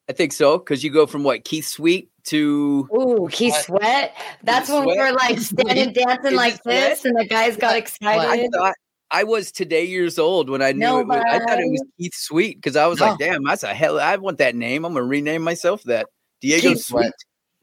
I 0.10 0.14
think 0.14 0.34
so 0.34 0.58
because 0.58 0.84
you 0.84 0.90
go 0.90 1.06
from 1.08 1.24
what 1.24 1.46
Keith 1.46 1.66
Sweet 1.66 2.10
to 2.26 2.88
Ooh, 2.94 3.30
Keith 3.32 3.56
Sweat. 3.56 4.16
That's 4.44 4.70
when 4.70 4.86
we 4.86 4.98
were 4.98 5.14
like 5.14 5.40
standing 5.40 5.94
dancing 6.06 6.36
like 6.36 6.62
Sweat? 6.62 6.90
this, 6.90 7.06
and 7.06 7.18
the 7.18 7.26
guys 7.26 7.56
got 7.56 7.78
excited. 7.78 8.20
I 8.20 8.34
excited. 8.34 8.52
thought 8.54 8.76
I 9.10 9.24
was 9.24 9.52
today 9.52 9.86
years 9.86 10.20
old 10.20 10.50
when 10.50 10.62
I 10.62 10.72
knew 10.72 11.00
it 11.00 11.08
was, 11.08 11.24
I 11.26 11.40
thought 11.40 11.60
it 11.60 11.70
was 11.70 11.84
Keith 11.98 12.16
Sweet 12.16 12.58
because 12.58 12.76
I 12.76 12.88
was 12.88 13.00
like, 13.00 13.18
damn, 13.20 13.44
that's 13.44 13.64
a 13.64 13.74
hell. 13.74 14.00
I 14.00 14.16
want 14.18 14.38
that 14.40 14.56
name. 14.56 14.86
I'm 14.86 14.94
gonna 14.94 15.06
rename 15.06 15.42
myself 15.42 15.84
that 15.84 16.08
Diego 16.42 16.70
Keith 16.70 16.84
Sweet. 16.84 17.12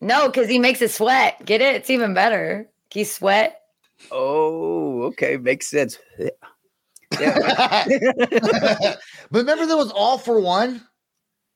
No, 0.01 0.27
because 0.27 0.49
he 0.49 0.59
makes 0.59 0.81
it 0.81 0.91
sweat. 0.91 1.45
Get 1.45 1.61
it? 1.61 1.75
It's 1.75 1.91
even 1.91 2.15
better. 2.15 2.69
Keith 2.91 3.11
Sweat. 3.11 3.61
Oh, 4.11 5.03
okay, 5.05 5.37
makes 5.37 5.69
sense. 5.69 5.99
Yeah. 6.19 6.31
But 9.31 9.41
remember, 9.41 9.67
there 9.67 9.77
was 9.77 9.91
All-4-One. 9.93 10.83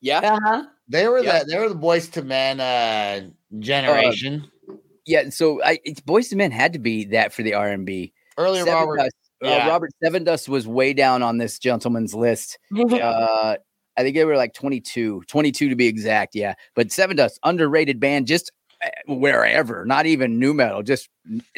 Yeah, 0.00 0.18
Uh 0.20 0.38
huh. 0.44 0.62
They 0.88 1.06
were 1.08 1.20
Yeah. 1.22 1.40
the 1.40 1.44
they 1.46 1.58
were 1.58 1.68
the 1.68 1.74
Boyz 1.76 2.14
II 2.16 2.24
Men 2.24 2.60
uh, 2.60 3.30
generation. 3.60 4.50
yeah. 5.06 5.28
So 5.30 5.62
I, 5.62 5.78
it's 5.84 6.00
Boyz 6.00 6.32
II 6.32 6.38
Men 6.38 6.50
had 6.50 6.72
to 6.72 6.78
be 6.80 7.04
that 7.06 7.32
for 7.32 7.42
the 7.42 7.54
R 7.54 7.68
and 7.68 7.86
B. 7.86 8.12
Earlier, 8.36 8.64
Seven 8.64 8.74
Robert. 8.88 8.96
Dust, 8.98 9.14
uh. 9.44 9.64
Robert 9.68 9.90
Sevendust 10.02 10.48
was 10.48 10.66
way 10.66 10.92
down 10.92 11.22
on 11.22 11.38
this 11.38 11.58
gentleman's 11.58 12.14
list. 12.14 12.58
Uh, 12.76 13.56
I 13.96 14.02
think 14.02 14.16
they 14.16 14.24
were 14.24 14.36
like 14.38 14.54
22, 14.54 15.22
22 15.28 15.68
to 15.68 15.76
be 15.76 15.86
exact. 15.86 16.34
Yeah. 16.34 16.54
But 16.74 16.88
Sevendust, 16.88 17.38
underrated 17.44 18.00
band, 18.00 18.26
just 18.26 18.50
uh, 18.50 18.61
wherever, 19.06 19.84
not 19.84 20.06
even 20.06 20.38
new 20.38 20.54
metal, 20.54 20.82
just 20.82 21.08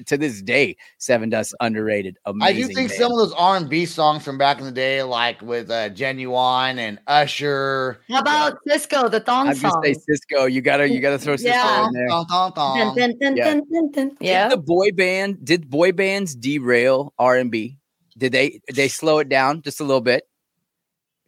to 0.07 0.17
this 0.19 0.43
day, 0.43 0.77
Sevendust 1.01 1.53
underrated. 1.61 2.17
I 2.41 2.53
do 2.53 2.67
think 2.67 2.89
band. 2.89 3.01
some 3.01 3.13
of 3.13 3.19
those 3.19 3.33
R 3.33 3.57
and 3.57 3.69
B 3.69 3.87
songs 3.87 4.25
from 4.25 4.37
back 4.39 4.59
in 4.59 4.65
the 4.65 4.73
day, 4.73 5.03
like 5.03 5.41
with 5.43 5.71
uh, 5.71 5.91
Ginuwine 5.91 6.79
and 6.79 6.99
Usher. 7.07 8.01
How 8.11 8.21
about 8.21 8.59
Sisqó, 8.69 9.11
the 9.11 9.21
thong 9.21 9.49
I'm 9.49 9.55
just 9.55 9.63
song? 9.63 9.83
say 9.85 9.95
Sisqó. 9.95 10.51
You 10.51 10.61
gotta, 10.61 10.89
you 10.89 11.01
gotta 11.01 11.19
throw 11.19 11.35
Sisqó 11.35 11.45
Yeah. 11.45 11.87
in 11.87 11.93
there. 11.93 12.09
Dun, 12.09 12.27
dun, 12.29 12.53
dun. 12.55 12.77
Dun, 12.77 12.95
dun, 12.95 13.19
dun, 13.21 13.37
Yeah. 13.37 13.45
dun, 13.45 13.63
dun, 13.73 13.91
dun. 13.93 14.09
Did 14.09 14.17
Yeah. 14.21 14.49
the 14.49 14.57
boy 14.57 14.91
band 14.93 15.45
did 15.45 15.69
boy 15.71 15.93
bands 15.93 16.35
derail 16.35 17.13
R 17.19 17.37
and 17.37 17.51
B? 17.51 17.79
Did 18.17 18.33
they 18.33 18.61
they 18.73 18.89
slow 18.89 19.19
it 19.19 19.29
down 19.29 19.63
just 19.63 19.81
a 19.81 19.85
little 19.85 20.01
bit? 20.01 20.25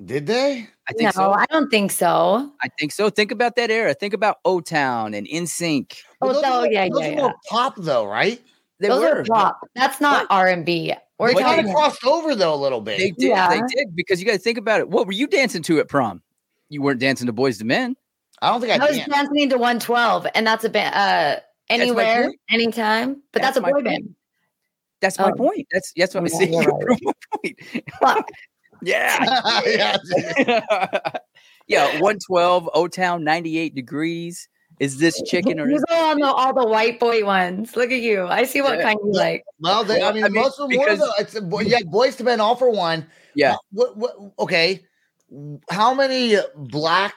Did 0.05 0.27
they? 0.27 0.69
I 0.89 0.93
No, 0.93 0.99
think 0.99 1.13
so. 1.15 1.33
I 1.33 1.47
don't 1.51 1.71
think 1.71 1.91
so. 1.91 2.53
I 2.63 2.69
think 2.79 2.93
so. 2.93 3.09
Think 3.11 3.33
about 3.33 3.57
that 3.57 3.71
era. 3.71 3.95
Think 3.95 4.13
about 4.15 4.37
O 4.45 4.61
Town 4.61 5.15
and 5.15 5.27
NSYNC. 5.27 5.97
Oh, 6.21 6.33
those 6.33 6.43
no, 6.43 6.53
are, 6.61 6.67
yeah, 6.71 6.89
those 6.93 7.01
yeah, 7.01 7.07
are 7.09 7.11
yeah. 7.13 7.17
more 7.23 7.35
pop 7.49 7.75
though, 7.79 8.07
right? 8.07 8.41
They 8.79 8.89
Those 8.89 9.01
were 9.01 9.21
are 9.21 9.25
pop. 9.25 9.59
That's 9.75 10.01
not 10.03 10.27
R 10.29 10.49
and 10.49 10.67
B. 10.67 10.93
We're 11.19 11.29
They 11.29 11.43
kind 11.43 11.57
talking. 11.57 11.71
of 11.71 11.75
crossed 11.75 12.05
over 12.05 12.35
though 12.35 12.55
a 12.55 12.57
little 12.61 12.83
bit. 12.83 12.99
They 12.99 13.11
did. 13.13 13.35
They 13.51 13.63
did 13.75 13.97
because 13.97 14.21
you 14.21 14.27
got 14.27 14.33
to 14.33 14.39
think 14.39 14.59
about 14.59 14.81
it. 14.81 14.91
What 14.91 15.07
were 15.07 15.15
you 15.15 15.27
dancing 15.27 15.63
to 15.63 15.79
at 15.79 15.89
prom? 15.89 16.23
You 16.69 16.83
weren't 16.83 17.01
dancing 17.01 17.27
to 17.27 17.33
Boyz 17.33 17.59
II 17.61 17.67
Men. 17.67 17.97
I 18.43 18.51
don't 18.51 18.61
think 18.61 18.79
I, 18.79 18.85
I 18.85 18.89
was 18.91 18.99
dancing 18.99 19.49
to 19.49 19.57
112, 19.57 20.27
and 20.35 20.47
that's 20.47 20.63
a 20.65 20.69
band. 20.69 20.95
Uh, 20.95 21.41
anywhere, 21.71 22.31
anytime. 22.51 23.23
But 23.33 23.41
That's 23.41 23.55
that's, 23.55 23.57
a 23.57 23.61
boy 23.63 23.73
point. 23.73 23.85
band. 23.87 24.15
That's 25.01 25.19
my 25.19 25.31
Oh. 25.31 25.35
point. 25.35 25.67
That's 25.73 25.93
that's 25.97 26.15
what 26.15 26.21
I'm 26.21 26.29
saying. 26.29 26.59
right. 26.67 27.01
point. 27.43 27.61
Fuck. 27.99 28.29
Yeah. 28.83 29.61
yeah. 29.67 29.97
yeah, 31.69 31.87
112, 32.01 32.71
O 32.75 32.89
Town, 32.89 33.25
98 33.25 33.75
degrees. 33.75 34.49
Is 34.79 34.99
this 34.99 35.23
chicken 35.23 35.59
or 35.59 35.71
you 35.71 35.83
go 35.89 35.95
on 36.11 36.19
the, 36.21 36.27
all 36.27 36.53
the 36.53 36.67
white 36.67 37.01
boy 37.01 37.25
ones. 37.25 37.77
Look 37.77 37.91
at 37.91 38.01
you. 38.01 38.27
I 38.27 38.45
see 38.45 38.61
what 38.61 38.77
Yeah. 38.77 38.85
kind 38.85 38.99
you 39.03 39.13
like. 39.13 39.43
Well, 39.59 39.85
they, 39.85 40.03
I 40.03 40.13
mean, 40.13 40.23
I 40.23 40.29
mean, 40.29 40.43
most 40.43 40.61
of 40.61 40.69
them 40.69 40.79
were 40.79 40.85
because- 40.85 40.99
though. 40.99 41.13
It's 41.19 41.35
a 41.35 41.41
boy, 41.41 41.61
yeah, 41.63 41.81
Boyz 41.81 42.21
II 42.21 42.27
Men, 42.27 42.41
All-4-One. 42.41 43.07
yeah? 43.35 43.57
What? 43.73 43.97
What? 43.97 44.17
Okay. 44.39 44.85
How 45.71 45.95
many 45.95 46.37
black 46.57 47.15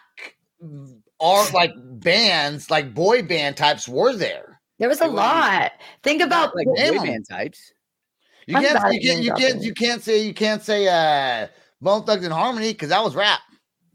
are 1.20 1.52
like 1.52 1.72
bands, 1.76 2.72
like 2.72 2.94
boy 2.94 3.24
band 3.24 3.58
types, 3.58 3.90
were 3.90 4.14
there? 4.16 4.62
There 4.78 4.88
was 4.88 5.02
a 5.02 5.06
It 5.06 5.12
lot. 5.12 5.72
Think 6.02 6.22
about 6.22 6.56
Like 6.56 6.66
boy 6.68 6.76
band 7.04 7.26
types. 7.30 7.74
You 8.50 8.58
I'm 8.58 8.64
can't. 8.64 8.82
bad 8.82 8.94
You 8.94 9.02
can't. 9.02 9.24
You 9.24 9.34
can't. 9.34 9.62
You 9.64 9.74
can't 9.74 10.02
say. 10.04 10.24
You 10.26 10.34
can't 10.34 10.64
say. 10.64 10.88
Uh, 10.88 11.48
Bone 11.82 12.04
Thugs-n-Harmony 12.04 12.74
because 12.74 12.90
that 12.90 13.04
was 13.04 13.16
rap. 13.16 13.40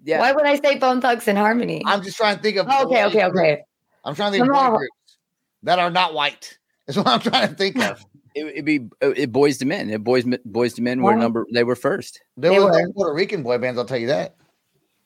Yeah. 0.05 0.21
Why 0.21 0.33
would 0.33 0.47
I 0.47 0.55
say 0.61 0.79
Bone 0.79 1.01
Thugs-n-Harmony? 1.01 1.83
I'm 1.87 2.03
just 2.03 2.17
trying 2.17 2.37
to 2.37 2.43
think 2.43 2.57
of. 2.57 2.67
Oh, 2.71 2.87
okay, 2.87 3.05
okay, 3.07 3.25
okay. 3.25 3.63
I'm 4.05 4.15
trying 4.15 4.33
to 4.33 4.39
think 4.39 4.49
of 4.49 4.55
Come 4.55 4.67
boy 4.71 4.73
on. 4.75 4.79
groups 4.79 5.19
that 5.65 5.79
are 5.81 5.91
not 5.91 6.15
white. 6.15 6.57
That's 6.87 6.97
what 6.97 7.09
I'm 7.09 7.21
trying 7.21 7.49
to 7.49 7.55
think 7.55 7.79
of. 7.83 8.05
It, 8.35 8.47
it'd 8.47 8.65
be 8.65 8.89
uh, 9.03 9.11
it, 9.17 9.33
Boyz 9.33 9.61
II 9.61 9.69
Men. 9.69 9.91
It 9.91 10.05
boys 10.05 10.25
Boyz 10.25 10.79
II 10.79 10.85
Men 10.85 11.03
were 11.03 11.13
Wow. 11.13 11.19
number. 11.19 11.47
They 11.53 11.65
were 11.65 11.75
first. 11.77 12.23
There 12.37 12.53
They 12.53 12.59
were 12.61 12.67
were. 12.67 12.93
Puerto 12.93 13.13
Rican 13.15 13.43
boy 13.43 13.59
bands. 13.59 13.79
I'll 13.79 13.85
tell 13.87 13.99
you 13.99 14.07
that. 14.07 14.37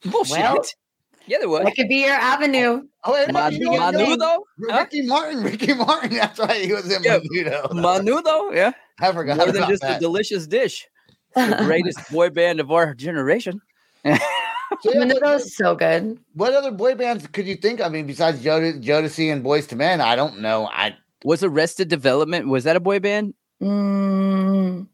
Bullshit. 0.04 0.38
Well, 0.38 0.62
yeah, 1.26 1.38
there 1.38 1.48
was. 1.48 1.64
That 1.64 1.74
could 1.74 1.88
be 1.88 2.02
your 2.04 2.14
avenue. 2.14 2.82
Oh, 3.08 3.14
wait, 3.14 3.32
Man- 3.32 3.52
you 3.52 3.60
know 3.60 3.70
what? 3.72 3.94
Manudo. 3.94 4.38
Huh? 4.70 4.78
Ricky 4.80 5.02
Martin. 5.06 5.42
Ricky 5.42 5.72
Martin. 5.74 6.10
That's 6.10 6.38
right. 6.38 6.62
He 6.64 6.72
was 6.74 6.92
in 6.92 7.02
Yeah. 7.02 7.18
Menudo. 7.20 7.70
Manudo. 7.70 8.54
Yeah. 8.54 8.72
I 9.00 9.12
forgot 9.12 9.38
More 9.38 9.46
than 9.46 9.56
about 9.56 9.70
just 9.70 9.82
a 9.82 9.98
delicious 9.98 10.46
dish. 10.46 10.86
The 11.34 11.62
greatest 11.64 12.10
boy 12.10 12.30
band 12.30 12.60
of 12.60 12.70
our 12.70 12.94
generation. 12.94 13.60
So, 14.82 14.92
yeah, 14.92 14.98
what, 15.06 15.08
Menudo's 15.22 15.56
so 15.56 15.74
good. 15.74 16.18
what 16.34 16.52
other 16.52 16.70
boy 16.70 16.94
bands 16.94 17.26
could 17.28 17.46
you 17.46 17.56
think? 17.56 17.80
I 17.80 17.88
mean, 17.88 18.06
besides 18.06 18.44
Jod- 18.44 18.84
Jodeci 18.84 19.32
and 19.32 19.42
Boyz 19.42 19.72
II 19.72 19.78
Men, 19.78 20.00
I 20.02 20.14
don't 20.14 20.40
know. 20.40 20.68
I 20.70 20.94
Was 21.24 21.42
Arrested 21.42 21.88
Development? 21.88 22.46
Was 22.48 22.64
that 22.64 22.76
a 22.76 22.80
boy 22.80 23.00
band? 23.00 23.32
Mm, 23.62 24.86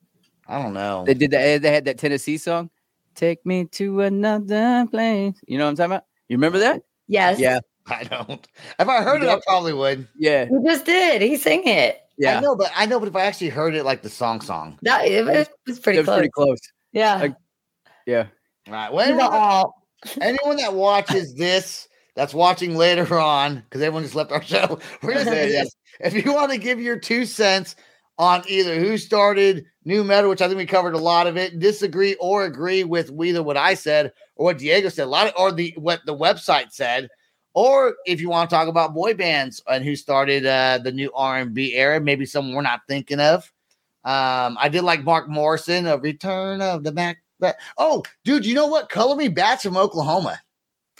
I 0.46 0.62
don't 0.62 0.74
know. 0.74 1.02
They 1.04 1.14
did 1.14 1.32
that. 1.32 1.60
They 1.62 1.72
had 1.72 1.84
that 1.86 1.98
Tennessee 1.98 2.38
song. 2.38 2.70
Take 3.16 3.44
me 3.44 3.64
to 3.72 4.02
another 4.02 4.86
place. 4.90 5.34
You 5.48 5.58
know 5.58 5.64
what 5.64 5.70
I'm 5.70 5.76
talking 5.76 5.92
about? 5.92 6.04
You 6.28 6.36
remember 6.36 6.60
that? 6.60 6.82
yes. 7.08 7.38
Yeah. 7.40 7.58
I 7.86 8.04
don't. 8.04 8.46
If 8.78 8.88
I 8.88 9.02
heard 9.02 9.22
it, 9.22 9.28
I 9.28 9.40
probably 9.46 9.72
would. 9.72 10.08
Yeah. 10.16 10.46
He 10.46 10.54
just 10.66 10.84
did. 10.86 11.22
He 11.22 11.36
sang 11.36 11.66
it. 11.66 12.00
Yeah. 12.16 12.38
I 12.38 12.40
know, 12.40 12.54
but 12.56 12.70
I 12.76 12.86
know, 12.86 12.98
but 13.00 13.08
if 13.08 13.16
I 13.16 13.22
actually 13.24 13.48
heard 13.50 13.74
it 13.74 13.84
like 13.84 14.02
the 14.02 14.08
song, 14.10 14.40
song. 14.40 14.78
That 14.82 15.04
it 15.06 15.24
was, 15.24 15.34
it 15.36 15.48
was 15.66 15.80
pretty 15.80 15.98
They're 15.98 16.04
close. 16.04 16.16
pretty 16.16 16.30
close. 16.30 16.58
Yeah. 16.92 17.16
Like, 17.16 17.36
Yeah. 18.06 18.26
All 18.68 18.72
right. 18.72 18.92
Well, 18.92 19.04
anyone, 19.04 19.30
that- 19.30 19.38
all- 19.38 19.82
anyone 20.20 20.56
that 20.58 20.74
watches 20.74 21.34
this, 21.34 21.88
that's 22.16 22.32
watching 22.34 22.76
later 22.76 23.18
on, 23.18 23.56
because 23.56 23.82
everyone 23.82 24.04
just 24.04 24.14
left 24.14 24.30
our 24.32 24.42
show. 24.44 24.78
We're 25.02 25.14
gonna 25.14 25.24
say 25.24 25.48
this. 25.48 25.74
If 26.00 26.14
you 26.14 26.32
want 26.32 26.52
to 26.52 26.58
give 26.58 26.80
your 26.80 26.98
two 26.98 27.24
cents 27.26 27.74
on 28.18 28.44
either 28.46 28.78
who 28.78 28.96
started 28.96 29.64
new 29.84 30.04
metal, 30.04 30.30
which 30.30 30.40
I 30.40 30.46
think 30.46 30.58
we 30.58 30.66
covered 30.66 30.94
a 30.94 30.98
lot 30.98 31.26
of 31.26 31.36
it, 31.36 31.58
disagree 31.58 32.14
or 32.20 32.44
agree 32.44 32.84
with 32.84 33.10
either 33.20 33.42
what 33.42 33.56
I 33.56 33.74
said 33.74 34.12
or 34.36 34.44
what 34.46 34.58
Diego 34.58 34.88
said, 34.88 35.04
a 35.06 35.10
lot 35.10 35.26
of, 35.26 35.32
or 35.36 35.50
the 35.50 35.74
what 35.76 36.00
the 36.06 36.16
website 36.16 36.70
said, 36.70 37.08
or 37.54 37.94
if 38.04 38.20
you 38.20 38.28
want 38.28 38.50
to 38.50 38.54
talk 38.56 38.68
about 38.68 38.94
boy 38.94 39.14
bands 39.14 39.62
and 39.68 39.84
who 39.84 39.96
started 39.96 40.44
uh, 40.44 40.78
the 40.82 40.92
new 40.92 41.10
R 41.14 41.38
and 41.38 41.54
B 41.54 41.74
era, 41.74 42.00
maybe 42.00 42.26
someone 42.26 42.54
we're 42.54 42.62
not 42.62 42.82
thinking 42.88 43.20
of. 43.20 43.50
Um, 44.04 44.58
I 44.60 44.68
did 44.70 44.82
like 44.82 45.04
Mark 45.04 45.28
Morrison, 45.28 45.86
a 45.86 45.96
Return 45.96 46.60
of 46.60 46.84
the 46.84 46.92
Mack. 46.92 47.18
Back. 47.40 47.58
Oh, 47.78 48.02
dude, 48.24 48.46
you 48.46 48.54
know 48.54 48.66
what? 48.66 48.88
Color 48.90 49.16
Me 49.16 49.28
Badd 49.28 49.60
from 49.60 49.76
Oklahoma. 49.76 50.40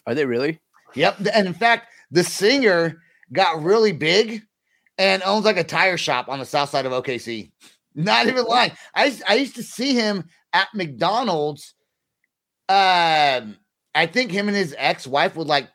Are 0.07 0.14
they 0.14 0.25
really? 0.25 0.61
Yep. 0.95 1.27
And 1.33 1.47
in 1.47 1.55
fact, 1.55 1.88
the 2.11 2.25
singer 2.25 3.01
got 3.33 3.62
really 3.62 3.93
big 3.93 4.43
and 4.99 5.23
owns 5.23 5.45
like 5.45 5.57
a 5.57 5.64
tire 5.64 5.97
shop 5.97 6.29
on 6.29 6.38
the 6.38 6.45
south 6.47 6.71
side 6.71 6.87
of 6.87 6.93
OKC. 6.93 7.51
Not 7.95 8.27
even 8.27 8.45
lying. 8.45 8.73
I, 8.95 9.07
used- 9.07 9.23
I 9.29 9.35
used 9.35 9.57
to 9.57 9.62
see 9.62 9.95
him 9.95 10.25
at 10.53 10.69
McDonald's. 10.75 11.75
Um, 12.69 13.57
I 13.95 14.07
think 14.07 14.31
him 14.33 14.49
and 14.49 14.57
his 14.57 14.75
ex-wife 14.77 15.37
would 15.37 15.47
like 15.47 15.69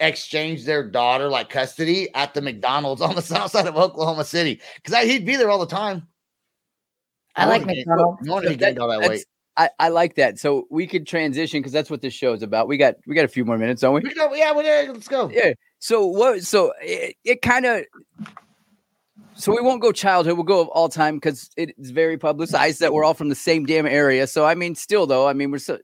exchange 0.00 0.64
their 0.64 0.88
daughter 0.88 1.28
like 1.28 1.50
custody 1.50 2.08
at 2.14 2.34
the 2.34 2.40
McDonald's 2.40 3.02
on 3.02 3.14
the 3.14 3.22
south 3.22 3.50
side 3.50 3.66
of 3.66 3.76
Oklahoma 3.76 4.24
City. 4.24 4.60
Because 4.82 5.04
he'd 5.04 5.26
be 5.26 5.36
there 5.36 5.50
all 5.50 5.58
the 5.58 5.66
time. 5.66 6.06
I 7.36 7.46
like 7.46 7.62
if 7.62 7.68
he- 7.68 7.84
McDonald's. 7.86 8.26
He 8.26 8.48
That- 8.48 8.58
gained 8.58 8.78
all 8.78 8.88
that 8.88 9.08
weight. 9.08 9.24
I, 9.56 9.70
I 9.80 9.88
like 9.88 10.14
that. 10.14 10.38
So 10.38 10.68
we 10.70 10.86
could 10.86 11.04
transition 11.04 11.58
because 11.58 11.72
that's 11.72 11.90
what 11.90 12.00
this 12.00 12.14
show 12.14 12.32
is 12.32 12.44
about. 12.44 12.68
We 12.68 12.76
got 12.76 12.94
we 13.08 13.16
got 13.16 13.24
a 13.24 13.28
few 13.28 13.44
more 13.44 13.58
minutes, 13.58 13.80
don't 13.80 13.92
we? 13.92 14.00
We 14.02 14.10
can 14.10 14.28
go, 14.28 14.32
yeah, 14.32 14.52
well, 14.52 14.64
yeah, 14.64 14.88
let's 14.92 15.08
go. 15.08 15.28
Yeah. 15.30 15.52
So 15.80 16.06
what? 16.06 16.44
So 16.44 16.72
it, 16.80 17.16
it 17.24 17.42
kind 17.42 17.66
of. 17.66 17.82
So 19.34 19.52
we 19.52 19.60
won't 19.60 19.82
go 19.82 19.90
childhood. 19.90 20.34
We'll 20.36 20.44
go 20.44 20.60
of 20.60 20.68
all 20.68 20.88
time 20.88 21.16
because 21.16 21.50
it's 21.56 21.90
very 21.90 22.16
publicized 22.18 22.78
that 22.80 22.92
we're 22.92 23.02
all 23.02 23.14
from 23.14 23.30
the 23.30 23.34
same 23.34 23.66
damn 23.66 23.86
area. 23.86 24.28
So 24.28 24.44
I 24.44 24.54
mean, 24.54 24.76
still 24.76 25.08
though, 25.08 25.26
I 25.26 25.32
mean, 25.32 25.50
we're 25.50 25.58
so 25.58 25.78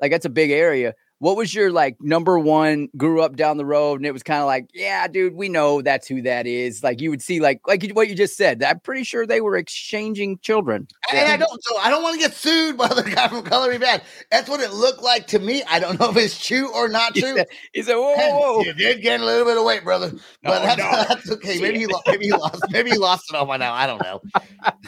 like 0.00 0.12
that's 0.12 0.24
a 0.26 0.30
big 0.30 0.52
area. 0.52 0.94
What 1.18 1.36
was 1.38 1.54
your 1.54 1.70
like 1.72 1.96
number 2.00 2.38
one? 2.38 2.88
Grew 2.94 3.22
up 3.22 3.36
down 3.36 3.56
the 3.56 3.64
road, 3.64 4.00
and 4.00 4.06
it 4.06 4.12
was 4.12 4.22
kind 4.22 4.40
of 4.40 4.46
like, 4.46 4.68
yeah, 4.74 5.08
dude, 5.08 5.34
we 5.34 5.48
know 5.48 5.80
that's 5.80 6.06
who 6.06 6.20
that 6.22 6.46
is. 6.46 6.82
Like 6.82 7.00
you 7.00 7.08
would 7.08 7.22
see, 7.22 7.40
like 7.40 7.60
like 7.66 7.90
what 7.94 8.08
you 8.08 8.14
just 8.14 8.36
said. 8.36 8.62
I'm 8.62 8.80
pretty 8.80 9.02
sure 9.02 9.26
they 9.26 9.40
were 9.40 9.56
exchanging 9.56 10.38
children. 10.40 10.86
And 11.10 11.26
I 11.26 11.38
don't, 11.38 11.64
so 11.64 11.78
I 11.78 11.88
don't 11.88 12.02
want 12.02 12.14
to 12.16 12.20
get 12.20 12.34
sued 12.34 12.76
by 12.76 12.88
the 12.88 13.02
guy 13.14 13.28
from 13.28 13.42
Color 13.44 13.70
Me 13.70 13.78
Badd. 13.78 14.02
That's 14.30 14.46
what 14.50 14.60
it 14.60 14.72
looked 14.74 15.02
like 15.02 15.26
to 15.28 15.38
me. 15.38 15.62
I 15.70 15.78
don't 15.78 15.98
know 16.00 16.10
if 16.10 16.16
it's 16.18 16.44
true 16.46 16.70
or 16.74 16.86
not 16.88 17.14
He 17.14 17.22
true. 17.22 17.34
said, 17.34 17.46
he 17.72 17.82
said, 17.82 17.94
whoa, 17.94 18.12
whoa, 18.14 18.38
whoa. 18.58 18.60
You 18.64 18.74
did 18.74 19.00
gain 19.00 19.20
a 19.22 19.24
little 19.24 19.46
bit 19.46 19.56
of 19.56 19.64
weight, 19.64 19.84
brother, 19.84 20.10
but 20.42 20.58
No, 20.58 20.62
that's, 20.66 20.78
no. 20.78 20.90
that's 21.14 21.30
okay. 21.32 21.60
Maybe 21.62 21.78
he, 21.78 21.86
lo- 21.86 22.00
maybe 22.06 22.26
he 22.26 22.32
lost. 22.32 22.62
Maybe 22.70 22.90
he 22.90 22.98
lost 22.98 23.24
it 23.32 23.36
all 23.36 23.46
by 23.46 23.56
now. 23.56 23.72
I 23.72 23.86
don't 23.86 24.02
know. 24.02 24.20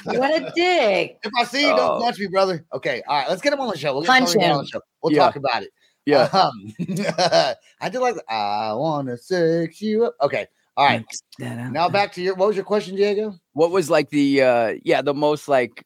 What 0.04 0.42
a 0.42 0.52
dick. 0.54 1.18
If 1.24 1.32
I 1.38 1.44
see 1.44 1.62
you, 1.62 1.72
Oh. 1.72 1.76
don't 1.76 2.02
punch 2.02 2.18
me, 2.18 2.26
brother. 2.26 2.66
Okay, 2.74 3.02
all 3.08 3.18
right. 3.18 3.28
Let's 3.30 3.40
get 3.40 3.52
him 3.54 3.60
on 3.60 3.68
the 3.70 3.78
show. 3.78 3.94
We'll 3.94 4.02
get 4.02 4.08
Punch 4.08 4.26
Color 4.34 4.38
Me 4.38 4.44
Badd 4.44 4.50
him. 4.50 4.56
on 4.58 4.64
the 4.64 4.68
show. 4.68 4.80
We'll 5.02 5.12
Yeah. 5.14 5.20
talk 5.20 5.36
about 5.36 5.62
it. 5.62 5.70
Yeah. 6.08 6.28
Um, 6.32 6.74
I 7.80 7.88
did 7.90 8.00
like. 8.00 8.16
I 8.28 8.72
want 8.72 9.08
to 9.08 9.16
sex 9.16 9.80
you 9.82 10.06
up. 10.06 10.14
Okay. 10.22 10.46
All 10.76 10.86
right. 10.86 11.04
Now 11.38 11.88
back 11.88 12.12
to 12.14 12.22
your. 12.22 12.34
What 12.34 12.48
was 12.48 12.56
your 12.56 12.64
question, 12.64 12.96
Diego? 12.96 13.34
what 13.58 13.72
was 13.72 13.90
like 13.90 14.08
the 14.10 14.40
uh 14.40 14.74
yeah 14.84 15.02
the 15.02 15.12
most 15.12 15.48
like 15.48 15.82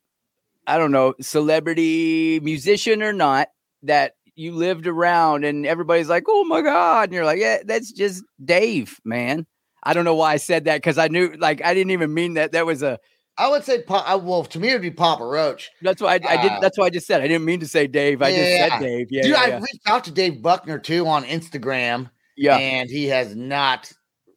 i 0.66 0.76
don't 0.76 0.92
know 0.92 1.14
celebrity 1.22 2.38
musician 2.40 3.02
or 3.02 3.14
not 3.14 3.48
that 3.82 4.12
you 4.36 4.52
lived 4.52 4.86
around 4.86 5.46
and 5.46 5.64
everybody's 5.64 6.10
like 6.10 6.24
oh 6.28 6.44
my 6.44 6.60
god 6.60 7.04
and 7.04 7.14
you're 7.14 7.24
like 7.24 7.38
yeah 7.38 7.58
that's 7.64 7.90
just 7.90 8.22
dave 8.44 9.00
man 9.06 9.46
i 9.84 9.94
don't 9.94 10.04
know 10.04 10.14
why 10.14 10.34
i 10.34 10.36
said 10.36 10.66
that 10.66 10.76
because 10.76 10.98
i 10.98 11.08
knew 11.08 11.34
like 11.38 11.64
i 11.64 11.72
didn't 11.72 11.92
even 11.92 12.12
mean 12.12 12.34
that 12.34 12.52
that 12.52 12.66
was 12.66 12.82
a 12.82 12.98
I 13.38 13.48
would 13.48 13.64
say. 13.64 13.82
Pa- 13.82 14.04
I- 14.06 14.14
well, 14.16 14.44
to 14.44 14.58
me, 14.60 14.68
it'd 14.68 14.82
be 14.82 14.90
Papa 14.90 15.24
Roach. 15.24 15.70
that's 15.82 16.00
why 16.02 16.12
i, 16.12 16.20
I 16.28 16.42
did 16.42 16.52
Uh, 16.52 16.60
that's 16.60 16.78
why 16.78 16.86
i 16.86 16.90
just 16.90 17.06
said 17.06 17.22
i 17.22 17.26
didn't 17.28 17.44
mean 17.46 17.60
to 17.60 17.66
say 17.68 17.86
dave 17.86 18.20
i 18.22 18.30
just 18.30 18.70
said 18.70 18.78
dave 18.80 19.06
yeah 19.10 19.22
Dude, 19.22 19.30
yeah, 19.32 19.40
I 19.40 19.46
yeah. 19.48 19.56
reached 19.58 19.80
out 19.86 20.04
to 20.04 20.10
Dave 20.10 20.42
Buckner 20.42 20.78
too 20.78 21.06
on 21.06 21.24
Instagram. 21.24 22.10
yeah. 22.36 22.56
and 22.58 22.90
he 22.90 23.06
has 23.06 23.34
not 23.34 23.90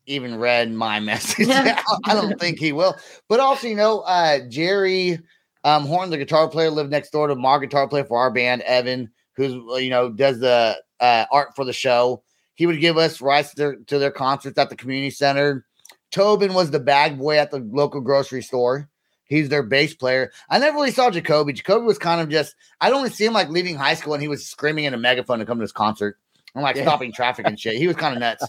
even 0.07 0.37
read 0.37 0.71
my 0.71 0.99
message. 1.11 1.47
I 1.49 1.81
don't 2.13 2.39
think 2.39 2.59
he 2.59 2.71
will. 2.71 2.95
But 3.27 3.39
also, 3.39 3.67
you 3.67 3.75
know, 3.75 4.01
uh, 4.01 4.39
Jerry 4.49 5.19
um, 5.63 5.85
Horton, 5.87 6.11
the 6.11 6.17
guitar 6.17 6.47
player, 6.47 6.69
lived 6.69 6.91
next 6.91 7.09
door 7.09 7.27
to 7.27 7.35
my 7.35 7.57
guitar 7.57 7.87
player 7.87 8.05
for 8.05 8.19
our 8.19 8.29
band, 8.31 8.61
Evan, 8.61 9.09
who's 9.35 9.53
uh, 9.53 9.77
you 9.77 9.89
know 9.89 10.11
does 10.11 10.39
the 10.39 10.77
uh, 10.99 11.25
art 11.31 11.55
for 11.55 11.65
the 11.65 11.73
show. 11.73 12.21
He 12.53 12.67
would 12.67 12.79
give 12.79 12.97
us 12.97 13.19
rides 13.19 13.49
to 13.49 13.55
their, 13.55 13.75
to 13.87 13.97
their 13.99 14.11
concerts 14.11 14.57
at 14.59 14.69
the 14.69 14.75
community 14.75 15.09
center. 15.09 15.65
Tobin 16.11 16.53
was 16.53 16.71
the 16.71 16.79
bag 16.79 17.17
boy 17.17 17.37
at 17.37 17.51
the 17.51 17.59
local 17.59 18.01
grocery 18.01 18.41
store. 18.41 18.89
He's 19.25 19.49
their 19.49 19.63
bass 19.63 19.95
player. 19.95 20.31
I 20.49 20.59
never 20.59 20.75
really 20.75 20.91
saw 20.91 21.09
Jacoby. 21.09 21.53
Jacoby 21.53 21.85
was 21.85 21.97
kind 21.97 22.21
of 22.21 22.29
just, 22.29 22.55
I'd 22.79 22.93
only 22.93 23.09
see 23.09 23.25
him 23.25 23.33
like 23.33 23.49
leaving 23.49 23.75
high 23.75 23.95
school 23.95 24.13
and 24.13 24.21
he 24.21 24.27
was 24.27 24.45
screaming 24.45 24.85
in 24.85 24.93
a 24.93 24.97
megaphone 24.97 25.39
to 25.39 25.45
come 25.45 25.57
to 25.57 25.63
this 25.63 25.71
concert 25.71 26.19
and 26.53 26.63
like 26.63 26.75
Yeah. 26.75 26.83
stopping 26.83 27.11
traffic 27.11 27.47
and 27.47 27.59
shit. 27.59 27.77
He 27.77 27.87
was 27.87 27.95
kind 27.95 28.13
of 28.13 28.19
nuts. 28.19 28.47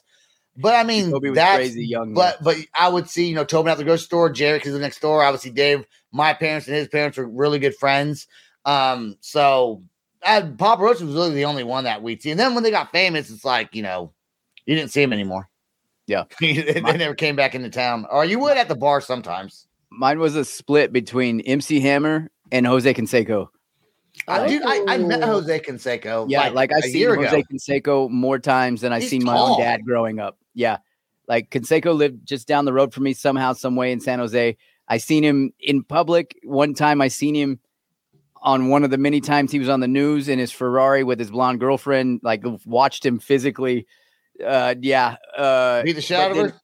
But 0.59 0.75
I 0.75 0.85
mean, 0.85 1.11
was 1.11 1.35
that's, 1.35 1.57
crazy 1.57 1.87
young 1.87 2.15
but 2.15 2.43
but 2.43 2.57
I 2.75 2.89
would 2.89 3.09
see, 3.11 3.27
you 3.27 3.35
know, 3.35 3.45
Tobin 3.45 3.71
at 3.71 3.79
the 3.79 3.85
grocery 3.85 4.05
store, 4.05 4.31
Jerry 4.31 4.59
because 4.59 4.73
the 4.73 4.79
next 4.79 5.01
door. 5.01 5.23
I 5.23 5.31
would 5.31 5.41
see 5.41 5.51
Dave. 5.51 5.85
My 6.13 6.33
parents 6.33 6.67
and 6.67 6.77
his 6.77 6.89
parents 6.89 7.19
were 7.19 7.29
really 7.29 7.59
good 7.59 7.75
friends. 7.75 8.27
Um, 8.65 9.17
so 9.21 9.83
I, 10.25 10.41
Papa 10.43 10.83
Roach 10.83 11.01
was 11.01 11.15
really 11.15 11.35
the 11.35 11.45
only 11.45 11.65
one 11.65 11.85
that 11.85 12.03
we'd 12.03 12.23
see. 12.23 12.31
And 12.31 12.41
then 12.41 12.55
when 12.55 12.63
they 12.63 12.71
got 12.71 12.91
famous, 12.91 13.31
it's 13.31 13.45
like, 13.45 13.75
you 13.75 13.83
know, 13.83 14.13
you 14.65 14.75
didn't 14.75 14.93
see 14.93 15.03
him 15.03 15.13
anymore. 15.13 15.49
Yeah. 16.07 16.25
they, 16.41 16.53
they 16.63 16.81
never 16.81 17.15
came 17.15 17.37
back 17.37 17.55
into 17.55 17.71
town. 17.71 18.07
Or 18.11 18.25
you 18.25 18.39
would 18.41 18.57
at 18.57 18.69
the 18.69 18.77
bar 18.77 19.01
sometimes. 19.01 19.67
mine 19.91 20.19
was 20.19 20.35
a 20.37 20.45
split 20.45 20.93
between 20.93 21.41
mc 21.47 21.81
hammer 21.81 22.31
and 22.53 22.67
jose 22.67 22.93
canseco 22.93 23.49
I, 24.29 24.49
dude, 24.49 24.63
I, 24.65 24.95
I 24.95 24.99
met 24.99 25.23
Oh. 25.23 25.27
Jose 25.27 25.61
Canseco. 25.61 26.27
Yeah, 26.29 26.49
like, 26.49 26.73
I've 26.73 26.85
a 26.85 26.89
seen 26.89 27.07
Jose 27.07 27.29
ago. 27.41 27.43
Canseco 27.53 28.11
more 28.11 28.39
times 28.39 28.81
than 28.81 28.93
I've 28.93 29.03
He's 29.03 29.11
seen 29.11 29.25
my 29.25 29.35
tall. 29.35 29.55
own 29.57 29.61
dad 29.61 29.85
growing 29.85 30.19
up. 30.21 30.39
Yeah. 30.55 30.79
Like 31.29 31.51
Canseco 31.51 31.95
lived 31.95 32.27
just 32.27 32.49
down 32.49 32.65
the 32.65 32.73
road 32.73 32.95
from 32.95 33.05
me 33.05 33.13
somehow, 33.13 33.53
some 33.53 33.77
way 33.77 33.93
in 33.93 34.01
San 34.01 34.19
Jose. 34.19 34.57
I 34.89 34.97
seen 34.99 35.23
him 35.23 35.53
in 35.61 35.83
public. 35.83 36.39
One 36.45 36.73
time 36.73 37.03
I 37.03 37.09
seen 37.09 37.35
him 37.35 37.61
on 38.43 38.69
one 38.69 38.85
of 38.85 38.91
the 38.91 38.97
many 38.99 39.21
times 39.21 39.53
he 39.53 39.59
was 39.59 39.69
on 39.69 39.81
the 39.81 39.89
news 39.89 40.29
in 40.29 40.39
his 40.39 40.51
Ferrari 40.51 41.05
with 41.05 41.19
his 41.19 41.31
blonde 41.31 41.61
girlfriend, 41.61 42.21
like 42.23 42.43
watched 42.65 43.05
him 43.05 43.19
physically. 43.19 43.87
Uh 44.45 44.75
yeah. 44.81 45.17
Uh 45.37 45.83
Beat 45.83 45.93
the 45.95 46.01
shit 46.03 46.19
out 46.19 46.31
of 46.33 46.37
then- 46.37 46.49
her. 46.51 46.61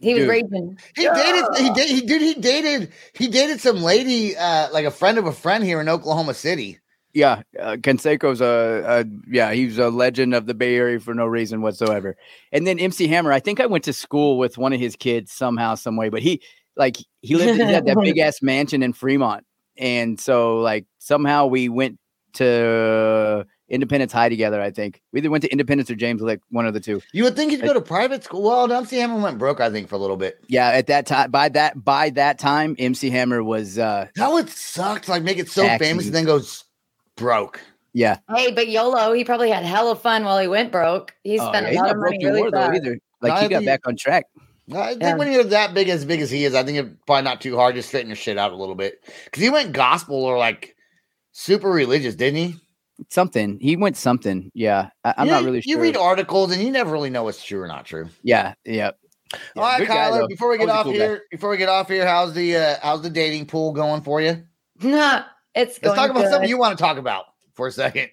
He 0.00 0.14
was 0.14 0.22
Dude. 0.22 0.30
raging. 0.30 0.78
He 0.96 1.02
dated. 1.04 1.44
He 1.58 1.70
did. 1.74 1.88
He 1.90 2.00
did. 2.00 2.22
He 2.22 2.34
dated. 2.34 2.92
He 3.14 3.28
dated 3.28 3.60
some 3.60 3.82
lady, 3.82 4.34
uh, 4.34 4.68
like 4.72 4.86
a 4.86 4.90
friend 4.90 5.18
of 5.18 5.26
a 5.26 5.32
friend 5.32 5.62
here 5.62 5.78
in 5.78 5.90
Oklahoma 5.90 6.32
City. 6.32 6.78
yeah, 7.12 7.42
uh, 7.58 7.76
Canseco's 7.76 8.40
a, 8.40 9.04
a 9.04 9.04
yeah, 9.30 9.52
he's 9.52 9.76
a 9.76 9.90
legend 9.90 10.32
of 10.34 10.46
the 10.46 10.54
Bay 10.54 10.76
Area 10.76 11.00
for 11.00 11.12
no 11.12 11.26
reason 11.26 11.60
whatsoever. 11.60 12.16
And 12.50 12.66
then 12.66 12.78
MC 12.78 13.08
Hammer, 13.08 13.30
I 13.30 13.40
think 13.40 13.60
I 13.60 13.66
went 13.66 13.84
to 13.84 13.92
school 13.92 14.38
with 14.38 14.56
one 14.56 14.72
of 14.72 14.80
his 14.80 14.96
kids 14.96 15.32
somehow, 15.32 15.74
some 15.74 15.96
way, 15.96 16.08
but 16.08 16.22
he 16.22 16.40
like 16.76 16.96
he 17.20 17.34
lived 17.34 17.58
he 17.60 17.66
had 17.66 17.84
that 17.86 17.98
big 18.00 18.16
ass 18.16 18.40
mansion 18.40 18.82
in 18.82 18.94
Fremont, 18.94 19.44
and 19.76 20.18
so 20.18 20.60
like 20.60 20.86
somehow 20.98 21.44
we 21.44 21.68
went 21.68 21.98
to 22.34 23.44
Independence 23.70 24.12
High 24.12 24.28
together. 24.28 24.60
I 24.60 24.70
think 24.70 25.00
we 25.12 25.20
either 25.20 25.30
went 25.30 25.42
to 25.44 25.50
Independence 25.50 25.90
or 25.90 25.94
James 25.94 26.20
Lick, 26.20 26.40
one 26.50 26.66
of 26.66 26.74
the 26.74 26.80
two. 26.80 27.00
You 27.12 27.24
would 27.24 27.36
think 27.36 27.52
he'd 27.52 27.62
go 27.62 27.72
to 27.72 27.80
private 27.80 28.24
school. 28.24 28.42
Well, 28.42 28.70
MC 28.70 28.96
Hammer 28.98 29.20
went 29.20 29.38
broke, 29.38 29.60
I 29.60 29.70
think, 29.70 29.88
for 29.88 29.94
a 29.94 29.98
little 29.98 30.16
bit. 30.16 30.38
Yeah, 30.48 30.68
at 30.68 30.88
that 30.88 31.06
time, 31.06 31.30
by 31.30 31.48
that 31.50 31.82
by 31.84 32.10
that 32.10 32.38
time, 32.38 32.76
MC 32.78 33.10
Hammer 33.10 33.42
was. 33.42 33.78
uh 33.78 34.08
That 34.16 34.32
would 34.32 34.50
suck 34.50 35.02
to 35.02 35.10
like 35.12 35.22
make 35.22 35.38
it 35.38 35.48
so 35.48 35.62
Taxi. 35.62 35.84
famous 35.84 36.06
and 36.06 36.14
then 36.14 36.24
goes 36.24 36.64
broke. 37.16 37.60
Yeah, 37.92 38.18
Hey, 38.34 38.52
but 38.52 38.68
YOLO, 38.68 39.12
he 39.12 39.24
probably 39.24 39.50
had 39.50 39.64
hella 39.64 39.96
fun 39.96 40.24
while 40.24 40.38
he 40.38 40.46
went 40.46 40.70
broke. 40.70 41.12
He 41.24 41.40
Oh, 41.40 41.48
spent 41.48 41.66
yeah, 41.66 41.72
a 41.72 41.74
lot 41.74 41.82
not 41.82 41.90
of 41.90 41.96
broke 42.00 42.12
money 42.12 42.24
anymore 42.24 42.44
really 42.44 42.50
though 42.52 42.74
either. 42.76 42.98
Like 43.20 43.32
I 43.32 43.42
he 43.42 43.48
got 43.48 43.56
think- 43.58 43.66
back 43.66 43.80
on 43.86 43.96
track. 43.96 44.26
I 44.72 44.90
think 44.90 45.02
Yeah. 45.02 45.14
when 45.16 45.32
you're 45.32 45.42
that 45.42 45.74
big 45.74 45.88
as 45.88 46.04
big 46.04 46.20
as 46.20 46.30
he 46.30 46.44
is, 46.44 46.54
I 46.54 46.62
think 46.62 46.78
it's 46.78 46.90
probably 47.04 47.24
not 47.24 47.40
too 47.40 47.56
hard 47.56 47.74
to 47.74 47.82
straighten 47.82 48.08
your 48.08 48.14
shit 48.14 48.38
out 48.38 48.52
a 48.52 48.56
little 48.56 48.76
bit. 48.76 49.00
Because 49.24 49.42
he 49.42 49.50
went 49.50 49.72
gospel 49.72 50.14
or 50.24 50.38
like 50.38 50.76
super 51.32 51.68
religious, 51.70 52.14
didn't 52.14 52.36
he? 52.36 52.54
Something 53.08 53.58
he 53.60 53.76
went 53.76 53.96
something. 53.96 54.50
Yeah, 54.54 54.90
I, 55.04 55.14
I'm 55.18 55.26
Yeah, 55.26 55.32
not 55.34 55.44
really 55.44 55.60
sure. 55.60 55.70
You 55.76 55.80
read 55.80 55.96
articles 55.96 56.52
and 56.52 56.62
you 56.62 56.70
never 56.70 56.90
really 56.92 57.10
know 57.10 57.24
what's 57.24 57.42
true 57.44 57.60
or 57.62 57.66
not 57.66 57.84
true. 57.86 58.08
yeah, 58.22 58.54
yeah. 58.64 58.90
All 59.56 59.62
right, 59.62 59.78
good 59.78 59.88
guy, 59.88 60.10
Kyler. 60.10 60.28
before 60.28 60.50
we 60.50 60.58
get 60.58 60.68
off 60.68 60.84
cool 60.84 60.92
guy. 60.92 60.98
here, 60.98 61.22
before 61.30 61.50
we 61.50 61.56
get 61.56 61.68
off 61.68 61.88
here, 61.88 62.04
how's 62.06 62.34
the 62.34 62.56
uh, 62.56 62.74
how's 62.82 63.02
the 63.02 63.10
dating 63.10 63.46
pool 63.46 63.72
going 63.72 64.02
for 64.02 64.20
you? 64.20 64.42
No, 64.82 65.22
it's 65.54 65.78
going 65.78 65.96
Let's 65.96 66.00
talk 66.00 66.10
about 66.10 66.22
good. 66.24 66.30
something 66.32 66.48
you 66.48 66.58
want 66.58 66.76
to 66.76 66.82
talk 66.82 66.96
about 66.98 67.26
for 67.54 67.66
a 67.68 67.72
second. 67.72 68.10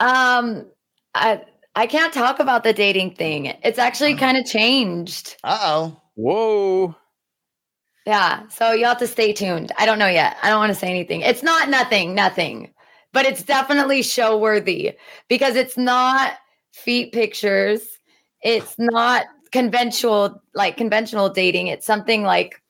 Um, 0.00 0.66
I 1.14 1.42
I 1.76 1.86
can't 1.86 2.12
talk 2.12 2.40
about 2.40 2.64
the 2.64 2.72
dating 2.72 3.14
thing. 3.14 3.46
It's 3.62 3.78
actually 3.78 4.16
kind 4.16 4.36
of 4.36 4.44
changed. 4.44 5.36
Uh 5.44 5.58
oh. 5.62 6.00
Whoa. 6.16 6.96
Yeah, 8.06 8.48
so 8.48 8.72
you 8.72 8.86
have 8.86 8.98
to 8.98 9.06
stay 9.06 9.32
tuned. 9.32 9.70
I 9.78 9.86
don't 9.86 9.98
know 9.98 10.08
yet. 10.08 10.36
I 10.42 10.48
don't 10.48 10.58
want 10.58 10.72
to 10.72 10.78
say 10.78 10.88
anything. 10.88 11.20
It's 11.20 11.42
not 11.42 11.68
nothing, 11.68 12.14
nothing, 12.14 12.72
but 13.12 13.26
it's 13.26 13.42
definitely 13.42 14.02
show 14.02 14.38
worthy 14.38 14.92
because 15.28 15.56
it's 15.56 15.76
not 15.76 16.34
feet 16.72 17.12
pictures. 17.12 17.80
It's 18.42 18.74
not 18.78 19.26
conventional 19.52 20.42
like 20.54 20.76
conventional 20.76 21.28
dating. 21.28 21.66
It's 21.68 21.86
something 21.86 22.22
like 22.22 22.60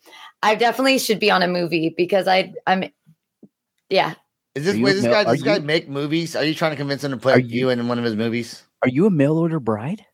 I 0.42 0.54
definitely 0.54 0.98
should 0.98 1.20
be 1.20 1.30
on 1.30 1.42
a 1.42 1.48
movie 1.48 1.94
because 1.96 2.26
I 2.26 2.52
I'm 2.66 2.84
yeah. 3.88 4.14
Is 4.54 4.64
this 4.64 4.76
Are 4.76 4.80
wait, 4.80 4.92
this 4.94 5.02
male- 5.04 5.12
guy? 5.12 5.20
are 5.20 5.24
Does 5.24 5.32
this 5.34 5.42
guy 5.42 5.58
make 5.60 5.88
movies? 5.88 6.34
Are 6.34 6.42
you 6.44 6.54
trying 6.54 6.72
to 6.72 6.76
convince 6.76 7.04
him 7.04 7.10
to 7.12 7.16
Are 7.28 7.34
put 7.36 7.44
you- 7.44 7.60
you 7.60 7.68
in 7.70 7.86
one 7.86 7.98
of 7.98 8.04
his 8.04 8.16
movies? 8.16 8.62
Are 8.82 8.88
you 8.88 9.06
a 9.06 9.10
mail 9.10 9.38
order 9.38 9.60
bride? 9.60 10.04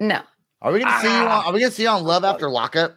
No. 0.00 0.22
Are 0.62 0.72
we 0.72 0.80
gonna 0.80 1.00
see 1.00 1.06
you? 1.08 1.12
On, 1.22 1.26
Ah. 1.28 1.46
are 1.46 1.52
we 1.52 1.60
gonna 1.60 1.70
see 1.72 1.82
you 1.84 1.88
on 1.88 2.02
Love 2.04 2.24
After 2.24 2.48
Lockup? 2.48 2.96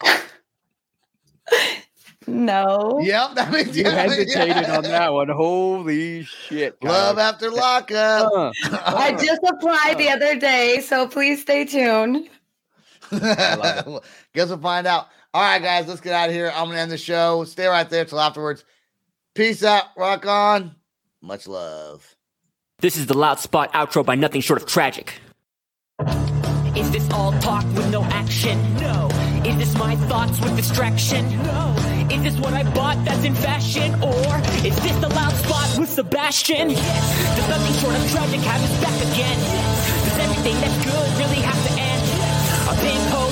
No. 2.28 3.00
Yep, 3.02 3.34
that 3.34 3.52
means 3.52 3.76
You 3.76 3.84
yeah, 3.86 3.90
hesitated 3.90 4.56
yeah. 4.56 4.76
on 4.76 4.82
that 4.82 5.12
one. 5.12 5.28
Holy 5.28 6.24
shit. 6.24 6.82
Love 6.84 7.18
After 7.18 7.50
Lockup. 7.50 8.30
Uh, 8.32 8.52
I 8.84 9.12
just 9.12 9.40
applied 9.42 9.96
the 9.96 10.10
other 10.10 10.36
day, 10.36 10.80
so 10.80 11.08
please 11.08 11.40
stay 11.40 11.64
tuned. 11.64 12.28
Guess 13.10 14.48
we'll 14.48 14.58
find 14.58 14.86
out. 14.86 15.08
All 15.32 15.42
right, 15.42 15.62
guys, 15.62 15.88
let's 15.88 16.00
get 16.00 16.12
out 16.12 16.28
of 16.28 16.34
here. 16.34 16.52
I'm 16.54 16.66
gonna 16.66 16.78
end 16.78 16.90
the 16.90 16.98
show. 16.98 17.44
Stay 17.44 17.66
right 17.66 17.88
there 17.88 18.04
till 18.04 18.20
afterwards. 18.20 18.64
Peace 19.34 19.62
out. 19.64 19.84
Rock 19.96 20.26
on. 20.26 20.74
Much 21.22 21.46
love. 21.46 22.16
This 22.80 22.96
is 22.96 23.06
the 23.06 23.16
Loud 23.16 23.40
Spot 23.40 23.72
outro 23.72 24.04
by 24.04 24.14
nothing 24.14 24.40
short 24.40 24.60
of 24.60 24.68
tragic. 24.68 25.14
Is 26.76 26.90
this 26.90 27.10
all 27.10 27.32
talk 27.40 27.64
with 27.74 27.90
no 27.90 28.02
action? 28.04 28.58
No. 28.76 29.08
Is 29.44 29.56
this 29.56 29.74
my 29.78 29.96
thoughts 29.96 30.40
with 30.40 30.56
distraction? 30.56 31.28
No. 31.42 31.97
Is 32.10 32.22
this 32.22 32.40
what 32.40 32.54
I 32.54 32.62
bought 32.72 33.04
that's 33.04 33.22
in 33.24 33.34
fashion? 33.34 33.94
Or 34.02 34.40
is 34.64 34.74
this 34.80 34.96
the 34.96 35.08
loud 35.08 35.32
spot 35.32 35.78
with 35.78 35.90
Sebastian? 35.90 36.70
Yes. 36.70 37.36
Does 37.36 37.48
nothing 37.48 37.74
short 37.82 37.94
of 37.96 38.10
tragic 38.10 38.40
have 38.40 38.62
us 38.64 38.80
back 38.80 38.96
again? 39.12 39.38
Yes. 39.38 40.04
Does 40.04 40.18
everything 40.24 40.54
that's 40.60 40.84
good 40.84 41.08
really 41.18 41.42
have 41.44 41.60
to 41.66 41.72
end? 41.72 42.02
Yes. 42.18 42.48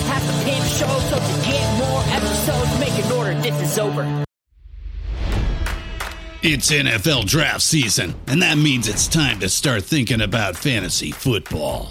Has 0.07 0.23
to 0.45 0.69
show, 0.77 0.99
so 1.09 1.17
to 1.17 1.47
get 1.47 1.79
more 1.79 2.03
episodes, 2.15 2.79
make 2.79 3.05
an 3.05 3.13
order, 3.13 3.35
this 3.41 3.73
is 3.73 3.79
over. 3.79 4.25
It's 6.43 6.71
NFL 6.71 7.27
draft 7.27 7.63
season, 7.63 8.15
and 8.27 8.43
that 8.43 8.59
means 8.59 8.89
it's 8.89 9.09
time 9.09 9.41
to 9.41 9.49
start 9.49 9.85
thinking 9.85 10.21
about 10.21 10.57
fantasy 10.57 11.11
football. 11.11 11.91